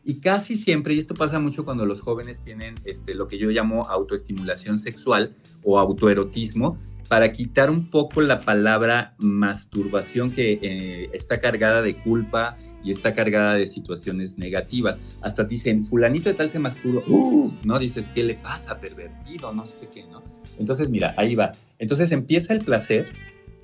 Y 0.05 0.21
casi 0.21 0.57
siempre, 0.57 0.95
y 0.95 0.99
esto 0.99 1.15
pasa 1.15 1.39
mucho 1.39 1.65
cuando 1.65 1.87
los 1.87 2.01
jóvenes 2.01 2.41
tienen 2.41 2.75
este, 2.85 3.15
lo 3.15 3.27
que 3.27 3.39
yo 3.39 3.51
llamo 3.51 3.89
autoestimulación 3.89 4.77
sexual 4.77 5.35
o 5.62 5.79
autoerotismo, 5.79 6.79
para 7.09 7.33
quitar 7.33 7.71
un 7.71 7.91
poco 7.91 8.21
la 8.21 8.41
palabra 8.41 9.15
masturbación 9.19 10.31
que 10.31 10.59
eh, 10.61 11.11
está 11.13 11.39
cargada 11.39 11.83
de 11.83 11.95
culpa 11.97 12.57
y 12.83 12.91
está 12.91 13.13
cargada 13.13 13.55
de 13.55 13.67
situaciones 13.67 14.39
negativas. 14.39 15.19
Hasta 15.21 15.45
dicen, 15.45 15.85
fulanito 15.87 16.29
de 16.29 16.35
tal 16.35 16.49
se 16.49 16.59
masturba, 16.59 17.03
¡Uh! 17.07 17.53
¿no? 17.65 17.79
Dices, 17.79 18.09
¿qué 18.09 18.23
le 18.23 18.35
pasa? 18.35 18.81
Pervertido, 18.81 19.53
no 19.53 19.67
sé 19.67 19.89
qué, 19.93 20.05
¿no? 20.11 20.23
Entonces, 20.59 20.91
mira, 20.91 21.15
ahí 21.17 21.35
va. 21.35 21.53
Entonces 21.79 22.11
empieza 22.13 22.53
el 22.53 22.65
placer 22.65 23.07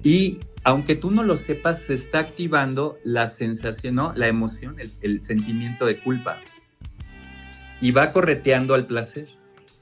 y 0.02 0.38
aunque 0.64 0.94
tú 0.94 1.10
no 1.10 1.22
lo 1.22 1.36
sepas, 1.36 1.82
se 1.82 1.94
está 1.94 2.18
activando 2.18 2.98
la 3.04 3.26
sensación, 3.28 3.94
¿no? 3.94 4.12
La 4.14 4.28
emoción, 4.28 4.78
el, 4.78 4.90
el 5.00 5.22
sentimiento 5.22 5.86
de 5.86 5.98
culpa. 5.98 6.38
Y 7.80 7.92
va 7.92 8.12
correteando 8.12 8.74
al 8.74 8.86
placer. 8.86 9.26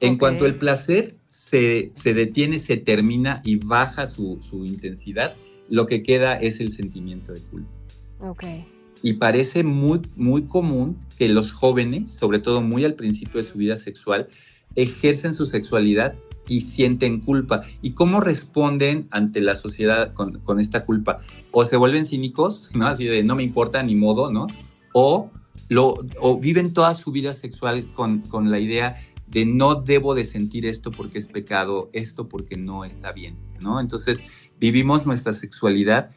En 0.00 0.16
cuanto 0.16 0.46
el 0.46 0.54
placer 0.54 1.17
se, 1.48 1.92
se 1.94 2.12
detiene, 2.12 2.58
se 2.58 2.76
termina 2.76 3.40
y 3.44 3.56
baja 3.56 4.06
su, 4.06 4.38
su 4.40 4.66
intensidad, 4.66 5.34
lo 5.70 5.86
que 5.86 6.02
queda 6.02 6.34
es 6.36 6.60
el 6.60 6.72
sentimiento 6.72 7.32
de 7.32 7.40
culpa. 7.40 7.70
Ok. 8.20 8.44
Y 9.02 9.14
parece 9.14 9.64
muy, 9.64 10.02
muy 10.16 10.42
común 10.42 10.98
que 11.16 11.28
los 11.28 11.52
jóvenes, 11.52 12.10
sobre 12.10 12.38
todo 12.38 12.60
muy 12.60 12.84
al 12.84 12.94
principio 12.94 13.42
de 13.42 13.48
su 13.48 13.56
vida 13.56 13.76
sexual, 13.76 14.28
ejercen 14.74 15.32
su 15.32 15.46
sexualidad 15.46 16.14
y 16.48 16.62
sienten 16.62 17.20
culpa. 17.20 17.62
¿Y 17.80 17.92
cómo 17.92 18.20
responden 18.20 19.06
ante 19.10 19.40
la 19.40 19.54
sociedad 19.54 20.12
con, 20.12 20.40
con 20.40 20.60
esta 20.60 20.84
culpa? 20.84 21.16
O 21.50 21.64
se 21.64 21.76
vuelven 21.76 22.06
cínicos, 22.06 22.70
¿no? 22.74 22.86
Así 22.86 23.06
de 23.06 23.22
no 23.22 23.36
me 23.36 23.44
importa 23.44 23.82
ni 23.82 23.96
modo, 23.96 24.30
¿no? 24.30 24.48
O, 24.92 25.30
lo, 25.70 25.94
o 26.20 26.38
viven 26.38 26.74
toda 26.74 26.92
su 26.94 27.10
vida 27.10 27.32
sexual 27.32 27.86
con, 27.94 28.20
con 28.20 28.50
la 28.50 28.58
idea 28.58 28.96
de 29.30 29.44
no 29.46 29.76
debo 29.76 30.14
de 30.14 30.24
sentir 30.24 30.66
esto 30.66 30.90
porque 30.90 31.18
es 31.18 31.26
pecado, 31.26 31.90
esto 31.92 32.28
porque 32.28 32.56
no 32.56 32.84
está 32.84 33.12
bien, 33.12 33.36
¿no? 33.60 33.80
Entonces 33.80 34.52
vivimos 34.58 35.06
nuestra 35.06 35.32
sexualidad 35.32 36.10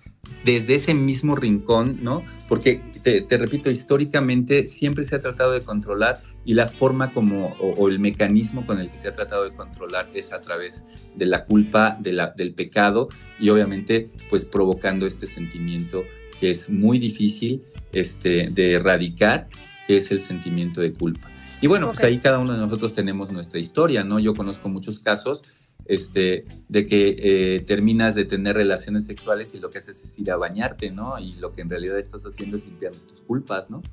desde 0.46 0.76
ese 0.76 0.94
mismo 0.94 1.36
rincón, 1.36 2.00
¿no? 2.02 2.24
Porque, 2.48 2.82
te, 3.04 3.38
repito, 3.38 3.70
históricamente 3.70 4.66
siempre 4.66 5.04
se 5.04 5.16
ha 5.16 5.22
tratado 5.22 5.52
de 5.52 5.62
controlar 5.62 6.22
y 6.46 6.54
la 6.54 6.68
forma 6.68 7.14
como, 7.14 7.48
o, 7.60 7.74
o 7.74 7.90
el 7.90 8.00
mecanismo 8.00 8.66
con 8.66 8.80
el 8.80 8.90
que 8.90 8.98
se 8.98 9.08
ha 9.08 9.14
tratado 9.14 9.44
de 9.44 9.56
controlar 9.56 10.10
es 10.14 10.32
a 10.32 10.42
través 10.42 11.06
de 11.16 11.26
la 11.26 11.46
culpa, 11.46 11.98
de 12.00 12.14
la, 12.14 12.34
del 12.36 12.54
pecado 12.54 13.10
y 13.40 13.50
obviamente 13.50 14.10
pues 14.30 14.46
provocando 14.46 15.06
este 15.06 15.28
sentimiento 15.28 16.04
que 16.40 16.50
es 16.50 16.70
muy 16.70 16.98
difícil 16.98 17.64
este, 17.94 18.48
de 18.50 18.74
erradicar, 18.74 19.48
que 19.86 19.98
es 19.98 20.12
el 20.12 20.22
sentimiento 20.22 20.82
de 20.82 20.94
culpa. 20.94 21.31
Y 21.62 21.68
bueno, 21.68 21.88
pues 21.88 22.00
ahí 22.02 22.18
cada 22.18 22.40
uno 22.40 22.54
de 22.54 22.60
nosotros 22.60 22.94
tenemos 22.96 23.32
nuestra 23.32 23.60
historia, 23.60 24.04
¿no? 24.04 24.20
Yo 24.20 24.34
conozco 24.34 24.68
muchos 24.68 25.00
casos 25.00 25.44
este, 25.86 26.46
de 26.70 26.88
que 26.88 27.16
eh, 27.20 27.60
terminas 27.62 28.16
de 28.16 28.26
tener 28.26 28.56
relaciones 28.56 29.06
sexuales 29.06 29.54
y 29.54 29.60
lo 29.60 29.70
que 29.70 29.78
haces 29.78 30.04
es 30.04 30.18
ir 30.20 30.32
a 30.32 30.38
bañarte, 30.38 30.90
¿no? 30.90 31.20
Y 31.20 31.34
lo 31.36 31.54
que 31.54 31.62
en 31.62 31.70
realidad 31.70 32.00
estás 32.00 32.26
haciendo 32.26 32.58
es 32.58 32.66
limpiando 32.66 32.98
tus 33.00 33.22
culpas, 33.22 33.70
¿no? 33.70 33.84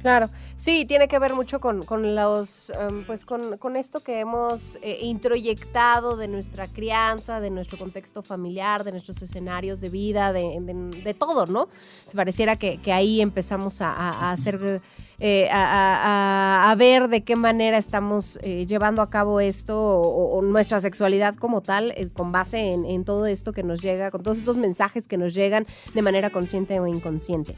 Claro, 0.00 0.30
sí, 0.54 0.84
tiene 0.84 1.08
que 1.08 1.18
ver 1.18 1.34
mucho 1.34 1.58
con, 1.60 1.82
con 1.84 2.14
los, 2.14 2.70
em, 2.70 3.04
pues 3.04 3.24
con, 3.24 3.58
con 3.58 3.76
esto 3.76 3.98
que 4.00 4.20
hemos 4.20 4.76
eh, 4.80 5.00
introyectado 5.02 6.16
de 6.16 6.28
nuestra 6.28 6.68
crianza, 6.68 7.40
de 7.40 7.50
nuestro 7.50 7.78
contexto 7.78 8.22
familiar, 8.22 8.84
de 8.84 8.92
nuestros 8.92 9.20
escenarios 9.22 9.80
de 9.80 9.88
vida, 9.88 10.32
de, 10.32 10.56
de- 11.02 11.14
todo, 11.14 11.46
¿no? 11.46 11.68
Se 12.06 12.16
pareciera 12.16 12.54
que, 12.54 12.78
que 12.80 12.92
ahí 12.92 13.20
empezamos 13.20 13.80
a, 13.82 14.30
hacer, 14.30 14.80
eh, 15.18 15.48
a, 15.50 16.70
a- 16.70 16.74
ver 16.76 17.08
de 17.08 17.24
qué 17.24 17.34
manera 17.34 17.76
estamos 17.76 18.38
eh, 18.42 18.66
llevando 18.66 19.02
a 19.02 19.10
cabo 19.10 19.40
esto 19.40 19.76
o, 19.80 20.38
o 20.38 20.42
nuestra 20.42 20.78
sexualidad 20.80 21.34
como 21.34 21.60
tal, 21.60 21.90
eh, 21.96 22.08
con 22.12 22.30
base 22.30 22.72
en, 22.72 22.84
en 22.84 23.04
todo 23.04 23.26
esto 23.26 23.52
que 23.52 23.64
nos 23.64 23.82
llega, 23.82 24.12
con 24.12 24.22
todos 24.22 24.38
estos 24.38 24.56
mensajes 24.58 25.08
que 25.08 25.18
nos 25.18 25.34
llegan 25.34 25.66
de 25.92 26.02
manera 26.02 26.30
consciente 26.30 26.78
o 26.78 26.86
inconsciente. 26.86 27.56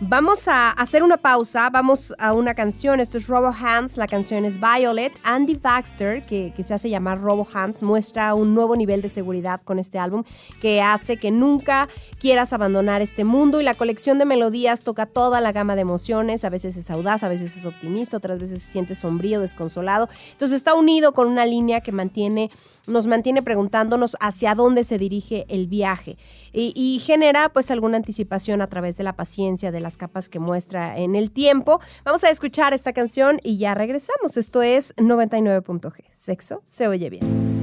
Vamos 0.00 0.46
a 0.46 0.72
hacer 0.72 1.02
una 1.02 1.16
pausa, 1.16 1.70
vamos 1.70 2.14
a 2.18 2.34
una 2.34 2.52
canción, 2.52 3.00
esto 3.00 3.16
es 3.16 3.28
Robo 3.28 3.46
Hands, 3.48 3.96
la 3.96 4.06
canción 4.06 4.44
es 4.44 4.60
Violet. 4.60 5.18
Andy 5.22 5.54
Baxter, 5.54 6.20
que, 6.20 6.52
que 6.54 6.62
se 6.62 6.74
hace 6.74 6.90
llamar 6.90 7.22
Robo 7.22 7.48
Hands, 7.50 7.82
muestra 7.82 8.34
un 8.34 8.54
nuevo 8.54 8.76
nivel 8.76 9.00
de 9.00 9.08
seguridad 9.08 9.62
con 9.64 9.78
este 9.78 9.98
álbum 9.98 10.22
que 10.60 10.82
hace 10.82 11.16
que 11.16 11.30
nunca 11.30 11.88
quieras 12.18 12.52
abandonar 12.52 13.00
este 13.00 13.24
mundo 13.24 13.58
y 13.58 13.64
la 13.64 13.72
colección 13.72 14.18
de 14.18 14.26
melodías 14.26 14.82
toca 14.82 15.06
toda 15.06 15.40
la 15.40 15.52
gama 15.52 15.76
de 15.76 15.80
emociones, 15.80 16.44
a 16.44 16.50
veces 16.50 16.76
es 16.76 16.90
audaz, 16.90 17.22
a 17.22 17.30
veces 17.30 17.56
es 17.56 17.64
optimista, 17.64 18.18
otras 18.18 18.38
veces 18.38 18.60
se 18.60 18.72
siente 18.72 18.94
sombrío, 18.94 19.40
desconsolado. 19.40 20.10
Entonces 20.32 20.58
está 20.58 20.74
unido 20.74 21.14
con 21.14 21.26
una 21.26 21.46
línea 21.46 21.80
que 21.80 21.92
mantiene, 21.92 22.50
nos 22.88 23.06
mantiene 23.06 23.42
preguntándonos 23.42 24.16
hacia 24.20 24.54
dónde 24.54 24.84
se 24.84 24.98
dirige 24.98 25.46
el 25.48 25.66
viaje 25.66 26.18
y, 26.52 27.00
genera 27.06 27.50
pues 27.50 27.70
alguna 27.70 27.98
anticipación 27.98 28.62
a 28.62 28.68
través 28.68 28.96
de 28.96 29.04
la 29.04 29.14
paciencia, 29.14 29.70
de 29.70 29.80
las 29.80 29.96
capas 29.96 30.28
que 30.28 30.38
muestra 30.38 30.98
en 30.98 31.14
el 31.14 31.30
tiempo. 31.30 31.80
Vamos 32.04 32.24
a 32.24 32.30
escuchar 32.30 32.72
esta 32.74 32.92
canción 32.92 33.40
y 33.42 33.58
ya 33.58 33.74
regresamos. 33.74 34.36
Esto 34.36 34.62
es 34.62 34.94
99.g. 34.96 36.04
Sexo 36.10 36.62
se 36.64 36.88
oye 36.88 37.10
bien. 37.10 37.56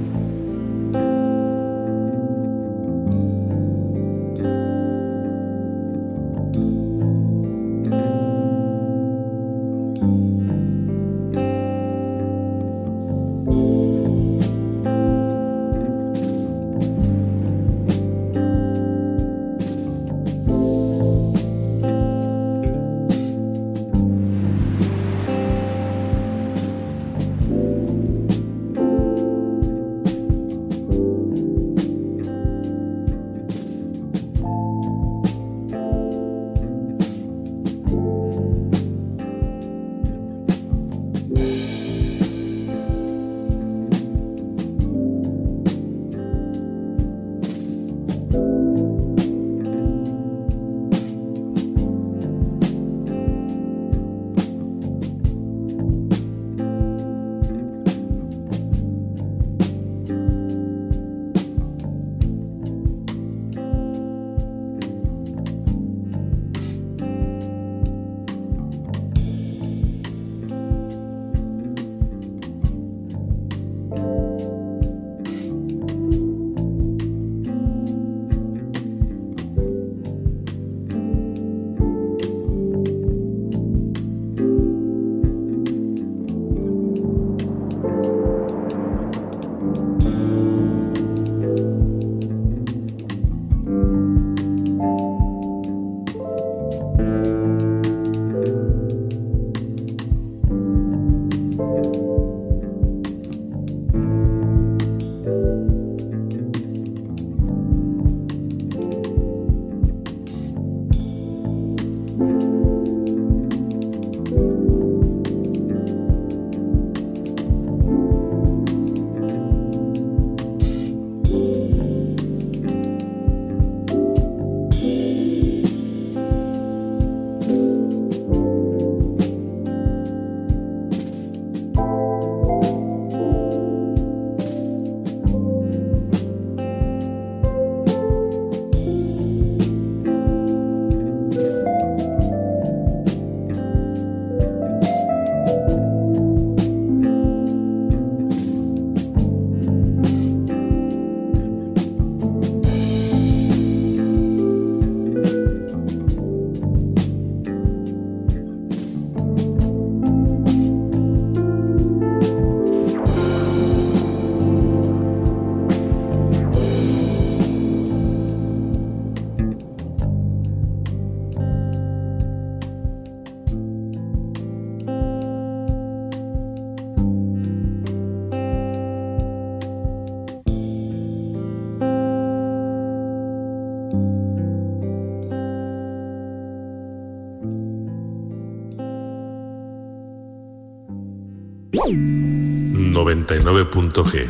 99.g. 193.26 194.28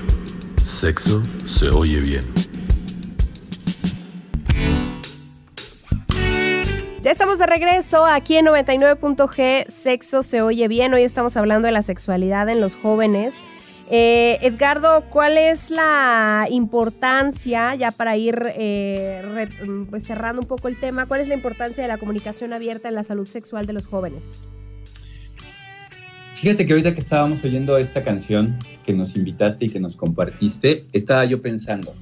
Sexo 0.63 1.23
se 1.45 1.69
oye 1.71 2.01
bien. 2.01 2.25
Ya 7.03 7.11
estamos 7.11 7.39
de 7.39 7.47
regreso 7.47 8.05
aquí 8.07 8.37
en 8.37 8.47
99.g, 8.47 9.67
Sexo 9.69 10.23
se 10.23 10.43
oye 10.43 10.69
bien. 10.69 10.95
Hoy 10.95 11.03
estamos 11.03 11.37
hablando 11.37 11.67
de 11.67 11.73
la 11.73 11.83
sexualidad 11.83 12.49
en 12.49 12.61
los 12.61 12.77
jóvenes. 12.77 13.43
Eh, 13.91 14.39
Edgardo, 14.41 15.05
¿cuál 15.11 15.37
es 15.37 15.71
la 15.71 16.47
importancia, 16.49 17.75
ya 17.75 17.91
para 17.91 18.17
ir 18.17 18.43
eh, 18.57 19.49
pues 19.91 20.05
cerrando 20.05 20.41
un 20.41 20.49
poco 20.49 20.69
el 20.69 20.81
tema, 20.81 21.05
cuál 21.07 21.21
es 21.21 21.29
la 21.29 21.35
importancia 21.35 21.83
de 21.83 21.89
la 21.89 21.99
comunicación 21.99 22.55
abierta 22.55 22.89
en 22.89 22.95
la 22.95 23.05
salud 23.05 23.27
sexual 23.27 23.67
de 23.67 23.75
los 23.75 23.87
jóvenes? 23.87 24.39
Fíjate 26.45 26.67
que 26.67 26.75
ahorita 26.75 26.93
que 26.93 27.01
estábamos 27.01 27.43
oyendo 27.43 27.79
esta 27.79 28.05
canción 28.05 28.59
que 28.85 28.93
nos 28.93 29.17
invitaste 29.17 29.65
y 29.65 29.71
que 29.71 29.81
nos 29.81 29.97
compartiste, 29.97 30.85
estaba 30.93 31.25
yo 31.25 31.41
pensando, 31.41 31.95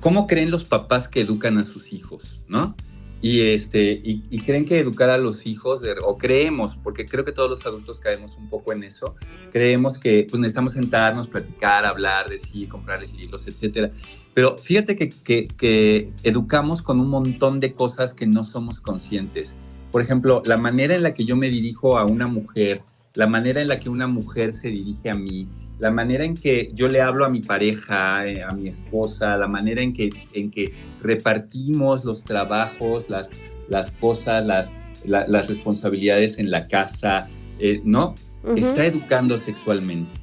¿cómo 0.00 0.26
creen 0.26 0.50
los 0.50 0.64
papás 0.64 1.06
que 1.06 1.20
educan 1.20 1.56
a 1.58 1.62
sus 1.62 1.92
hijos, 1.92 2.42
no? 2.48 2.74
Y, 3.20 3.42
este, 3.42 3.92
y, 4.02 4.24
y 4.28 4.38
creen 4.38 4.64
que 4.64 4.80
educar 4.80 5.08
a 5.08 5.18
los 5.18 5.46
hijos, 5.46 5.80
de- 5.82 5.94
o 6.04 6.18
creemos, 6.18 6.76
porque 6.82 7.06
creo 7.06 7.24
que 7.24 7.30
todos 7.30 7.48
los 7.48 7.64
adultos 7.64 8.00
caemos 8.00 8.36
un 8.36 8.50
poco 8.50 8.72
en 8.72 8.82
eso, 8.82 9.14
creemos 9.52 9.96
que 9.96 10.26
pues, 10.28 10.40
necesitamos 10.40 10.72
sentarnos, 10.72 11.28
platicar, 11.28 11.86
hablar, 11.86 12.28
decir, 12.28 12.68
comprarles 12.68 13.14
libros, 13.14 13.46
etcétera. 13.46 13.92
Pero 14.34 14.58
fíjate 14.58 14.96
que, 14.96 15.10
que, 15.10 15.46
que 15.46 16.12
educamos 16.24 16.82
con 16.82 16.98
un 16.98 17.08
montón 17.08 17.60
de 17.60 17.72
cosas 17.74 18.14
que 18.14 18.26
no 18.26 18.42
somos 18.42 18.80
conscientes. 18.80 19.54
Por 19.90 20.02
ejemplo, 20.02 20.42
la 20.44 20.56
manera 20.56 20.94
en 20.94 21.02
la 21.02 21.14
que 21.14 21.24
yo 21.24 21.36
me 21.36 21.48
dirijo 21.48 21.96
a 21.98 22.04
una 22.04 22.26
mujer, 22.26 22.80
la 23.14 23.26
manera 23.26 23.60
en 23.62 23.68
la 23.68 23.80
que 23.80 23.88
una 23.88 24.06
mujer 24.06 24.52
se 24.52 24.68
dirige 24.68 25.10
a 25.10 25.14
mí, 25.14 25.48
la 25.78 25.90
manera 25.90 26.24
en 26.24 26.34
que 26.34 26.70
yo 26.74 26.88
le 26.88 27.00
hablo 27.00 27.24
a 27.24 27.28
mi 27.28 27.40
pareja, 27.40 28.26
eh, 28.26 28.42
a 28.42 28.50
mi 28.50 28.68
esposa, 28.68 29.36
la 29.36 29.46
manera 29.48 29.80
en 29.80 29.92
que, 29.92 30.10
en 30.34 30.50
que 30.50 30.72
repartimos 31.00 32.04
los 32.04 32.24
trabajos, 32.24 33.08
las, 33.10 33.30
las 33.68 33.90
cosas, 33.92 34.44
las, 34.44 34.74
la- 35.04 35.26
las 35.26 35.48
responsabilidades 35.48 36.38
en 36.38 36.50
la 36.50 36.66
casa, 36.68 37.26
eh, 37.58 37.80
¿no? 37.84 38.14
Está 38.56 38.86
educando 38.86 39.36
sexualmente. 39.38 40.18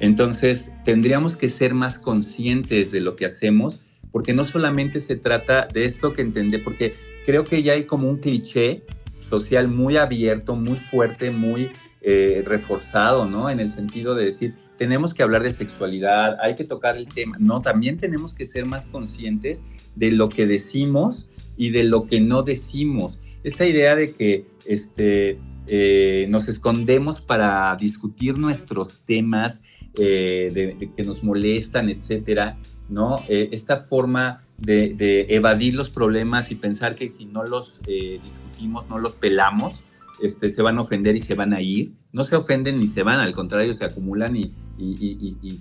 Entonces, 0.00 0.72
tendríamos 0.84 1.36
que 1.36 1.48
ser 1.48 1.74
más 1.74 1.98
conscientes 1.98 2.90
de 2.90 3.00
lo 3.00 3.16
que 3.16 3.26
hacemos, 3.26 3.80
porque 4.12 4.34
no 4.34 4.46
solamente 4.46 5.00
se 5.00 5.16
trata 5.16 5.66
de 5.66 5.84
esto 5.84 6.12
que 6.12 6.22
entender, 6.22 6.62
porque 6.64 6.94
creo 7.24 7.44
que 7.44 7.62
ya 7.62 7.74
hay 7.74 7.84
como 7.84 8.08
un 8.08 8.18
cliché 8.18 8.82
social 9.20 9.68
muy 9.68 9.96
abierto, 9.96 10.56
muy 10.56 10.76
fuerte, 10.76 11.30
muy 11.30 11.70
eh, 12.02 12.42
reforzado, 12.44 13.26
¿no? 13.26 13.50
En 13.50 13.60
el 13.60 13.70
sentido 13.70 14.14
de 14.14 14.24
decir, 14.24 14.54
tenemos 14.76 15.12
que 15.14 15.22
hablar 15.22 15.42
de 15.42 15.52
sexualidad, 15.52 16.38
hay 16.40 16.54
que 16.54 16.64
tocar 16.64 16.96
el 16.96 17.06
tema. 17.06 17.36
No, 17.38 17.60
también 17.60 17.98
tenemos 17.98 18.32
que 18.32 18.46
ser 18.46 18.64
más 18.64 18.86
conscientes 18.86 19.62
de 19.94 20.10
lo 20.10 20.30
que 20.30 20.46
decimos 20.46 21.28
y 21.56 21.70
de 21.70 21.84
lo 21.84 22.06
que 22.06 22.20
no 22.20 22.42
decimos. 22.42 23.20
Esta 23.44 23.66
idea 23.66 23.94
de 23.94 24.12
que 24.12 24.46
este, 24.64 25.38
eh, 25.66 26.26
nos 26.30 26.48
escondemos 26.48 27.20
para 27.20 27.76
discutir 27.76 28.38
nuestros 28.38 29.04
temas 29.04 29.62
eh, 29.98 30.76
que 30.96 31.04
nos 31.04 31.22
molestan, 31.22 31.90
etcétera, 31.90 32.58
¿no? 32.90 33.18
Eh, 33.28 33.48
esta 33.52 33.78
forma 33.78 34.42
de, 34.58 35.26
evadir 35.30 35.74
los 35.74 35.88
problemas 35.88 36.50
y 36.50 36.56
pensar 36.56 36.94
que 36.94 37.08
si 37.08 37.24
no 37.24 37.44
los 37.44 37.80
eh, 37.86 38.20
discutimos, 38.22 38.88
no 38.88 38.98
los 38.98 39.14
pelamos, 39.14 39.84
este, 40.22 40.50
se 40.50 40.60
van 40.60 40.76
a 40.76 40.82
ofender 40.82 41.16
y 41.16 41.20
se 41.20 41.34
van 41.34 41.54
a 41.54 41.62
ir. 41.62 41.94
No 42.12 42.24
se 42.24 42.36
ofenden 42.36 42.78
ni 42.78 42.88
se 42.88 43.02
van, 43.02 43.20
al 43.20 43.32
contrario, 43.32 43.72
se 43.72 43.84
acumulan 43.84 44.36
y 44.36 44.52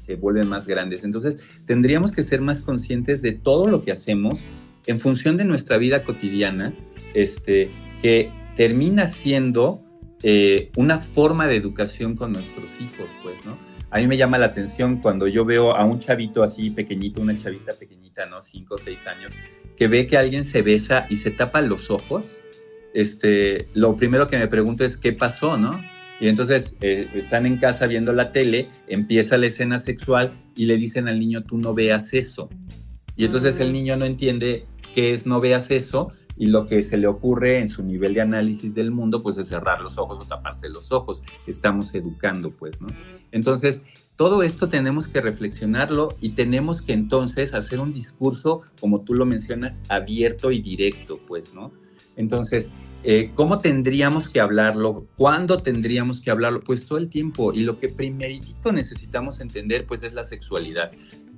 se 0.04 0.16
vuelven 0.16 0.50
más 0.50 0.68
grandes. 0.68 1.04
Entonces, 1.04 1.62
tendríamos 1.66 2.12
que 2.12 2.24
ser 2.24 2.42
más 2.42 2.62
conscientes 2.62 3.22
de 3.22 3.32
todo 3.34 3.70
lo 3.70 3.84
que 3.84 3.92
hacemos 3.92 4.40
en 4.90 4.98
función 4.98 5.38
de 5.38 5.46
nuestra 5.46 5.78
vida 5.78 6.04
cotidiana, 6.04 6.74
este, 7.14 7.70
que 8.02 8.32
termina 8.56 9.08
siendo 9.08 9.84
eh, 10.24 10.72
una 10.76 10.98
forma 10.98 11.48
de 11.48 11.56
educación 11.56 12.16
con 12.16 12.32
nuestros 12.32 12.70
hijos, 12.82 13.10
pues, 13.22 13.46
¿no? 13.46 13.56
A 13.92 14.00
mí 14.00 14.08
me 14.08 14.18
llama 14.18 14.38
la 14.38 14.46
atención 14.46 14.98
cuando 14.98 15.28
yo 15.28 15.46
veo 15.46 15.76
a 15.76 15.84
un 15.84 16.00
chavito 16.00 16.44
así 16.44 16.70
pequeñito, 16.70 17.22
una 17.22 17.36
chavita 17.36 17.74
pequeñita, 17.74 18.26
¿no? 18.28 18.40
Cinco 18.40 18.76
o 18.76 18.78
seis 18.78 19.08
años, 19.08 19.34
que 19.76 19.88
ve 19.88 20.06
que 20.06 20.18
alguien 20.18 20.46
se 20.46 20.62
besa 20.62 21.08
y 21.10 21.16
se 21.16 21.32
tapa 21.32 21.62
los 21.62 21.90
ojos. 21.90 22.38
Este, 22.94 23.68
lo 23.74 23.96
primero 23.96 24.28
que 24.28 24.38
me 24.38 24.48
pregunto 24.48 24.86
es 24.86 24.96
qué 24.96 25.14
pasó, 25.14 25.58
¿no? 25.58 25.80
Y 26.20 26.28
entonces 26.28 26.76
eh, 26.82 27.10
están 27.16 27.46
en 27.46 27.58
casa 27.58 27.88
viendo 27.88 28.14
la 28.14 28.32
tele, 28.32 28.68
empieza 28.88 29.38
la 29.38 29.48
escena 29.48 29.80
sexual 29.80 30.34
y 30.56 30.66
le 30.66 30.78
dicen 30.78 31.08
al 31.08 31.20
niño, 31.20 31.44
tú 31.44 31.58
no 31.58 31.74
veas 31.74 32.14
eso. 32.14 32.50
Y 33.16 33.26
entonces 33.26 33.60
el 33.60 33.74
niño 33.74 33.96
no 33.98 34.06
entiende 34.06 34.66
qué 34.94 35.14
es 35.14 35.26
no 35.26 35.40
veas 35.40 35.72
eso 35.72 36.12
y 36.40 36.48
lo 36.48 36.66
que 36.66 36.82
se 36.84 36.98
le 36.98 37.06
ocurre 37.06 37.60
en 37.60 37.70
su 37.70 37.84
nivel 37.84 38.14
de 38.14 38.22
análisis 38.22 38.74
del 38.74 38.92
mundo, 38.92 39.22
pues 39.22 39.38
es 39.38 39.50
cerrar 39.50 39.82
los 39.82 39.98
ojos 39.98 40.20
o 40.22 40.26
taparse 40.26 40.70
los 40.70 40.92
ojos. 40.94 41.22
Estamos 41.46 41.94
educando, 41.94 42.52
pues, 42.52 42.80
¿no? 42.80 42.88
Entonces, 43.34 43.84
todo 44.16 44.42
esto 44.42 44.70
tenemos 44.70 45.08
que 45.08 45.20
reflexionarlo 45.20 46.16
y 46.22 46.30
tenemos 46.30 46.82
que 46.82 46.94
entonces 46.94 47.54
hacer 47.54 47.82
un 47.82 47.92
discurso, 47.92 48.62
como 48.80 49.02
tú 49.02 49.16
lo 49.16 49.26
mencionas, 49.26 49.82
abierto 49.90 50.52
y 50.52 50.62
directo, 50.62 51.20
pues, 51.28 51.54
¿no? 51.54 51.74
Entonces, 52.16 52.72
eh, 53.04 53.32
¿cómo 53.36 53.60
tendríamos 53.60 54.30
que 54.30 54.40
hablarlo? 54.40 55.08
¿Cuándo 55.18 55.58
tendríamos 55.58 56.22
que 56.22 56.32
hablarlo? 56.32 56.62
Pues 56.62 56.86
todo 56.86 57.00
el 57.00 57.10
tiempo. 57.10 57.52
Y 57.54 57.62
lo 57.62 57.78
que 57.78 57.90
primerito 57.90 58.72
necesitamos 58.72 59.42
entender, 59.42 59.86
pues, 59.86 60.04
es 60.04 60.14
la 60.14 60.24
sexualidad 60.24 60.92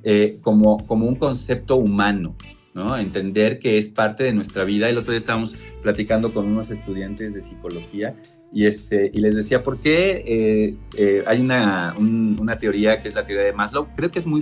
eh, 0.03 0.37
como, 0.41 0.85
como 0.85 1.07
un 1.07 1.15
concepto 1.15 1.75
humano, 1.75 2.35
¿no? 2.74 2.97
Entender 2.97 3.59
que 3.59 3.78
es 3.78 3.86
parte 3.88 4.24
de 4.24 4.34
nuestra 4.34 4.63
vida. 4.63 4.89
El 4.89 4.97
otro 4.97 5.11
día 5.11 5.19
estábamos 5.19 5.53
platicando 5.82 6.34
con 6.34 6.45
unos 6.47 6.72
estudiantes 6.72 7.34
de 7.34 7.41
psicología 7.41 8.15
y, 8.53 8.65
este, 8.65 9.09
y 9.13 9.19
les 9.22 9.36
decía, 9.36 9.63
¿por 9.63 9.80
qué 9.80 10.24
eh, 10.26 10.76
eh, 10.97 11.24
hay 11.26 11.39
una, 11.41 11.95
un- 11.97 12.38
una 12.39 12.57
teoría 12.59 13.01
que 13.01 13.09
es 13.09 13.15
la 13.15 13.24
teoría 13.26 13.45
de 13.45 13.53
Maslow? 13.53 13.88
Creo 13.95 14.11
que 14.11 14.19
es 14.19 14.26
muy 14.26 14.41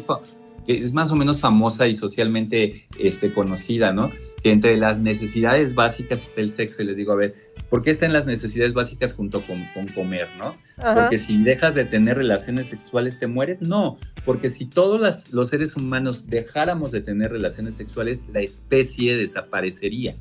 que 0.66 0.76
es 0.78 0.93
más 0.93 1.12
o 1.12 1.16
menos 1.16 1.39
famosa 1.39 1.88
y 1.88 1.95
socialmente 1.95 2.88
este, 2.99 3.34
conocida, 3.34 3.91
¿no? 3.91 4.12
Que 4.43 4.51
entre 4.51 4.78
las 4.78 4.99
necesidades 4.99 5.76
básicas 5.76 6.20
está 6.20 6.41
el 6.41 6.51
sexo. 6.51 6.82
Y 6.82 6.86
les 6.86 6.97
digo, 6.97 7.12
a 7.12 7.16
ver, 7.16 7.36
¿por 7.70 7.82
qué 7.82 7.91
están 7.91 8.14
las 8.14 8.26
necesidades 8.26 8.74
básicas 8.74 9.14
junto 9.14 9.41
con, 9.45 9.66
con 9.74 9.88
comer, 9.88 10.30
¿no? 10.38 10.55
Ajá. 10.78 10.95
Porque 10.95 11.18
si 11.18 11.41
dejas 11.43 11.76
de 11.76 11.86
tener 11.86 12.18
relaciones 12.18 12.68
sexuales, 12.68 13.20
¿te 13.20 13.28
mueres? 13.28 13.62
No, 13.62 13.97
porque 14.26 14.49
si 14.49 14.66
todos 14.66 14.99
las- 15.01 15.32
los 15.34 15.49
seres 15.49 15.76
humanos 15.76 16.28
dejáramos 16.28 16.91
de 16.91 17.01
tener 17.01 17.32
relaciones 17.32 17.76
sexuales, 17.76 18.26
la 18.32 18.41
especie 18.41 19.18
desaparecería, 19.18 20.16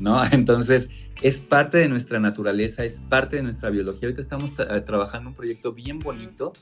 ¿no? 0.00 0.22
Entonces, 0.32 0.88
es 1.22 1.40
parte 1.40 1.78
de 1.78 1.88
nuestra 1.88 2.20
naturaleza, 2.20 2.84
es 2.84 3.00
parte 3.00 3.36
de 3.36 3.42
nuestra 3.42 3.70
biología. 3.70 4.02
Ahorita 4.08 4.20
estamos 4.20 4.54
tra- 4.54 4.84
trabajando 4.84 5.30
un 5.30 5.34
proyecto 5.34 5.72
bien 5.72 5.98
bonito 5.98 6.52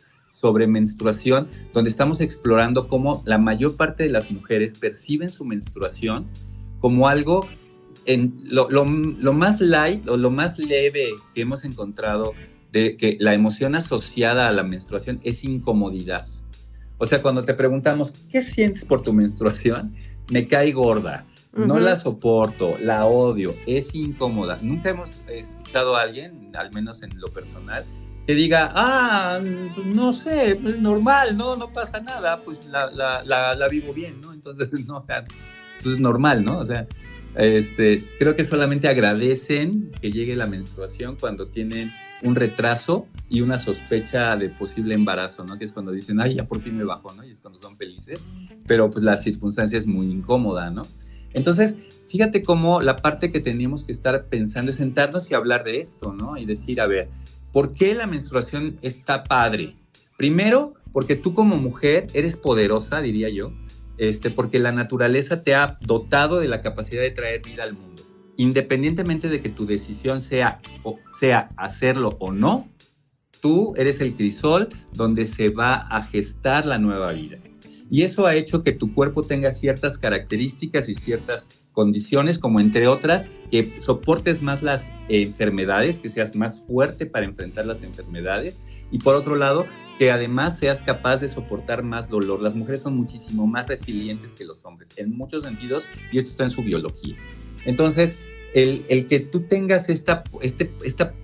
sobre 0.45 0.67
menstruación, 0.67 1.49
donde 1.73 1.89
estamos 1.89 2.21
explorando 2.21 2.87
cómo 2.87 3.23
la 3.25 3.39
mayor 3.39 3.77
parte 3.77 4.03
de 4.03 4.11
las 4.11 4.31
mujeres 4.31 4.75
perciben 4.79 5.31
su 5.31 5.47
menstruación 5.47 6.27
como 6.81 7.09
algo 7.09 7.47
en 8.05 8.35
lo, 8.45 8.69
lo- 8.69 8.85
lo 8.85 9.33
más 9.33 9.63
light 9.63 10.07
o 10.07 10.19
lo 10.19 10.31
más 10.31 10.59
leve 10.59 11.07
que 11.35 11.41
hemos 11.41 11.65
encontrado 11.65 12.35
de 12.73 12.99
que 12.99 13.17
la 13.21 13.33
emoción 13.33 13.75
asociada 13.75 14.47
a 14.47 14.53
la 14.53 14.65
menstruación 14.65 15.19
es 15.23 15.45
incomodidad. 15.45 16.27
O 16.99 17.07
sea, 17.07 17.23
cuando 17.23 17.43
te 17.47 17.55
preguntamos, 17.55 18.13
¿qué 18.31 18.43
sientes 18.43 18.85
por 18.85 19.01
tu 19.03 19.15
menstruación? 19.15 19.95
Me 20.31 20.47
cae 20.47 20.73
gorda, 20.73 21.25
no 21.57 21.77
Ujú. 21.77 21.85
la 21.85 21.97
soporto, 21.97 22.77
la 22.83 23.07
odio, 23.07 23.55
es 23.67 23.95
incómoda. 23.95 24.59
Nunca 24.61 24.91
hemos 24.91 25.09
escuchado 25.27 25.97
a 25.97 26.03
alguien, 26.03 26.51
al 26.55 26.71
menos 26.75 27.03
en 27.03 27.19
lo 27.19 27.29
personal, 27.29 27.83
que 28.27 28.35
diga, 28.35 28.73
ah, 28.75 29.39
pues 29.75 29.87
no 29.87 30.13
sé, 30.13 30.59
pues 30.63 30.79
normal, 30.81 31.37
no, 31.37 31.57
no 31.57 31.73
pasa 31.73 32.01
nada, 32.01 32.41
pues 32.43 32.67
la, 32.67 32.91
la- 32.91 33.23
la- 33.25 33.55
la 33.55 33.69
vivo 33.69 33.93
bien, 33.93 34.21
¿no? 34.21 34.33
Entonces, 34.33 34.71
no, 34.87 34.99
o 34.99 35.07
sea, 35.07 35.25
pues 35.83 35.95
es 35.95 36.01
normal, 36.01 36.45
¿no? 36.45 36.59
O 36.59 36.65
sea, 36.67 36.87
este, 37.37 38.01
creo 38.19 38.35
que 38.37 38.45
solamente 38.45 38.89
agradecen 38.89 39.91
que 40.01 40.11
llegue 40.11 40.37
la 40.37 40.47
menstruación 40.47 41.17
cuando 41.21 41.49
tienen 41.49 41.93
un 42.23 42.37
retraso 42.37 43.07
y 43.29 43.43
una 43.43 43.59
sospecha 43.59 44.35
de 44.37 44.49
posible 44.49 44.95
embarazo, 44.95 45.45
¿no? 45.45 45.59
Que 45.59 45.65
es 45.67 45.73
cuando 45.73 45.93
dicen, 45.93 46.21
ay, 46.21 46.37
ya 46.37 46.47
por 46.47 46.61
fin 46.61 46.77
me 46.79 46.85
bajó, 46.85 47.13
¿no? 47.15 47.25
Y 47.25 47.31
es 47.31 47.41
cuando 47.41 47.59
son 47.59 47.77
felices, 47.77 48.21
pero 48.67 48.89
pues 48.91 49.05
la 49.05 49.17
circunstancia 49.17 49.77
es 49.77 49.87
muy 49.87 50.11
incómoda, 50.11 50.71
¿no? 50.71 50.83
Entonces, 51.35 51.77
fíjate 52.09 52.43
cómo 52.43 52.81
la 52.81 52.97
parte 52.97 53.31
que 53.33 53.41
tenemos 53.41 53.85
que 53.85 53.93
estar 53.93 54.27
pensando 54.27 54.71
es 54.71 54.79
sentarnos 54.79 55.31
y 55.31 55.35
hablar 55.35 55.65
de 55.65 55.81
esto, 55.81 56.15
¿no? 56.15 56.39
Y 56.39 56.47
decir, 56.47 56.81
a 56.81 56.87
ver, 56.87 57.09
¿por 57.55 57.73
qué 57.73 57.95
la 57.95 58.07
menstruación 58.07 58.79
está 58.83 59.25
padre? 59.25 59.77
Primero, 60.19 60.75
porque 60.93 61.17
tú 61.17 61.33
como 61.33 61.57
mujer 61.57 62.09
eres 62.13 62.37
poderosa, 62.37 63.01
diría 63.01 63.31
yo, 63.31 63.51
este, 63.97 64.31
porque 64.31 64.59
la 64.59 64.73
naturaleza 64.73 65.43
te 65.43 65.55
ha 65.55 65.79
dotado 65.81 66.39
de 66.39 66.49
la 66.49 66.61
capacidad 66.61 67.01
de 67.01 67.13
traer 67.13 67.41
vida 67.41 67.63
al 67.63 67.73
mundo. 67.73 68.03
Independientemente 68.37 69.31
de 69.31 69.41
que 69.41 69.49
tu 69.49 69.65
decisión 69.65 70.21
sea, 70.21 70.61
o 70.83 70.99
sea 71.19 71.49
hacerlo 71.57 72.17
o 72.21 72.33
no, 72.33 72.69
Tú 73.45 73.75
eres 73.77 74.01
el 74.01 74.15
crisol 74.15 74.71
donde 74.95 75.27
se 75.27 75.51
va 75.51 75.75
a 75.75 76.01
gestar 76.01 76.65
la 76.65 76.79
nueva 76.79 77.13
vida. 77.13 77.37
Y 77.91 78.03
eso 78.03 78.27
ha 78.27 78.35
hecho 78.35 78.63
que 78.63 78.73
tu 78.73 78.95
cuerpo 78.95 79.23
tenga 79.23 79.53
ciertas 79.53 79.99
características 79.99 80.89
y 80.89 80.95
ciertas 80.95 81.67
condiciones, 81.73 82.39
como 82.39 82.61
entre 82.61 82.89
otras, 82.89 83.29
que 83.51 83.79
soportes 83.81 84.41
más 84.43 84.63
las 84.63 84.91
enfermedades, 85.09 85.99
que 85.99 86.09
seas 86.09 86.35
más 86.35 86.67
fuerte 86.67 87.05
para 87.05 87.27
enfrentar 87.27 87.67
las 87.67 87.83
enfermedades. 87.83 88.59
Y 88.91 88.99
por 88.99 89.15
otro 89.15 89.37
lado, 89.37 89.67
que 89.99 90.11
además 90.11 90.59
seas 90.59 90.83
capaz 90.83 91.19
de 91.19 91.29
soportar 91.29 91.83
más 91.83 92.09
dolor. 92.09 92.41
Las 92.41 92.55
mujeres 92.55 92.83
son 92.83 92.97
muchísimo 92.97 93.47
más 93.47 93.67
resilientes 93.67 94.33
que 94.33 94.45
los 94.45 94.65
hombres, 94.65 94.91
en 94.97 95.17
muchos 95.17 95.43
sentidos, 95.43 95.87
y 96.11 96.19
esto 96.19 96.31
está 96.31 96.45
en 96.45 96.51
su 96.51 96.63
biología. 96.63 97.17
Entonces, 97.67 98.17
el, 98.55 98.85
el, 98.89 99.07
que 99.07 99.21
tú 99.21 99.41
tengas 99.41 99.89
esta, 99.89 100.25
este, 100.41 100.73
esta, 100.85 101.15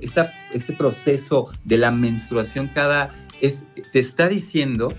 esta, 0.00 0.32
este 0.52 0.72
proceso 0.74 1.48
de 1.64 1.78
la 1.78 1.90
menstruación 1.90 2.70
cada, 2.74 3.10
es, 3.40 3.66
te 3.92 3.98
está 3.98 4.28
diciendo 4.28 4.90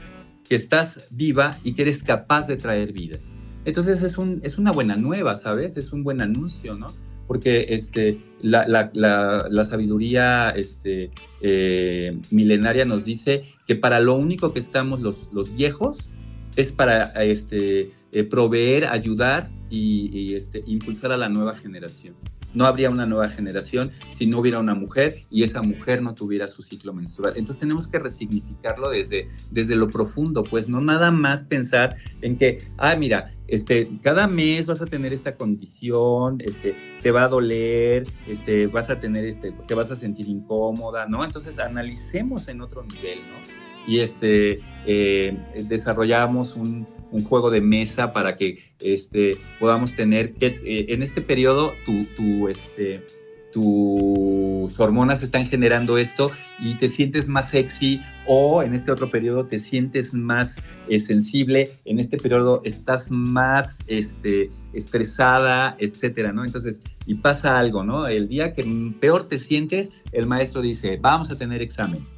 que 0.48 0.56
estás 0.56 1.08
viva 1.12 1.58
y 1.64 1.74
que 1.74 1.84
eres 1.84 2.04
capaz 2.04 2.48
de 2.48 2.58
traer 2.58 2.94
vida. 2.94 3.18
Entonces 3.66 4.02
es, 4.02 4.18
un, 4.18 4.40
es 4.44 4.58
una 4.58 4.72
buena 4.72 4.96
nueva, 4.96 5.36
¿sabes? 5.36 5.76
Es 5.78 5.92
un 5.92 6.04
buen 6.04 6.22
anuncio, 6.22 6.76
¿no? 6.76 6.88
Porque 7.28 7.66
este, 7.70 8.18
la, 8.42 8.66
la, 8.66 8.90
la, 8.94 9.48
la 9.50 9.64
sabiduría 9.66 10.50
este, 10.52 11.12
eh, 11.42 12.18
milenaria 12.32 12.86
nos 12.86 13.04
dice 13.04 13.42
que 13.66 13.76
para 13.76 14.00
lo 14.00 14.16
único 14.16 14.54
que 14.54 14.60
estamos 14.60 15.02
los, 15.02 15.34
los 15.34 15.54
viejos 15.54 16.10
es 16.56 16.72
para 16.72 17.04
este, 17.24 17.92
eh, 18.14 18.24
proveer, 18.24 18.86
ayudar 18.86 19.50
y, 19.70 20.10
y 20.18 20.36
este, 20.36 20.64
impulsar 20.66 21.12
a 21.12 21.18
la 21.18 21.28
nueva 21.28 21.54
generación. 21.54 22.16
No 22.58 22.66
habría 22.66 22.90
una 22.90 23.06
nueva 23.06 23.30
generación 23.30 23.92
si 24.18 24.26
no 24.26 24.40
hubiera 24.40 24.60
una 24.60 24.74
mujer 24.74 25.14
y 25.30 25.44
esa 25.44 25.62
mujer 25.62 26.02
no 26.02 26.16
tuviera 26.16 26.48
su 26.48 26.64
ciclo 26.64 26.92
menstrual. 26.92 27.34
Entonces 27.36 27.60
tenemos 27.60 27.86
que 27.86 28.00
resignificarlo 28.00 28.90
desde, 28.90 29.28
desde 29.52 29.76
lo 29.76 29.90
profundo, 29.90 30.44
pues 30.44 30.68
no 30.68 30.82
nada 30.82 31.12
más 31.12 31.44
pensar 31.44 31.96
en 32.22 32.36
que, 32.36 32.64
ah, 32.80 32.96
mira, 32.96 33.32
este, 33.48 33.88
cada 34.02 34.28
mes 34.28 34.66
vas 34.66 34.82
a 34.82 34.88
tener 34.88 35.14
esta 35.14 35.36
condición, 35.36 36.40
este, 36.40 36.76
te 37.04 37.12
va 37.12 37.26
a 37.26 37.28
doler, 37.28 38.08
este, 38.28 38.66
vas 38.66 38.90
a 38.90 38.98
tener, 38.98 39.28
este, 39.28 39.52
te 39.52 39.76
vas 39.76 39.92
a 39.92 39.96
sentir 39.96 40.28
incómoda, 40.28 41.06
¿no? 41.06 41.24
Entonces 41.24 41.60
analicemos 41.60 42.48
en 42.48 42.62
otro 42.62 42.84
nivel, 42.84 43.20
¿no? 43.20 43.67
Y 43.88 44.00
este, 44.00 44.60
eh, 44.86 45.38
desarrollamos 45.64 46.56
un, 46.56 46.86
juego 47.28 47.50
de 47.50 47.62
mesa 47.62 48.12
para 48.12 48.36
que 48.36 48.60
este, 48.80 49.38
podamos 49.60 49.96
tener 49.96 50.34
que 50.36 50.60
eh, 50.64 50.86
en 50.90 51.02
este 51.02 51.22
periodo 51.22 51.74
tu, 51.84 52.04
tu, 52.16 52.48
este, 52.48 53.04
tus 53.52 54.80
hormonas 54.80 55.24
están 55.24 55.48
generando 55.48 55.98
esto 55.98 56.30
y 56.60 56.76
te 56.76 56.88
sientes 56.88 57.28
más 57.28 57.50
sexy 57.50 58.02
o 58.28 58.62
en 58.62 58.76
este 58.76 58.92
otro 58.92 59.10
periodo 59.10 59.48
te 59.48 59.58
sientes 59.58 60.14
más 60.14 60.62
eh, 60.90 61.00
sensible, 61.00 61.72
en 61.86 62.00
este 62.00 62.18
periodo 62.18 62.62
estás 62.66 63.10
más 63.10 63.80
este, 63.88 64.52
estresada, 64.74 65.76
etcétera, 65.80 66.34
¿no? 66.34 66.46
Entonces, 66.46 66.82
y 67.08 67.16
pasa 67.16 67.58
algo, 67.58 67.84
¿no? 67.84 68.08
El 68.08 68.28
día 68.28 68.54
que 68.54 68.64
peor 69.00 69.28
te 69.28 69.40
sientes, 69.40 69.90
el 70.12 70.28
maestro 70.28 70.62
dice, 70.62 71.00
vamos 71.02 71.32
a 71.32 71.38
tener 71.38 71.64
examen 71.64 72.17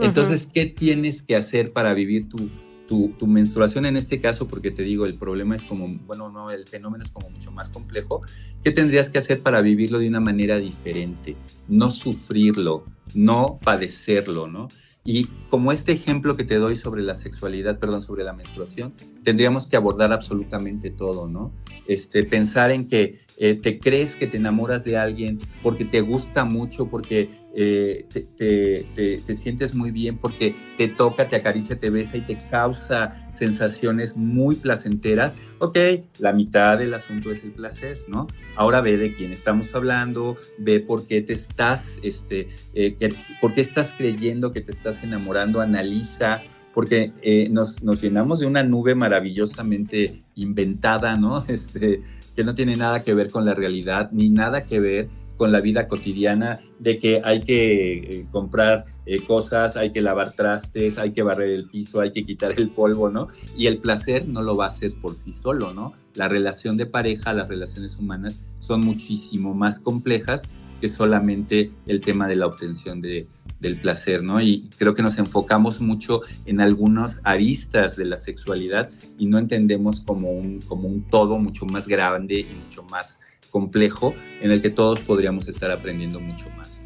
entonces, 0.00 0.48
¿qué 0.52 0.66
tienes 0.66 1.22
que 1.22 1.36
hacer 1.36 1.72
para 1.72 1.94
vivir 1.94 2.28
tu, 2.28 2.48
tu, 2.88 3.10
tu, 3.18 3.26
menstruación 3.26 3.86
en 3.86 3.96
este 3.96 4.20
caso? 4.20 4.48
Porque 4.48 4.70
te 4.70 4.82
digo, 4.82 5.06
el 5.06 5.14
problema 5.14 5.56
es 5.56 5.62
como, 5.62 5.88
bueno, 6.06 6.30
no, 6.30 6.50
el 6.50 6.66
fenómeno 6.66 7.04
es 7.04 7.10
como 7.10 7.30
mucho 7.30 7.50
más 7.52 7.68
complejo. 7.68 8.22
¿Qué 8.62 8.70
tendrías 8.70 9.08
que 9.08 9.18
hacer 9.18 9.40
para 9.40 9.60
vivirlo 9.60 9.98
de 9.98 10.08
una 10.08 10.20
manera 10.20 10.58
diferente? 10.58 11.36
No 11.68 11.90
sufrirlo, 11.90 12.84
no 13.14 13.58
padecerlo, 13.62 14.46
¿no? 14.46 14.68
Y 15.02 15.26
como 15.48 15.72
este 15.72 15.92
ejemplo 15.92 16.36
que 16.36 16.44
te 16.44 16.56
doy 16.56 16.76
sobre 16.76 17.02
la 17.02 17.14
sexualidad, 17.14 17.78
perdón, 17.78 18.02
sobre 18.02 18.22
la 18.22 18.34
menstruación, 18.34 18.92
tendríamos 19.24 19.66
que 19.66 19.76
abordar 19.76 20.12
absolutamente 20.12 20.90
todo, 20.90 21.26
¿no? 21.26 21.52
Este, 21.88 22.22
pensar 22.24 22.70
en 22.70 22.86
que 22.86 23.18
eh, 23.38 23.54
te 23.54 23.78
crees 23.78 24.14
que 24.14 24.26
te 24.26 24.36
enamoras 24.36 24.84
de 24.84 24.98
alguien 24.98 25.40
porque 25.62 25.86
te 25.86 26.02
gusta 26.02 26.44
mucho, 26.44 26.86
porque 26.86 27.30
eh, 27.54 28.06
te, 28.12 28.20
te, 28.20 29.18
te, 29.18 29.34
sientes 29.34 29.74
muy 29.74 29.90
bien, 29.90 30.18
porque 30.18 30.54
te 30.76 30.88
toca, 30.88 31.28
te 31.28 31.36
acaricia, 31.36 31.78
te 31.78 31.90
besa 31.90 32.16
y 32.16 32.20
te 32.20 32.38
causa 32.38 33.12
sensaciones 33.30 34.16
muy 34.16 34.54
placenteras. 34.54 35.34
Ok, 35.58 35.78
la 36.18 36.32
mitad 36.32 36.78
del 36.78 36.94
asunto 36.94 37.32
es 37.32 37.42
el 37.42 37.50
placer, 37.50 37.96
¿no? 38.08 38.28
Ahora 38.56 38.80
ve 38.80 38.96
de 38.96 39.14
quién 39.14 39.32
estamos 39.32 39.74
hablando, 39.74 40.36
ve 40.58 40.80
por 40.80 41.06
qué 41.06 41.22
te 41.22 41.32
estás, 41.32 41.98
este, 42.02 42.48
eh, 42.74 42.94
que, 42.94 43.14
por 43.40 43.52
qué 43.52 43.62
estás 43.62 43.94
creyendo 43.96 44.52
que 44.52 44.60
te 44.60 44.72
estás 44.72 45.02
enamorando, 45.02 45.60
analiza 45.60 46.42
porque 46.72 47.12
eh, 47.22 47.48
nos, 47.50 47.82
nos, 47.82 48.00
llenamos 48.00 48.40
de 48.40 48.46
una 48.46 48.62
nube 48.62 48.94
maravillosamente 48.94 50.12
inventada, 50.36 51.16
¿no? 51.16 51.44
Este, 51.48 52.00
que 52.36 52.44
no 52.44 52.54
tiene 52.54 52.76
nada 52.76 53.02
que 53.02 53.12
ver 53.12 53.30
con 53.30 53.44
la 53.44 53.54
realidad, 53.54 54.10
ni 54.12 54.30
nada 54.30 54.64
que 54.64 54.78
ver 54.78 55.08
con 55.40 55.52
la 55.52 55.62
vida 55.62 55.88
cotidiana 55.88 56.60
de 56.78 56.98
que 56.98 57.22
hay 57.24 57.40
que 57.40 57.92
eh, 57.92 58.26
comprar 58.30 58.84
eh, 59.06 59.20
cosas, 59.20 59.78
hay 59.78 59.88
que 59.88 60.02
lavar 60.02 60.32
trastes, 60.32 60.98
hay 60.98 61.12
que 61.12 61.22
barrer 61.22 61.48
el 61.48 61.66
piso, 61.66 62.02
hay 62.02 62.12
que 62.12 62.24
quitar 62.24 62.52
el 62.60 62.68
polvo, 62.68 63.08
¿no? 63.08 63.28
Y 63.56 63.66
el 63.66 63.78
placer 63.78 64.28
no 64.28 64.42
lo 64.42 64.54
va 64.54 64.66
a 64.66 64.68
hacer 64.68 64.92
por 65.00 65.14
sí 65.14 65.32
solo, 65.32 65.72
¿no? 65.72 65.94
La 66.12 66.28
relación 66.28 66.76
de 66.76 66.84
pareja, 66.84 67.32
las 67.32 67.48
relaciones 67.48 67.96
humanas 67.96 68.40
son 68.58 68.82
muchísimo 68.82 69.54
más 69.54 69.78
complejas 69.78 70.42
que 70.78 70.88
solamente 70.88 71.70
el 71.86 72.02
tema 72.02 72.28
de 72.28 72.36
la 72.36 72.46
obtención 72.46 73.00
de, 73.00 73.26
del 73.60 73.80
placer, 73.80 74.22
¿no? 74.22 74.42
Y 74.42 74.68
creo 74.76 74.92
que 74.92 75.02
nos 75.02 75.18
enfocamos 75.18 75.80
mucho 75.80 76.20
en 76.44 76.60
algunas 76.60 77.22
aristas 77.24 77.96
de 77.96 78.04
la 78.04 78.18
sexualidad 78.18 78.90
y 79.18 79.24
no 79.24 79.38
entendemos 79.38 80.00
como 80.00 80.32
un, 80.32 80.60
como 80.60 80.86
un 80.86 81.02
todo 81.08 81.38
mucho 81.38 81.64
más 81.64 81.88
grande 81.88 82.40
y 82.40 82.54
mucho 82.62 82.82
más 82.84 83.29
complejo 83.50 84.14
en 84.40 84.50
el 84.50 84.62
que 84.62 84.70
todos 84.70 85.00
podríamos 85.00 85.48
estar 85.48 85.70
aprendiendo 85.70 86.20
mucho 86.20 86.48
más. 86.56 86.84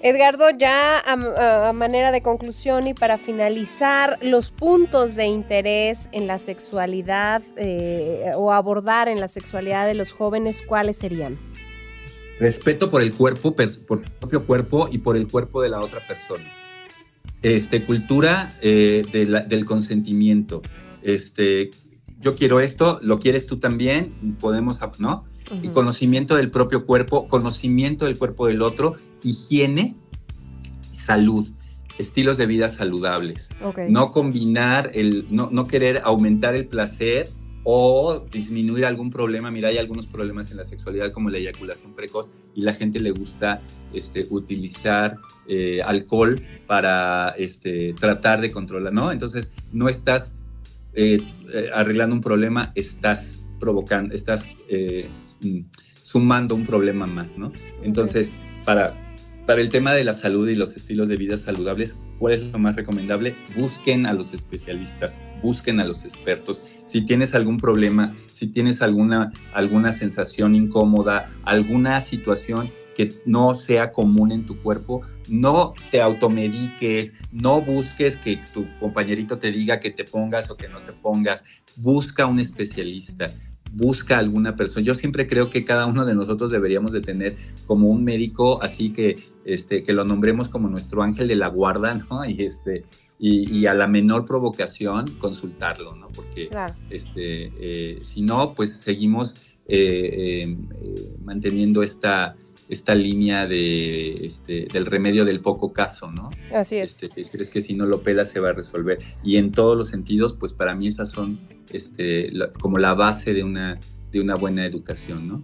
Edgardo, 0.00 0.50
ya 0.50 0.98
a, 0.98 1.68
a, 1.68 1.72
manera 1.72 2.12
de 2.12 2.22
conclusión 2.22 2.86
y 2.86 2.94
para 2.94 3.18
finalizar, 3.18 4.16
los 4.22 4.52
puntos 4.52 5.16
de 5.16 5.26
interés 5.26 6.08
en 6.12 6.26
la 6.28 6.38
sexualidad 6.38 7.42
eh, 7.56 8.30
o 8.36 8.52
abordar 8.52 9.08
en 9.08 9.20
la 9.20 9.26
sexualidad 9.26 9.86
de 9.86 9.94
los 9.94 10.12
jóvenes, 10.12 10.62
¿cuáles 10.62 10.96
serían? 10.98 11.36
respeto 12.38 12.90
por 12.90 13.02
el 13.02 13.12
cuerpo, 13.12 13.54
por 13.54 13.98
el 13.98 14.10
propio 14.18 14.46
cuerpo 14.46 14.88
y 14.90 14.98
por 14.98 15.16
el 15.16 15.26
cuerpo 15.26 15.62
de 15.62 15.68
la 15.68 15.80
otra 15.80 16.06
persona. 16.06 16.44
Este, 17.42 17.84
cultura 17.84 18.56
eh, 18.62 19.02
de 19.12 19.26
la, 19.26 19.40
del 19.40 19.64
consentimiento. 19.64 20.62
Este, 21.02 21.70
yo 22.20 22.34
quiero 22.34 22.60
esto, 22.60 22.98
lo 23.02 23.18
quieres 23.18 23.46
tú 23.46 23.58
también, 23.58 24.36
podemos, 24.40 24.78
¿no? 24.98 25.24
Uh 25.50 25.54
-huh. 25.54 25.64
Y 25.64 25.68
conocimiento 25.68 26.36
del 26.36 26.50
propio 26.50 26.86
cuerpo, 26.86 27.28
conocimiento 27.28 28.04
del 28.04 28.18
cuerpo 28.18 28.46
del 28.46 28.62
otro, 28.62 28.96
higiene, 29.22 29.96
salud, 30.90 31.46
estilos 31.98 32.36
de 32.36 32.46
vida 32.46 32.68
saludables. 32.68 33.48
Okay. 33.62 33.90
No 33.90 34.12
combinar, 34.12 34.90
el, 34.94 35.26
no, 35.30 35.48
no 35.50 35.66
querer 35.66 36.02
aumentar 36.04 36.54
el 36.54 36.66
placer 36.66 37.30
o 37.70 38.24
disminuir 38.30 38.86
algún 38.86 39.10
problema. 39.10 39.50
Mira, 39.50 39.68
hay 39.68 39.76
algunos 39.76 40.06
problemas 40.06 40.50
en 40.50 40.56
la 40.56 40.64
sexualidad 40.64 41.12
como 41.12 41.28
la 41.28 41.36
eyaculación 41.36 41.92
precoz 41.94 42.30
y 42.54 42.62
la 42.62 42.72
gente 42.72 42.98
le 42.98 43.10
gusta 43.10 43.60
este, 43.92 44.26
utilizar 44.30 45.18
eh, 45.46 45.82
alcohol 45.82 46.40
para 46.66 47.30
este, 47.36 47.92
tratar 47.92 48.40
de 48.40 48.50
controlar, 48.50 48.92
¿no? 48.92 49.12
Entonces, 49.12 49.66
no 49.72 49.88
estás 49.90 50.36
eh, 50.94 51.20
arreglando 51.74 52.14
un 52.14 52.22
problema, 52.22 52.70
estás 52.74 53.44
provocando, 53.60 54.14
estás 54.14 54.48
eh, 54.68 55.06
sumando 56.02 56.54
un 56.54 56.64
problema 56.64 57.06
más, 57.06 57.38
¿no? 57.38 57.52
Entonces, 57.82 58.34
para 58.64 58.94
para 59.48 59.62
el 59.62 59.70
tema 59.70 59.94
de 59.94 60.04
la 60.04 60.12
salud 60.12 60.46
y 60.46 60.54
los 60.54 60.76
estilos 60.76 61.08
de 61.08 61.16
vida 61.16 61.38
saludables, 61.38 61.96
¿cuál 62.18 62.34
es 62.34 62.42
lo 62.42 62.58
más 62.58 62.76
recomendable? 62.76 63.34
Busquen 63.56 64.04
a 64.04 64.12
los 64.12 64.34
especialistas, 64.34 65.14
busquen 65.42 65.80
a 65.80 65.86
los 65.86 66.04
expertos. 66.04 66.60
Si 66.84 67.00
tienes 67.06 67.34
algún 67.34 67.56
problema, 67.56 68.12
si 68.30 68.48
tienes 68.48 68.82
alguna, 68.82 69.32
alguna 69.54 69.90
sensación 69.90 70.54
incómoda, 70.54 71.34
alguna 71.44 72.02
situación 72.02 72.70
que 72.94 73.14
no 73.24 73.54
sea 73.54 73.90
común 73.90 74.32
en 74.32 74.44
tu 74.44 74.60
cuerpo, 74.60 75.00
no 75.30 75.72
te 75.90 76.02
automediques, 76.02 77.14
no 77.32 77.62
busques 77.62 78.18
que 78.18 78.38
tu 78.52 78.66
compañerito 78.78 79.38
te 79.38 79.50
diga 79.50 79.80
que 79.80 79.90
te 79.90 80.04
pongas 80.04 80.50
o 80.50 80.58
que 80.58 80.68
no 80.68 80.80
te 80.82 80.92
pongas, 80.92 81.62
busca 81.76 82.26
un 82.26 82.38
especialista 82.38 83.28
busca 83.72 84.18
alguna 84.18 84.56
persona. 84.56 84.84
Yo 84.84 84.94
siempre 84.94 85.26
creo 85.26 85.50
que 85.50 85.64
cada 85.64 85.86
uno 85.86 86.04
de 86.04 86.14
nosotros 86.14 86.50
deberíamos 86.50 86.92
de 86.92 87.00
tener 87.00 87.36
como 87.66 87.88
un 87.88 88.04
médico, 88.04 88.62
así 88.62 88.90
que, 88.92 89.16
este, 89.44 89.82
que 89.82 89.92
lo 89.92 90.04
nombremos 90.04 90.48
como 90.48 90.68
nuestro 90.68 91.02
ángel 91.02 91.28
de 91.28 91.36
la 91.36 91.48
guarda, 91.48 91.94
¿no? 91.94 92.24
Y, 92.24 92.42
este, 92.42 92.84
y, 93.18 93.50
y 93.50 93.66
a 93.66 93.74
la 93.74 93.86
menor 93.86 94.24
provocación 94.24 95.06
consultarlo, 95.18 95.94
¿no? 95.94 96.08
Porque 96.08 96.48
claro. 96.48 96.74
este, 96.90 97.52
eh, 97.58 97.98
si 98.02 98.22
no, 98.22 98.54
pues 98.54 98.72
seguimos 98.72 99.60
eh, 99.66 100.46
eh, 100.46 101.14
manteniendo 101.22 101.82
esta, 101.82 102.36
esta 102.68 102.94
línea 102.94 103.46
de, 103.46 104.26
este, 104.26 104.66
del 104.72 104.86
remedio 104.86 105.24
del 105.24 105.40
poco 105.40 105.72
caso, 105.72 106.10
¿no? 106.10 106.30
Así 106.54 106.76
es. 106.76 107.02
Este, 107.02 107.24
crees 107.24 107.50
que 107.50 107.60
si 107.62 107.74
no 107.74 107.86
lo 107.86 108.00
pelas 108.02 108.28
se 108.30 108.40
va 108.40 108.50
a 108.50 108.52
resolver. 108.52 108.98
Y 109.24 109.36
en 109.36 109.52
todos 109.52 109.76
los 109.76 109.88
sentidos, 109.88 110.34
pues 110.34 110.52
para 110.52 110.74
mí 110.74 110.86
esas 110.88 111.10
son 111.10 111.38
este, 111.72 112.30
la- 112.32 112.52
como 112.52 112.78
la 112.78 112.94
base 112.94 113.32
de 113.34 113.42
una, 113.44 113.78
de 114.10 114.20
una 114.20 114.34
buena 114.34 114.64
educación, 114.66 115.26
¿no? 115.28 115.42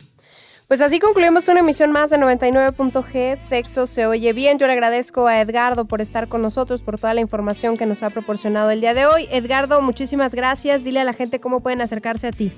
Pues 0.69 0.81
así 0.81 0.99
concluimos 0.99 1.47
una 1.49 1.61
emisión 1.61 1.93
más 1.93 2.09
de 2.09 2.17
99.g. 2.17 3.37
Sexo 3.37 3.87
se 3.87 4.07
oye 4.07 4.33
bien. 4.33 4.59
Yo 4.59 4.67
le 4.67 4.73
agradezco 4.73 5.27
a 5.27 5.41
Edgardo 5.43 5.85
por 5.85 6.01
estar 6.01 6.27
con 6.29 6.41
nosotros, 6.41 6.83
por 6.83 6.99
toda 6.99 7.13
la 7.13 7.21
información 7.21 7.77
que 7.77 7.85
nos 7.85 8.03
ha 8.03 8.09
proporcionado 8.11 8.71
el 8.71 8.81
día 8.81 8.95
de 8.95 9.05
hoy. 9.05 9.27
Edgardo, 9.31 9.83
muchísimas 9.83 10.35
gracias. 10.35 10.83
Dile 10.83 11.01
a 11.01 11.05
la 11.05 11.13
gente 11.13 11.39
cómo 11.39 11.61
pueden 11.63 11.83
acercarse 11.83 12.29
a 12.29 12.33
ti. 12.33 12.51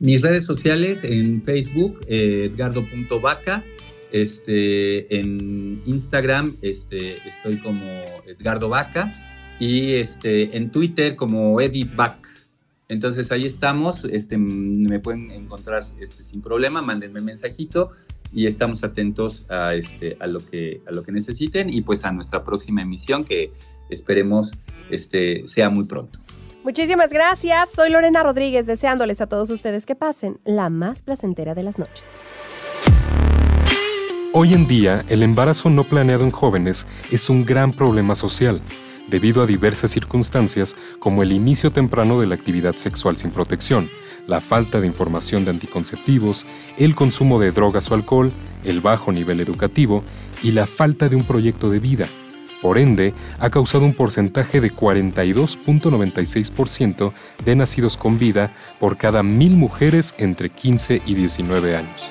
Mis 0.00 0.22
redes 0.22 0.46
sociales 0.46 1.04
en 1.04 1.42
Facebook, 1.42 2.00
eh, 2.08 2.50
edgardo.vaca. 2.50 3.62
Este, 4.12 5.18
en 5.18 5.82
Instagram 5.86 6.56
este, 6.62 7.18
estoy 7.28 7.58
como 7.58 7.82
Edgardo 8.26 8.68
Vaca. 8.68 9.12
Y 9.60 9.94
este, 9.94 10.56
en 10.56 10.70
Twitter 10.70 11.16
como 11.16 11.60
Eddie 11.60 11.84
Back. 11.84 12.28
Entonces 12.88 13.30
ahí 13.32 13.44
estamos, 13.44 14.04
este, 14.04 14.38
me 14.38 14.98
pueden 14.98 15.30
encontrar 15.30 15.82
este, 16.00 16.22
sin 16.22 16.40
problema, 16.40 16.80
mándenme 16.80 17.20
mensajito 17.20 17.90
y 18.32 18.46
estamos 18.46 18.82
atentos 18.82 19.44
a, 19.50 19.74
este, 19.74 20.16
a, 20.20 20.26
lo 20.26 20.40
que, 20.40 20.80
a 20.86 20.92
lo 20.92 21.02
que 21.02 21.12
necesiten 21.12 21.68
y 21.68 21.82
pues 21.82 22.04
a 22.04 22.12
nuestra 22.12 22.44
próxima 22.44 22.80
emisión 22.80 23.24
que 23.24 23.52
esperemos 23.90 24.52
este, 24.90 25.46
sea 25.46 25.68
muy 25.68 25.84
pronto. 25.84 26.18
Muchísimas 26.64 27.12
gracias. 27.12 27.72
Soy 27.72 27.90
Lorena 27.90 28.22
Rodríguez, 28.22 28.66
deseándoles 28.66 29.20
a 29.20 29.26
todos 29.26 29.50
ustedes 29.50 29.84
que 29.84 29.94
pasen 29.94 30.40
la 30.44 30.70
más 30.70 31.02
placentera 31.02 31.54
de 31.54 31.62
las 31.62 31.78
noches. 31.78 32.20
Hoy 34.34 34.52
en 34.52 34.66
día, 34.66 35.06
el 35.08 35.22
embarazo 35.22 35.70
no 35.70 35.84
planeado 35.84 36.22
en 36.22 36.30
jóvenes 36.30 36.86
es 37.10 37.30
un 37.30 37.46
gran 37.46 37.72
problema 37.72 38.14
social, 38.14 38.60
debido 39.08 39.42
a 39.42 39.46
diversas 39.46 39.90
circunstancias 39.90 40.76
como 40.98 41.22
el 41.22 41.32
inicio 41.32 41.72
temprano 41.72 42.20
de 42.20 42.26
la 42.26 42.34
actividad 42.34 42.76
sexual 42.76 43.16
sin 43.16 43.30
protección, 43.30 43.88
la 44.26 44.42
falta 44.42 44.82
de 44.82 44.86
información 44.86 45.46
de 45.46 45.52
anticonceptivos, 45.52 46.44
el 46.76 46.94
consumo 46.94 47.40
de 47.40 47.52
drogas 47.52 47.90
o 47.90 47.94
alcohol, 47.94 48.30
el 48.64 48.82
bajo 48.82 49.12
nivel 49.12 49.40
educativo 49.40 50.04
y 50.42 50.50
la 50.50 50.66
falta 50.66 51.08
de 51.08 51.16
un 51.16 51.24
proyecto 51.24 51.70
de 51.70 51.78
vida. 51.78 52.06
Por 52.60 52.76
ende, 52.76 53.14
ha 53.38 53.48
causado 53.48 53.86
un 53.86 53.94
porcentaje 53.94 54.60
de 54.60 54.70
42.96% 54.70 57.14
de 57.46 57.56
nacidos 57.56 57.96
con 57.96 58.18
vida 58.18 58.54
por 58.78 58.98
cada 58.98 59.22
mil 59.22 59.56
mujeres 59.56 60.14
entre 60.18 60.50
15 60.50 61.00
y 61.06 61.14
19 61.14 61.76
años. 61.76 62.10